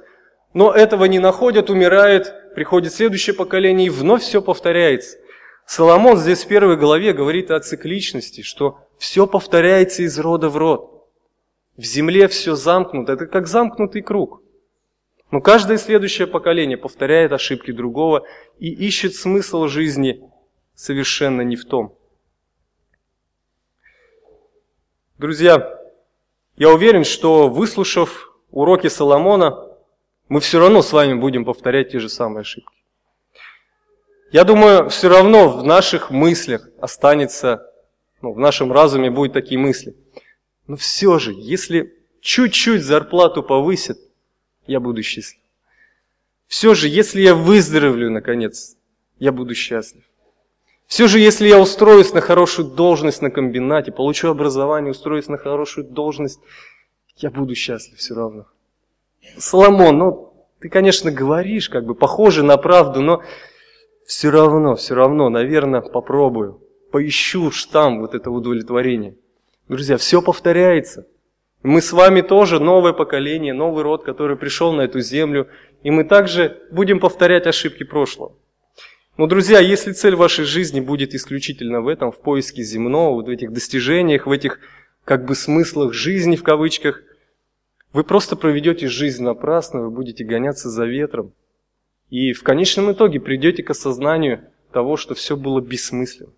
но 0.53 0.71
этого 0.71 1.05
не 1.05 1.19
находят, 1.19 1.69
умирает, 1.69 2.53
приходит 2.55 2.93
следующее 2.93 3.35
поколение, 3.35 3.87
и 3.87 3.91
вновь 3.91 4.23
все 4.23 4.41
повторяется. 4.41 5.17
Соломон 5.65 6.17
здесь 6.17 6.43
в 6.43 6.47
первой 6.47 6.77
главе 6.77 7.13
говорит 7.13 7.51
о 7.51 7.59
цикличности, 7.59 8.41
что 8.41 8.79
все 8.97 9.27
повторяется 9.27 10.01
из 10.03 10.17
рода 10.17 10.49
в 10.49 10.57
род. 10.57 11.07
В 11.77 11.83
земле 11.83 12.27
все 12.27 12.55
замкнуто, 12.55 13.13
это 13.13 13.27
как 13.27 13.47
замкнутый 13.47 14.01
круг. 14.01 14.41
Но 15.31 15.41
каждое 15.41 15.77
следующее 15.77 16.25
поколение 16.25 16.75
повторяет 16.75 17.31
ошибки 17.31 17.71
другого 17.71 18.25
и 18.57 18.69
ищет 18.69 19.13
смысл 19.13 19.67
жизни 19.67 20.23
совершенно 20.73 21.41
не 21.41 21.55
в 21.55 21.65
том. 21.65 21.95
Друзья, 25.19 25.79
я 26.57 26.69
уверен, 26.73 27.03
что 27.03 27.47
выслушав 27.47 28.33
уроки 28.49 28.87
Соломона, 28.87 29.68
мы 30.29 30.39
все 30.39 30.59
равно 30.59 30.81
с 30.81 30.93
вами 30.93 31.15
будем 31.15 31.43
повторять 31.43 31.91
те 31.91 31.99
же 31.99 32.07
самые 32.07 32.41
ошибки. 32.41 32.71
Я 34.31 34.43
думаю, 34.43 34.89
все 34.89 35.09
равно 35.09 35.49
в 35.49 35.63
наших 35.63 36.11
мыслях 36.11 36.69
останется, 36.79 37.67
ну, 38.21 38.33
в 38.33 38.39
нашем 38.39 38.71
разуме 38.71 39.09
будут 39.09 39.33
такие 39.33 39.59
мысли. 39.59 39.95
Но 40.67 40.75
все 40.75 41.17
же, 41.17 41.33
если 41.35 41.97
чуть-чуть 42.21 42.83
зарплату 42.83 43.41
повысят, 43.41 43.97
я 44.67 44.79
буду 44.79 45.01
счастлив. 45.01 45.41
Все 46.45 46.75
же, 46.75 46.87
если 46.87 47.21
я 47.21 47.33
выздоровлю, 47.33 48.11
наконец, 48.11 48.77
я 49.17 49.31
буду 49.31 49.55
счастлив. 49.55 50.03
Все 50.85 51.07
же, 51.07 51.19
если 51.19 51.47
я 51.47 51.59
устроюсь 51.59 52.13
на 52.13 52.21
хорошую 52.21 52.67
должность 52.67 53.23
на 53.23 53.31
комбинате, 53.31 53.91
получу 53.91 54.29
образование, 54.29 54.91
устроюсь 54.91 55.27
на 55.27 55.37
хорошую 55.37 55.87
должность, 55.87 56.39
я 57.17 57.31
буду 57.31 57.55
счастлив 57.55 57.97
все 57.97 58.13
равно. 58.13 58.45
Соломон, 59.37 59.97
ну, 59.97 60.33
ты, 60.59 60.69
конечно, 60.69 61.11
говоришь, 61.11 61.69
как 61.69 61.85
бы 61.85 61.95
похоже 61.95 62.43
на 62.43 62.57
правду, 62.57 63.01
но 63.01 63.23
все 64.05 64.29
равно, 64.29 64.75
все 64.75 64.95
равно, 64.95 65.29
наверное, 65.29 65.81
попробую. 65.81 66.61
Поищу 66.91 67.51
штамм 67.51 68.01
вот 68.01 68.15
этого 68.15 68.35
удовлетворения. 68.35 69.15
Друзья, 69.67 69.97
все 69.97 70.21
повторяется. 70.21 71.07
Мы 71.61 71.81
с 71.81 71.91
вами 71.91 72.21
тоже 72.21 72.59
новое 72.59 72.93
поколение, 72.93 73.53
новый 73.53 73.83
род, 73.83 74.03
который 74.03 74.37
пришел 74.37 74.73
на 74.73 74.81
эту 74.81 75.01
землю, 75.01 75.47
и 75.83 75.91
мы 75.91 76.03
также 76.05 76.61
будем 76.71 76.99
повторять 76.99 77.47
ошибки 77.47 77.83
прошлого. 77.83 78.33
Но, 79.17 79.27
друзья, 79.27 79.59
если 79.59 79.91
цель 79.91 80.15
вашей 80.15 80.45
жизни 80.45 80.79
будет 80.79 81.13
исключительно 81.13 81.81
в 81.81 81.89
этом, 81.89 82.11
в 82.11 82.21
поиске 82.21 82.63
земного, 82.63 83.21
в 83.21 83.29
этих 83.29 83.51
достижениях, 83.51 84.25
в 84.25 84.31
этих 84.31 84.59
как 85.03 85.25
бы 85.25 85.35
смыслах 85.35 85.93
жизни 85.93 86.37
в 86.37 86.43
кавычках, 86.43 87.03
вы 87.93 88.03
просто 88.03 88.35
проведете 88.35 88.87
жизнь 88.87 89.23
напрасно, 89.23 89.81
вы 89.81 89.89
будете 89.89 90.23
гоняться 90.23 90.69
за 90.69 90.85
ветром. 90.85 91.33
И 92.09 92.33
в 92.33 92.43
конечном 92.43 92.91
итоге 92.91 93.19
придете 93.19 93.63
к 93.63 93.69
осознанию 93.69 94.51
того, 94.71 94.97
что 94.97 95.15
все 95.15 95.35
было 95.35 95.61
бессмысленно. 95.61 96.33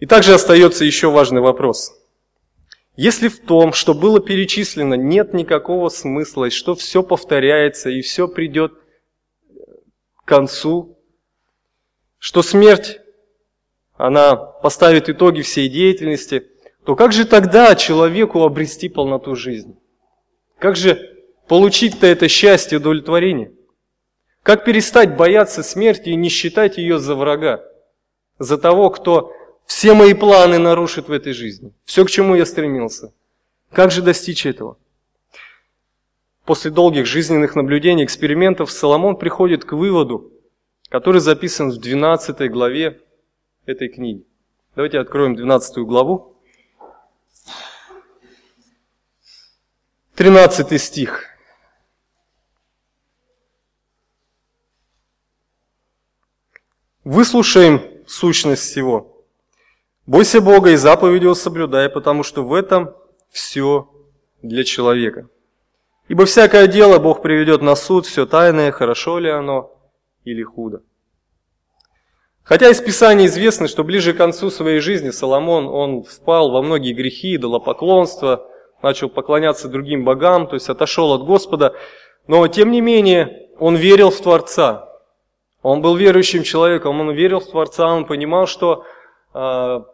И 0.00 0.06
также 0.06 0.34
остается 0.34 0.84
еще 0.84 1.10
важный 1.10 1.40
вопрос– 1.40 1.92
если 2.96 3.26
в 3.26 3.40
том, 3.40 3.72
что 3.72 3.92
было 3.92 4.20
перечислено, 4.20 4.94
нет 4.94 5.34
никакого 5.34 5.88
смысла, 5.88 6.44
и 6.44 6.50
что 6.50 6.76
все 6.76 7.02
повторяется, 7.02 7.90
и 7.90 8.02
все 8.02 8.28
придет 8.28 8.72
к 10.16 10.24
концу, 10.24 10.96
что 12.18 12.42
смерть, 12.42 13.00
она 13.94 14.36
поставит 14.36 15.08
итоги 15.08 15.42
всей 15.42 15.68
деятельности, 15.68 16.46
то 16.84 16.96
как 16.96 17.12
же 17.12 17.24
тогда 17.24 17.74
человеку 17.74 18.42
обрести 18.42 18.88
полноту 18.88 19.34
жизни? 19.34 19.76
Как 20.58 20.76
же 20.76 21.24
получить-то 21.48 22.06
это 22.06 22.28
счастье, 22.28 22.78
удовлетворение? 22.78 23.52
Как 24.42 24.64
перестать 24.64 25.16
бояться 25.16 25.62
смерти 25.62 26.10
и 26.10 26.16
не 26.16 26.28
считать 26.28 26.76
ее 26.76 26.98
за 26.98 27.14
врага? 27.14 27.64
За 28.38 28.58
того, 28.58 28.90
кто 28.90 29.32
все 29.64 29.94
мои 29.94 30.12
планы 30.12 30.58
нарушит 30.58 31.08
в 31.08 31.12
этой 31.12 31.32
жизни. 31.32 31.72
Все, 31.84 32.04
к 32.04 32.10
чему 32.10 32.34
я 32.34 32.44
стремился. 32.44 33.14
Как 33.72 33.90
же 33.90 34.02
достичь 34.02 34.44
этого? 34.44 34.76
После 36.44 36.70
долгих 36.70 37.06
жизненных 37.06 37.54
наблюдений, 37.54 38.04
экспериментов, 38.04 38.70
Соломон 38.70 39.16
приходит 39.16 39.64
к 39.64 39.72
выводу, 39.72 40.30
который 40.90 41.22
записан 41.22 41.70
в 41.70 41.78
12 41.78 42.50
главе 42.50 43.00
этой 43.64 43.88
книги. 43.88 44.26
Давайте 44.76 44.98
откроем 44.98 45.34
12 45.34 45.78
главу. 45.78 46.33
13 50.14 50.80
стих. 50.80 51.24
Выслушаем 57.04 57.82
сущность 58.06 58.62
всего– 58.62 59.10
Бойся 60.06 60.42
Бога 60.42 60.70
и 60.70 60.76
заповеди 60.76 61.24
его 61.24 61.34
соблюдай, 61.34 61.88
потому 61.88 62.22
что 62.24 62.44
в 62.44 62.52
этом 62.52 62.94
все 63.30 63.88
для 64.42 64.62
человека. 64.62 65.28
Ибо 66.08 66.26
всякое 66.26 66.66
дело 66.66 66.98
Бог 66.98 67.22
приведет 67.22 67.62
на 67.62 67.74
суд, 67.74 68.04
все 68.04 68.26
тайное, 68.26 68.70
хорошо 68.70 69.18
ли 69.18 69.30
оно 69.30 69.72
или 70.24 70.42
худо. 70.42 70.82
Хотя 72.42 72.68
из 72.68 72.82
Писания 72.82 73.24
известно, 73.24 73.66
что 73.66 73.82
ближе 73.82 74.12
к 74.12 74.18
концу 74.18 74.50
своей 74.50 74.80
жизни 74.80 75.08
Соломон, 75.08 75.66
он 75.68 76.02
впал 76.02 76.50
во 76.50 76.60
многие 76.60 76.92
грехи, 76.92 77.36
идолопоклонство, 77.36 78.46
начал 78.84 79.08
поклоняться 79.08 79.68
другим 79.68 80.04
богам, 80.04 80.46
то 80.46 80.54
есть 80.54 80.68
отошел 80.68 81.12
от 81.12 81.24
Господа, 81.24 81.74
но 82.28 82.46
тем 82.46 82.70
не 82.70 82.80
менее 82.80 83.48
он 83.58 83.76
верил 83.76 84.10
в 84.10 84.20
Творца. 84.20 84.88
Он 85.62 85.80
был 85.80 85.96
верующим 85.96 86.42
человеком, 86.42 87.00
он 87.00 87.10
верил 87.12 87.40
в 87.40 87.50
Творца, 87.50 87.86
он 87.86 88.04
понимал, 88.04 88.46
что 88.46 88.84
а, 89.32 89.86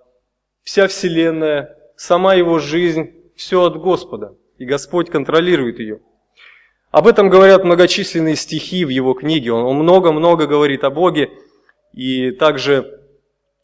вся 0.62 0.88
Вселенная, 0.88 1.76
сама 1.97 2.34
его 2.34 2.59
жизнь, 2.59 3.14
все 3.36 3.62
от 3.62 3.76
Господа, 3.76 4.34
и 4.59 4.64
Господь 4.64 5.09
контролирует 5.09 5.78
ее. 5.78 6.01
Об 6.91 7.07
этом 7.07 7.30
говорят 7.30 7.62
многочисленные 7.62 8.34
стихи 8.34 8.84
в 8.84 8.88
его 8.88 9.14
книге. 9.14 9.53
Он 9.53 9.76
много-много 9.76 10.49
говорит 10.49 10.82
о 10.82 10.91
Боге. 10.91 11.30
И 11.93 12.32
также 12.32 12.99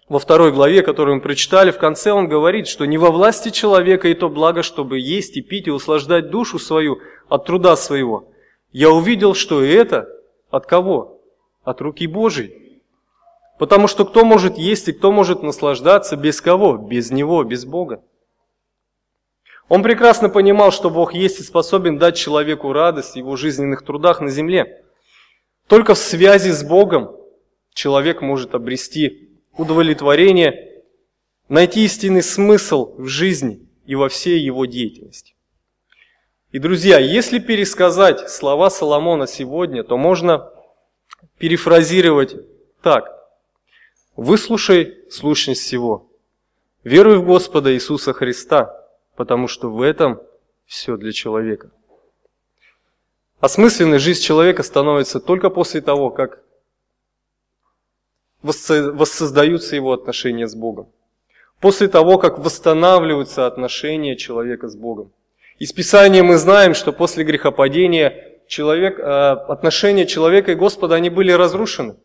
во 0.08 0.18
второй 0.18 0.52
главе, 0.52 0.82
которую 0.82 1.16
мы 1.16 1.20
прочитали, 1.20 1.70
в 1.70 1.78
конце 1.78 2.12
он 2.12 2.28
говорит, 2.28 2.68
что 2.68 2.84
не 2.84 2.96
во 2.96 3.10
власти 3.10 3.50
человека 3.50 4.08
и 4.08 4.14
то 4.14 4.28
благо, 4.28 4.62
чтобы 4.62 5.00
есть 5.00 5.36
и 5.36 5.42
пить 5.42 5.66
и 5.66 5.72
услаждать 5.72 6.30
душу 6.30 6.58
свою 6.58 7.00
от 7.28 7.46
труда 7.46 7.76
своего. 7.76 8.28
Я 8.72 8.90
увидел, 8.90 9.34
что 9.34 9.62
и 9.64 9.68
это 9.68 10.08
от 10.50 10.66
кого? 10.66 11.20
От 11.64 11.80
руки 11.80 12.06
Божией. 12.06 12.82
Потому 13.58 13.88
что 13.88 14.04
кто 14.04 14.24
может 14.24 14.58
есть 14.58 14.86
и 14.88 14.92
кто 14.92 15.10
может 15.10 15.42
наслаждаться 15.42 16.16
без 16.16 16.40
кого? 16.40 16.76
Без 16.76 17.10
Него, 17.10 17.42
без 17.42 17.64
Бога. 17.64 18.02
Он 19.68 19.82
прекрасно 19.82 20.28
понимал, 20.28 20.70
что 20.70 20.90
Бог 20.90 21.14
есть 21.14 21.40
и 21.40 21.42
способен 21.42 21.98
дать 21.98 22.16
человеку 22.16 22.72
радость 22.72 23.14
в 23.14 23.16
его 23.16 23.34
жизненных 23.34 23.82
трудах 23.82 24.20
на 24.20 24.30
земле. 24.30 24.84
Только 25.66 25.94
в 25.94 25.98
связи 25.98 26.50
с 26.50 26.62
Богом 26.62 27.16
человек 27.74 28.22
может 28.22 28.54
обрести 28.54 29.25
удовлетворение, 29.56 30.82
найти 31.48 31.84
истинный 31.84 32.22
смысл 32.22 32.94
в 32.96 33.06
жизни 33.06 33.66
и 33.86 33.94
во 33.94 34.08
всей 34.08 34.40
его 34.40 34.66
деятельности. 34.66 35.34
И, 36.52 36.58
друзья, 36.58 36.98
если 36.98 37.38
пересказать 37.38 38.30
слова 38.30 38.70
Соломона 38.70 39.26
сегодня, 39.26 39.82
то 39.84 39.96
можно 39.96 40.50
перефразировать 41.38 42.36
так. 42.82 43.12
Выслушай 44.16 45.04
сущность 45.10 45.62
всего. 45.62 46.08
Веруй 46.84 47.18
в 47.18 47.26
Господа 47.26 47.74
Иисуса 47.74 48.12
Христа, 48.12 48.88
потому 49.16 49.48
что 49.48 49.70
в 49.70 49.82
этом 49.82 50.20
все 50.66 50.96
для 50.96 51.12
человека. 51.12 51.70
Осмысленной 53.40 53.98
жизнь 53.98 54.22
человека 54.22 54.62
становится 54.62 55.20
только 55.20 55.50
после 55.50 55.80
того, 55.80 56.10
как 56.10 56.42
воссоздаются 58.42 59.76
его 59.76 59.92
отношения 59.92 60.46
с 60.46 60.54
Богом. 60.54 60.88
После 61.60 61.88
того, 61.88 62.18
как 62.18 62.38
восстанавливаются 62.38 63.46
отношения 63.46 64.16
человека 64.16 64.68
с 64.68 64.76
Богом. 64.76 65.12
Из 65.58 65.72
Писания 65.72 66.22
мы 66.22 66.36
знаем, 66.36 66.74
что 66.74 66.92
после 66.92 67.24
грехопадения 67.24 68.36
человек, 68.46 68.98
э, 68.98 69.02
отношения 69.02 70.06
человека 70.06 70.52
и 70.52 70.54
Господа, 70.54 70.96
они 70.96 71.08
были 71.08 71.32
разрушены. 71.32 71.96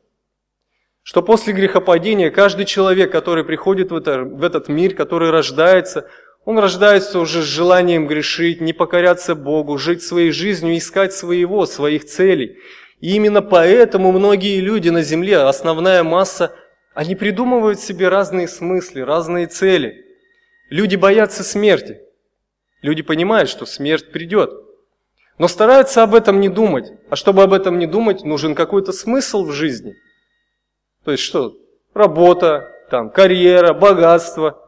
Что 1.03 1.21
после 1.21 1.53
грехопадения 1.53 2.29
каждый 2.29 2.65
человек, 2.65 3.11
который 3.11 3.43
приходит 3.43 3.91
в, 3.91 3.95
это, 3.95 4.21
в 4.21 4.43
этот 4.43 4.69
мир, 4.69 4.93
который 4.93 5.31
рождается, 5.31 6.07
Он 6.45 6.59
рождается 6.59 7.19
уже 7.19 7.41
с 7.41 7.45
желанием 7.45 8.07
грешить, 8.07 8.61
не 8.61 8.73
покоряться 8.73 9.35
Богу, 9.35 9.77
жить 9.77 10.01
своей 10.01 10.31
жизнью, 10.31 10.77
искать 10.77 11.13
своего, 11.13 11.65
своих 11.65 12.05
целей. 12.05 12.57
И 13.01 13.15
именно 13.15 13.41
поэтому 13.41 14.11
многие 14.11 14.59
люди 14.59 14.89
на 14.89 15.01
земле, 15.01 15.37
основная 15.39 16.03
масса, 16.03 16.55
они 16.93 17.15
придумывают 17.15 17.79
себе 17.79 18.09
разные 18.09 18.47
смыслы, 18.47 19.03
разные 19.03 19.47
цели. 19.47 20.05
Люди 20.69 20.95
боятся 20.95 21.43
смерти. 21.43 21.99
Люди 22.83 23.01
понимают, 23.01 23.49
что 23.49 23.65
смерть 23.65 24.11
придет. 24.11 24.51
Но 25.39 25.47
стараются 25.47 26.03
об 26.03 26.13
этом 26.13 26.39
не 26.39 26.49
думать. 26.49 26.91
А 27.09 27.15
чтобы 27.15 27.41
об 27.41 27.53
этом 27.53 27.79
не 27.79 27.87
думать, 27.87 28.23
нужен 28.23 28.53
какой-то 28.53 28.93
смысл 28.93 29.45
в 29.45 29.51
жизни. 29.51 29.95
То 31.03 31.11
есть 31.11 31.23
что? 31.23 31.57
Работа, 31.95 32.71
там, 32.91 33.09
карьера, 33.09 33.73
богатство. 33.73 34.61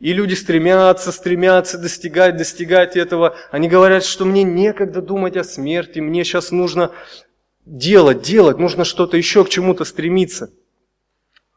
И 0.00 0.12
люди 0.14 0.34
стремятся, 0.34 1.12
стремятся 1.12 1.76
достигать, 1.76 2.36
достигать 2.36 2.96
этого. 2.96 3.36
Они 3.50 3.68
говорят, 3.68 4.04
что 4.04 4.24
мне 4.24 4.42
некогда 4.44 5.02
думать 5.02 5.36
о 5.36 5.44
смерти, 5.44 5.98
мне 5.98 6.24
сейчас 6.24 6.50
нужно 6.52 6.92
делать, 7.68 8.22
делать, 8.22 8.58
нужно 8.58 8.84
что-то 8.84 9.16
еще 9.16 9.44
к 9.44 9.48
чему-то 9.48 9.84
стремиться. 9.84 10.50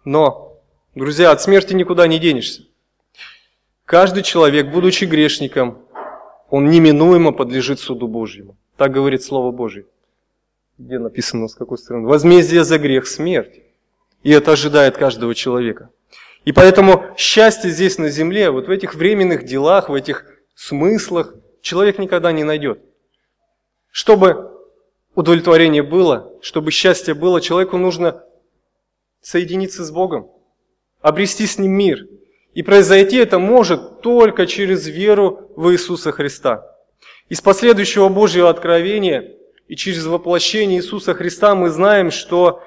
Но, 0.03 0.61
друзья, 0.93 1.31
от 1.31 1.41
смерти 1.41 1.73
никуда 1.73 2.07
не 2.07 2.19
денешься. 2.19 2.63
Каждый 3.85 4.23
человек, 4.23 4.71
будучи 4.71 5.05
грешником, 5.05 5.79
он 6.49 6.69
неминуемо 6.69 7.31
подлежит 7.31 7.79
суду 7.79 8.07
Божьему. 8.07 8.57
Так 8.77 8.91
говорит 8.91 9.23
Слово 9.23 9.51
Божье. 9.51 9.85
Где 10.77 10.99
написано, 10.99 11.47
с 11.47 11.55
какой 11.55 11.77
стороны? 11.77 12.07
Возмездие 12.07 12.63
за 12.63 12.77
грех– 12.77 13.07
смерть. 13.07 13.61
И 14.23 14.31
это 14.31 14.51
ожидает 14.51 14.97
каждого 14.97 15.33
человека. 15.33 15.89
И 16.43 16.51
поэтому 16.51 17.05
счастье 17.17 17.69
здесь 17.69 17.97
на 17.97 18.09
земле, 18.09 18.49
вот 18.49 18.67
в 18.67 18.71
этих 18.71 18.95
временных 18.95 19.45
делах, 19.45 19.89
в 19.89 19.93
этих 19.93 20.25
смыслах, 20.55 21.35
человек 21.61 21.99
никогда 21.99 22.31
не 22.31 22.43
найдет. 22.43 22.81
Чтобы 23.91 24.50
удовлетворение 25.15 25.83
было, 25.83 26.33
чтобы 26.41 26.71
счастье 26.71 27.13
было, 27.13 27.41
человеку 27.41 27.77
нужно 27.77 28.23
соединиться 29.21 29.83
с 29.83 29.91
Богом, 29.91 30.31
обрести 31.01 31.45
с 31.45 31.57
Ним 31.57 31.71
мир. 31.71 32.07
И 32.53 32.63
произойти 32.63 33.17
это 33.17 33.39
может 33.39 34.01
только 34.01 34.45
через 34.45 34.87
веру 34.87 35.51
в 35.55 35.71
Иисуса 35.71 36.11
Христа. 36.11 36.67
Из 37.29 37.39
последующего 37.39 38.09
Божьего 38.09 38.49
откровения 38.49 39.35
и 39.67 39.77
через 39.77 40.05
воплощение 40.05 40.79
Иисуса 40.79 41.13
Христа 41.13 41.55
мы 41.55 41.69
знаем, 41.69 42.11
что 42.11 42.61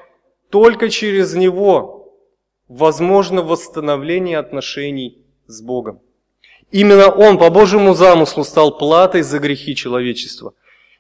только 0.48 0.88
через 0.88 1.34
Него 1.34 2.16
возможно 2.68 3.42
восстановление 3.42 4.38
отношений 4.38 5.22
с 5.46 5.60
Богом. 5.60 6.00
Именно 6.70 7.10
Он 7.10 7.38
по 7.38 7.50
Божьему 7.50 7.94
замыслу 7.94 8.42
стал 8.42 8.78
платой 8.78 9.22
за 9.22 9.38
грехи 9.38 9.76
человечества. 9.76 10.54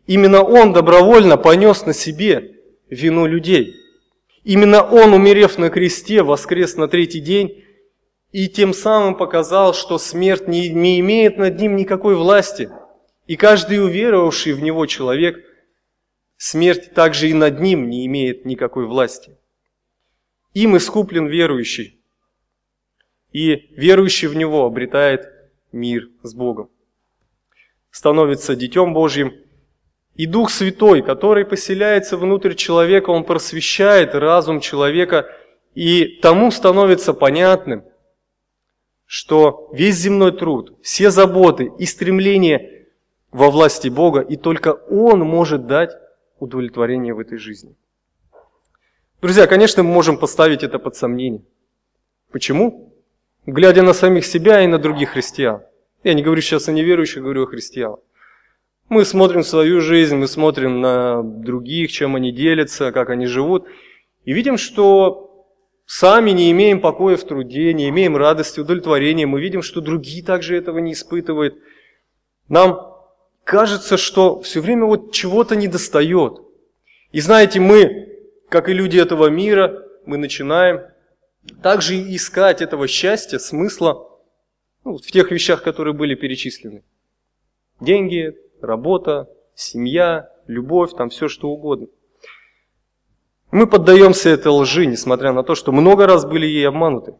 Именно 0.06 0.42
Он 0.42 0.72
добровольно 0.72 1.36
понес 1.36 1.86
на 1.86 1.92
себе 1.92 2.60
вину 2.90 3.26
людей– 3.26 3.80
Именно 4.44 4.82
Он, 4.82 5.14
умерев 5.14 5.56
на 5.56 5.70
кресте, 5.70 6.22
воскрес 6.22 6.76
на 6.76 6.86
третий 6.86 7.20
день 7.20 7.64
и 8.30 8.46
тем 8.46 8.74
самым 8.74 9.16
показал, 9.16 9.72
что 9.72 9.96
смерть 9.96 10.48
не, 10.48 10.68
не 10.68 11.00
имеет 11.00 11.38
над 11.38 11.58
ним 11.58 11.76
никакой 11.76 12.14
власти. 12.14 12.70
И 13.26 13.36
каждый 13.36 13.82
уверовавший 13.82 14.52
в 14.52 14.62
Него 14.62 14.84
человек, 14.84 15.42
смерть 16.36 16.92
также 16.92 17.30
и 17.30 17.32
над 17.32 17.58
ним 17.60 17.88
не 17.88 18.04
имеет 18.04 18.44
никакой 18.44 18.86
власти. 18.86 19.38
Им 20.52 20.76
искуплен 20.76 21.26
верующий, 21.26 22.00
и 23.32 23.70
верующий 23.76 24.28
в 24.28 24.36
Него 24.36 24.66
обретает 24.66 25.26
мир 25.72 26.10
с 26.22 26.34
Богом. 26.34 26.70
Становится 27.90 28.54
Детем 28.56 28.92
Божьим– 28.92 29.32
и 30.14 30.26
Дух 30.26 30.50
Святой, 30.50 31.02
который 31.02 31.44
поселяется 31.44 32.16
внутрь 32.16 32.54
человека, 32.54 33.10
он 33.10 33.24
просвещает 33.24 34.14
разум 34.14 34.60
человека, 34.60 35.26
и 35.74 36.20
тому 36.22 36.52
становится 36.52 37.14
понятным, 37.14 37.84
что 39.06 39.70
весь 39.72 39.96
земной 39.96 40.32
труд, 40.32 40.78
все 40.82 41.10
заботы 41.10 41.72
и 41.78 41.84
стремления 41.84 42.86
во 43.32 43.50
власти 43.50 43.88
Бога, 43.88 44.20
и 44.20 44.36
только 44.36 44.72
Он 44.88 45.20
может 45.20 45.66
дать 45.66 45.90
удовлетворение 46.38 47.12
в 47.12 47.18
этой 47.18 47.38
жизни. 47.38 47.74
Друзья, 49.20 49.46
конечно, 49.46 49.82
мы 49.82 49.90
можем 49.90 50.18
поставить 50.18 50.62
это 50.62 50.78
под 50.78 50.94
сомнение. 50.94 51.42
Почему? 52.30 52.92
Глядя 53.46 53.82
на 53.82 53.92
самих 53.92 54.24
себя 54.24 54.62
и 54.62 54.66
на 54.68 54.78
других 54.78 55.10
христиан. 55.10 55.62
Я 56.04 56.14
не 56.14 56.22
говорю 56.22 56.42
сейчас 56.42 56.68
о 56.68 56.72
неверующих, 56.72 57.22
говорю 57.22 57.44
о 57.44 57.46
христианах. 57.46 57.98
Мы 58.88 59.04
смотрим 59.04 59.42
свою 59.42 59.80
жизнь, 59.80 60.16
мы 60.16 60.28
смотрим 60.28 60.80
на 60.80 61.22
других, 61.22 61.90
чем 61.90 62.16
они 62.16 62.32
делятся, 62.32 62.92
как 62.92 63.10
они 63.10 63.26
живут, 63.26 63.66
и 64.24 64.32
видим, 64.32 64.58
что 64.58 65.46
сами 65.86 66.30
не 66.30 66.50
имеем 66.50 66.80
покоя 66.80 67.16
в 67.16 67.24
труде, 67.24 67.72
не 67.72 67.88
имеем 67.88 68.16
радости, 68.16 68.60
удовлетворения. 68.60 69.26
Мы 69.26 69.40
видим, 69.40 69.62
что 69.62 69.80
другие 69.80 70.22
также 70.22 70.56
этого 70.56 70.78
не 70.78 70.92
испытывают. 70.92 71.56
Нам 72.48 72.94
кажется, 73.44 73.96
что 73.96 74.40
все 74.42 74.60
время 74.60 74.84
вот 74.84 75.12
чего-то 75.12 75.56
не 75.56 75.68
достает. 75.68 76.40
И 77.12 77.20
знаете, 77.20 77.60
мы, 77.60 78.08
как 78.48 78.68
и 78.68 78.74
люди 78.74 78.98
этого 78.98 79.28
мира, 79.28 79.82
мы 80.04 80.18
начинаем 80.18 80.82
также 81.62 81.94
искать 82.14 82.62
этого 82.62 82.86
счастья, 82.88 83.38
смысла 83.38 84.08
ну, 84.84 84.98
в 84.98 85.06
тех 85.10 85.30
вещах, 85.30 85.62
которые 85.62 85.94
были 85.94 86.14
перечислены. 86.14 86.82
Деньги, 87.80 88.36
работа, 88.66 89.28
семья, 89.54 90.30
любовь, 90.46 90.92
там 90.96 91.10
все 91.10 91.28
что 91.28 91.48
угодно. 91.48 91.88
Мы 93.50 93.66
поддаемся 93.66 94.30
этой 94.30 94.48
лжи, 94.48 94.86
несмотря 94.86 95.32
на 95.32 95.42
то, 95.44 95.54
что 95.54 95.70
много 95.70 96.06
раз 96.06 96.24
были 96.24 96.46
ей 96.46 96.66
обмануты. 96.66 97.14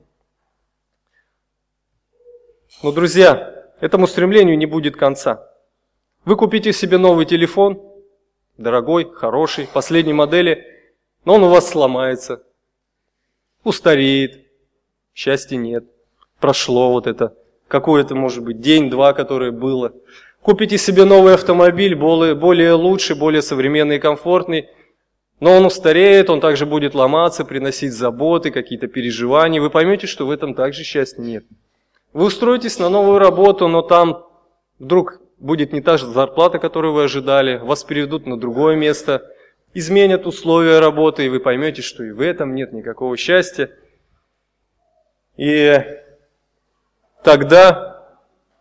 Но, 2.83 2.93
друзья, 2.93 3.71
этому 3.81 4.07
стремлению 4.07 4.59
не 4.59 4.67
будет 4.67 4.97
конца. 4.97 5.49
Вы 6.25 6.37
купите 6.37 6.73
себе 6.73 6.99
новый 6.99 7.25
телефон, 7.25 7.81
дорогой, 8.57 9.11
хороший, 9.11 9.69
последней 9.73 10.13
модели, 10.13 10.65
но 11.25 11.35
он 11.35 11.45
у 11.45 11.49
вас 11.49 11.69
сломается, 11.69 12.43
устареет, 13.63 14.47
счастья 15.15 15.57
нет, 15.57 15.85
прошло 16.41 16.93
вот 16.93 17.07
это, 17.07 17.37
какое-то, 17.69 18.15
может 18.15 18.43
быть, 18.43 18.61
день-два, 18.61 19.13
которое 19.13 19.51
было. 19.51 19.93
Купите 20.45 20.77
себе 20.77 21.07
новый 21.07 21.33
автомобиль, 21.33 21.95
более, 21.95 22.35
более 22.35 22.75
лучший, 22.75 23.17
более 23.17 23.41
современный 23.41 23.97
и 23.97 23.99
комфортный, 23.99 24.69
но 25.41 25.53
он 25.53 25.65
устареет, 25.65 26.29
он 26.29 26.43
также 26.43 26.67
будет 26.67 26.95
ломаться, 26.95 27.47
приносить 27.47 27.95
заботы, 27.95 28.51
какие-то 28.51 28.87
переживания. 28.87 29.59
Вы 29.59 29.71
поймете, 29.71 30.07
что 30.07 30.27
в 30.27 30.31
этом 30.31 30.53
также 30.53 30.85
счастья 30.85 31.23
нет. 31.23 31.47
Вы 32.13 32.27
устроитесь 32.27 32.79
на 32.79 32.91
новую 32.91 33.21
работу, 33.21 33.69
но 33.69 33.81
там 33.81 34.27
вдруг 34.79 35.19
будет 35.39 35.73
не 35.73 35.81
та 35.81 35.97
же 35.97 36.05
зарплата, 36.05 36.59
которую 36.59 36.93
вы 36.93 37.05
ожидали, 37.05 37.57
вас 37.57 37.83
переведут 37.83 38.27
на 38.27 38.39
другое 38.39 38.77
место, 38.77 39.27
изменят 39.73 40.27
условия 40.27 40.79
работы, 40.79 41.25
и 41.25 41.31
вы 41.31 41.41
поймете, 41.41 41.81
что 41.81 42.05
и 42.05 42.11
в 42.11 42.21
этом 42.21 42.55
нет 42.55 42.75
никакого 42.75 43.17
счастья. 43.17 43.71
И 45.39 45.81
тогда 47.23 47.94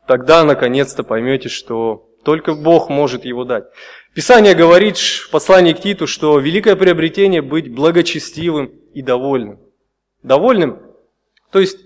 тогда 0.07 0.43
наконец-то 0.43 1.03
поймете, 1.03 1.49
что 1.49 2.09
только 2.23 2.53
Бог 2.53 2.89
может 2.89 3.25
его 3.25 3.43
дать. 3.43 3.65
Писание 4.13 4.53
говорит 4.53 4.97
в 4.97 5.29
послании 5.29 5.73
к 5.73 5.81
Титу, 5.81 6.07
что 6.07 6.39
великое 6.39 6.75
приобретение 6.75 7.41
быть 7.41 7.73
благочестивым 7.73 8.67
и 8.93 9.01
довольным. 9.01 9.59
Довольным, 10.21 10.79
то 11.51 11.59
есть, 11.59 11.79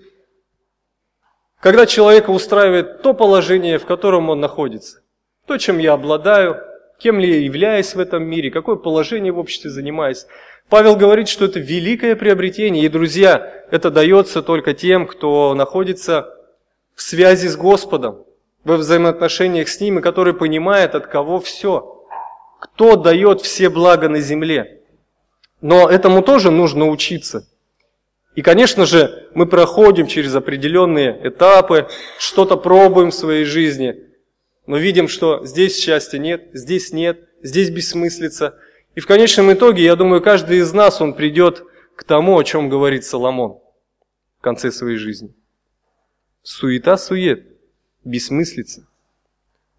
когда 1.60 1.86
человека 1.86 2.30
устраивает 2.30 3.02
то 3.02 3.14
положение, 3.14 3.78
в 3.78 3.86
котором 3.86 4.30
он 4.30 4.40
находится, 4.40 5.02
то, 5.46 5.56
чем 5.56 5.78
я 5.78 5.94
обладаю, 5.94 6.56
кем 6.98 7.18
ли 7.18 7.28
я 7.28 7.40
являюсь 7.40 7.94
в 7.94 8.00
этом 8.00 8.24
мире, 8.24 8.50
какое 8.50 8.76
положение 8.76 9.32
в 9.32 9.38
обществе 9.38 9.70
занимаюсь. 9.70 10.26
Павел 10.68 10.96
говорит, 10.96 11.28
что 11.28 11.46
это 11.46 11.58
великое 11.58 12.14
приобретение, 12.14 12.84
и, 12.84 12.88
друзья, 12.88 13.64
это 13.70 13.90
дается 13.90 14.42
только 14.42 14.74
тем, 14.74 15.06
кто 15.06 15.54
находится 15.54 16.37
в 16.98 17.02
связи 17.02 17.46
с 17.46 17.56
Господом, 17.56 18.24
во 18.64 18.76
взаимоотношениях 18.76 19.68
с 19.68 19.80
Ним, 19.80 20.00
и 20.00 20.02
который 20.02 20.34
понимает, 20.34 20.96
от 20.96 21.06
кого 21.06 21.38
все, 21.38 22.04
кто 22.58 22.96
дает 22.96 23.40
все 23.40 23.68
блага 23.68 24.08
на 24.08 24.18
земле. 24.18 24.82
Но 25.60 25.88
этому 25.88 26.22
тоже 26.22 26.50
нужно 26.50 26.88
учиться. 26.88 27.46
И, 28.34 28.42
конечно 28.42 28.84
же, 28.84 29.28
мы 29.32 29.46
проходим 29.46 30.08
через 30.08 30.34
определенные 30.34 31.20
этапы, 31.22 31.86
что-то 32.18 32.56
пробуем 32.56 33.12
в 33.12 33.14
своей 33.14 33.44
жизни, 33.44 33.94
но 34.66 34.76
видим, 34.76 35.06
что 35.06 35.46
здесь 35.46 35.78
счастья 35.78 36.18
нет, 36.18 36.48
здесь 36.52 36.92
нет, 36.92 37.28
здесь 37.42 37.70
бессмыслица. 37.70 38.58
И 38.96 39.00
в 39.00 39.06
конечном 39.06 39.52
итоге, 39.52 39.84
я 39.84 39.94
думаю, 39.94 40.20
каждый 40.20 40.58
из 40.58 40.72
нас, 40.72 41.00
он 41.00 41.14
придет 41.14 41.62
к 41.94 42.02
тому, 42.02 42.36
о 42.36 42.42
чем 42.42 42.68
говорит 42.68 43.04
Соломон 43.04 43.60
в 44.40 44.42
конце 44.42 44.72
своей 44.72 44.96
жизни. 44.96 45.32
Суета-сует. 46.50 47.46
бессмыслица. 48.04 48.86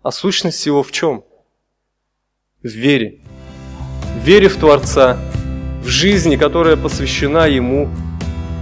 А 0.03 0.11
сущность 0.11 0.59
всего 0.59 0.83
в 0.83 0.91
чем? 0.91 1.23
В 2.61 2.67
вере. 2.67 3.21
В 4.15 4.23
вере 4.23 4.49
в 4.49 4.55
Творца, 4.55 5.17
в 5.83 5.87
жизни, 5.87 6.35
которая 6.35 6.77
посвящена 6.77 7.47
Ему, 7.47 7.89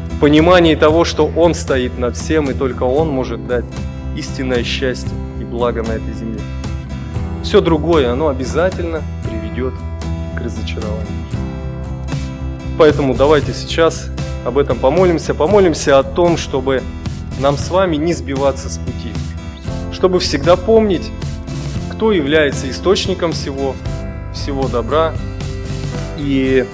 в 0.09 0.21
понимании 0.21 0.75
того, 0.75 1.03
что 1.03 1.27
Он 1.27 1.53
стоит 1.53 1.99
над 1.99 2.15
всем, 2.15 2.49
и 2.49 2.53
только 2.53 2.83
Он 2.83 3.09
может 3.09 3.45
дать 3.45 3.65
истинное 4.15 4.63
счастье 4.63 5.11
и 5.41 5.43
благо 5.43 5.83
на 5.83 5.91
этой 5.91 6.13
земле. 6.13 6.39
Все 7.43 7.59
другое, 7.59 8.09
оно 8.09 8.29
обязательно 8.29 9.03
приведет 9.25 9.73
к 10.33 10.39
разочарованию. 10.39 11.25
Поэтому 12.79 13.15
давайте 13.15 13.51
сейчас 13.51 14.09
об 14.45 14.57
этом 14.57 14.79
помолимся. 14.79 15.35
Помолимся 15.35 15.99
о 15.99 16.03
том, 16.03 16.37
чтобы 16.37 16.81
нам 17.39 17.57
с 17.57 17.69
вами 17.69 17.95
не 17.95 18.13
сбиваться 18.13 18.69
с 18.69 18.77
пути. 18.77 19.13
Чтобы 19.91 20.19
всегда 20.19 20.55
помнить, 20.55 21.11
кто 21.91 22.11
является 22.11 22.69
источником 22.69 23.31
всего, 23.31 23.75
всего 24.33 24.67
добра. 24.67 25.13
И 26.17 26.65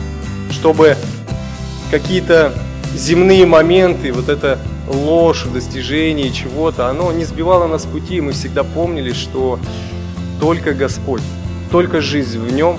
чтобы 0.52 0.98
какие-то 1.92 2.54
земные 2.96 3.46
моменты, 3.46 4.12
вот 4.12 4.30
эта 4.30 4.60
ложь 4.88 5.46
в 5.46 5.54
достижении 5.54 6.30
чего-то, 6.30 6.90
оно 6.90 7.12
не 7.12 7.24
сбивало 7.24 7.68
нас 7.68 7.84
с 7.84 7.86
пути, 7.86 8.18
и 8.18 8.22
мы 8.22 8.34
всегда 8.34 8.64
помнили, 8.64 9.14
что 9.14 9.60
только 10.40 10.74
Господь, 10.74 11.22
только 11.72 12.02
жизнь 12.02 12.40
в 12.40 12.52
Нем 12.52 12.78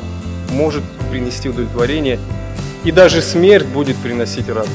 может 0.50 0.84
принести 1.10 1.48
удовлетворение, 1.48 2.18
и 2.84 2.92
даже 2.92 3.22
смерть 3.22 3.66
будет 3.66 3.96
приносить 3.96 4.48
радость. 4.48 4.72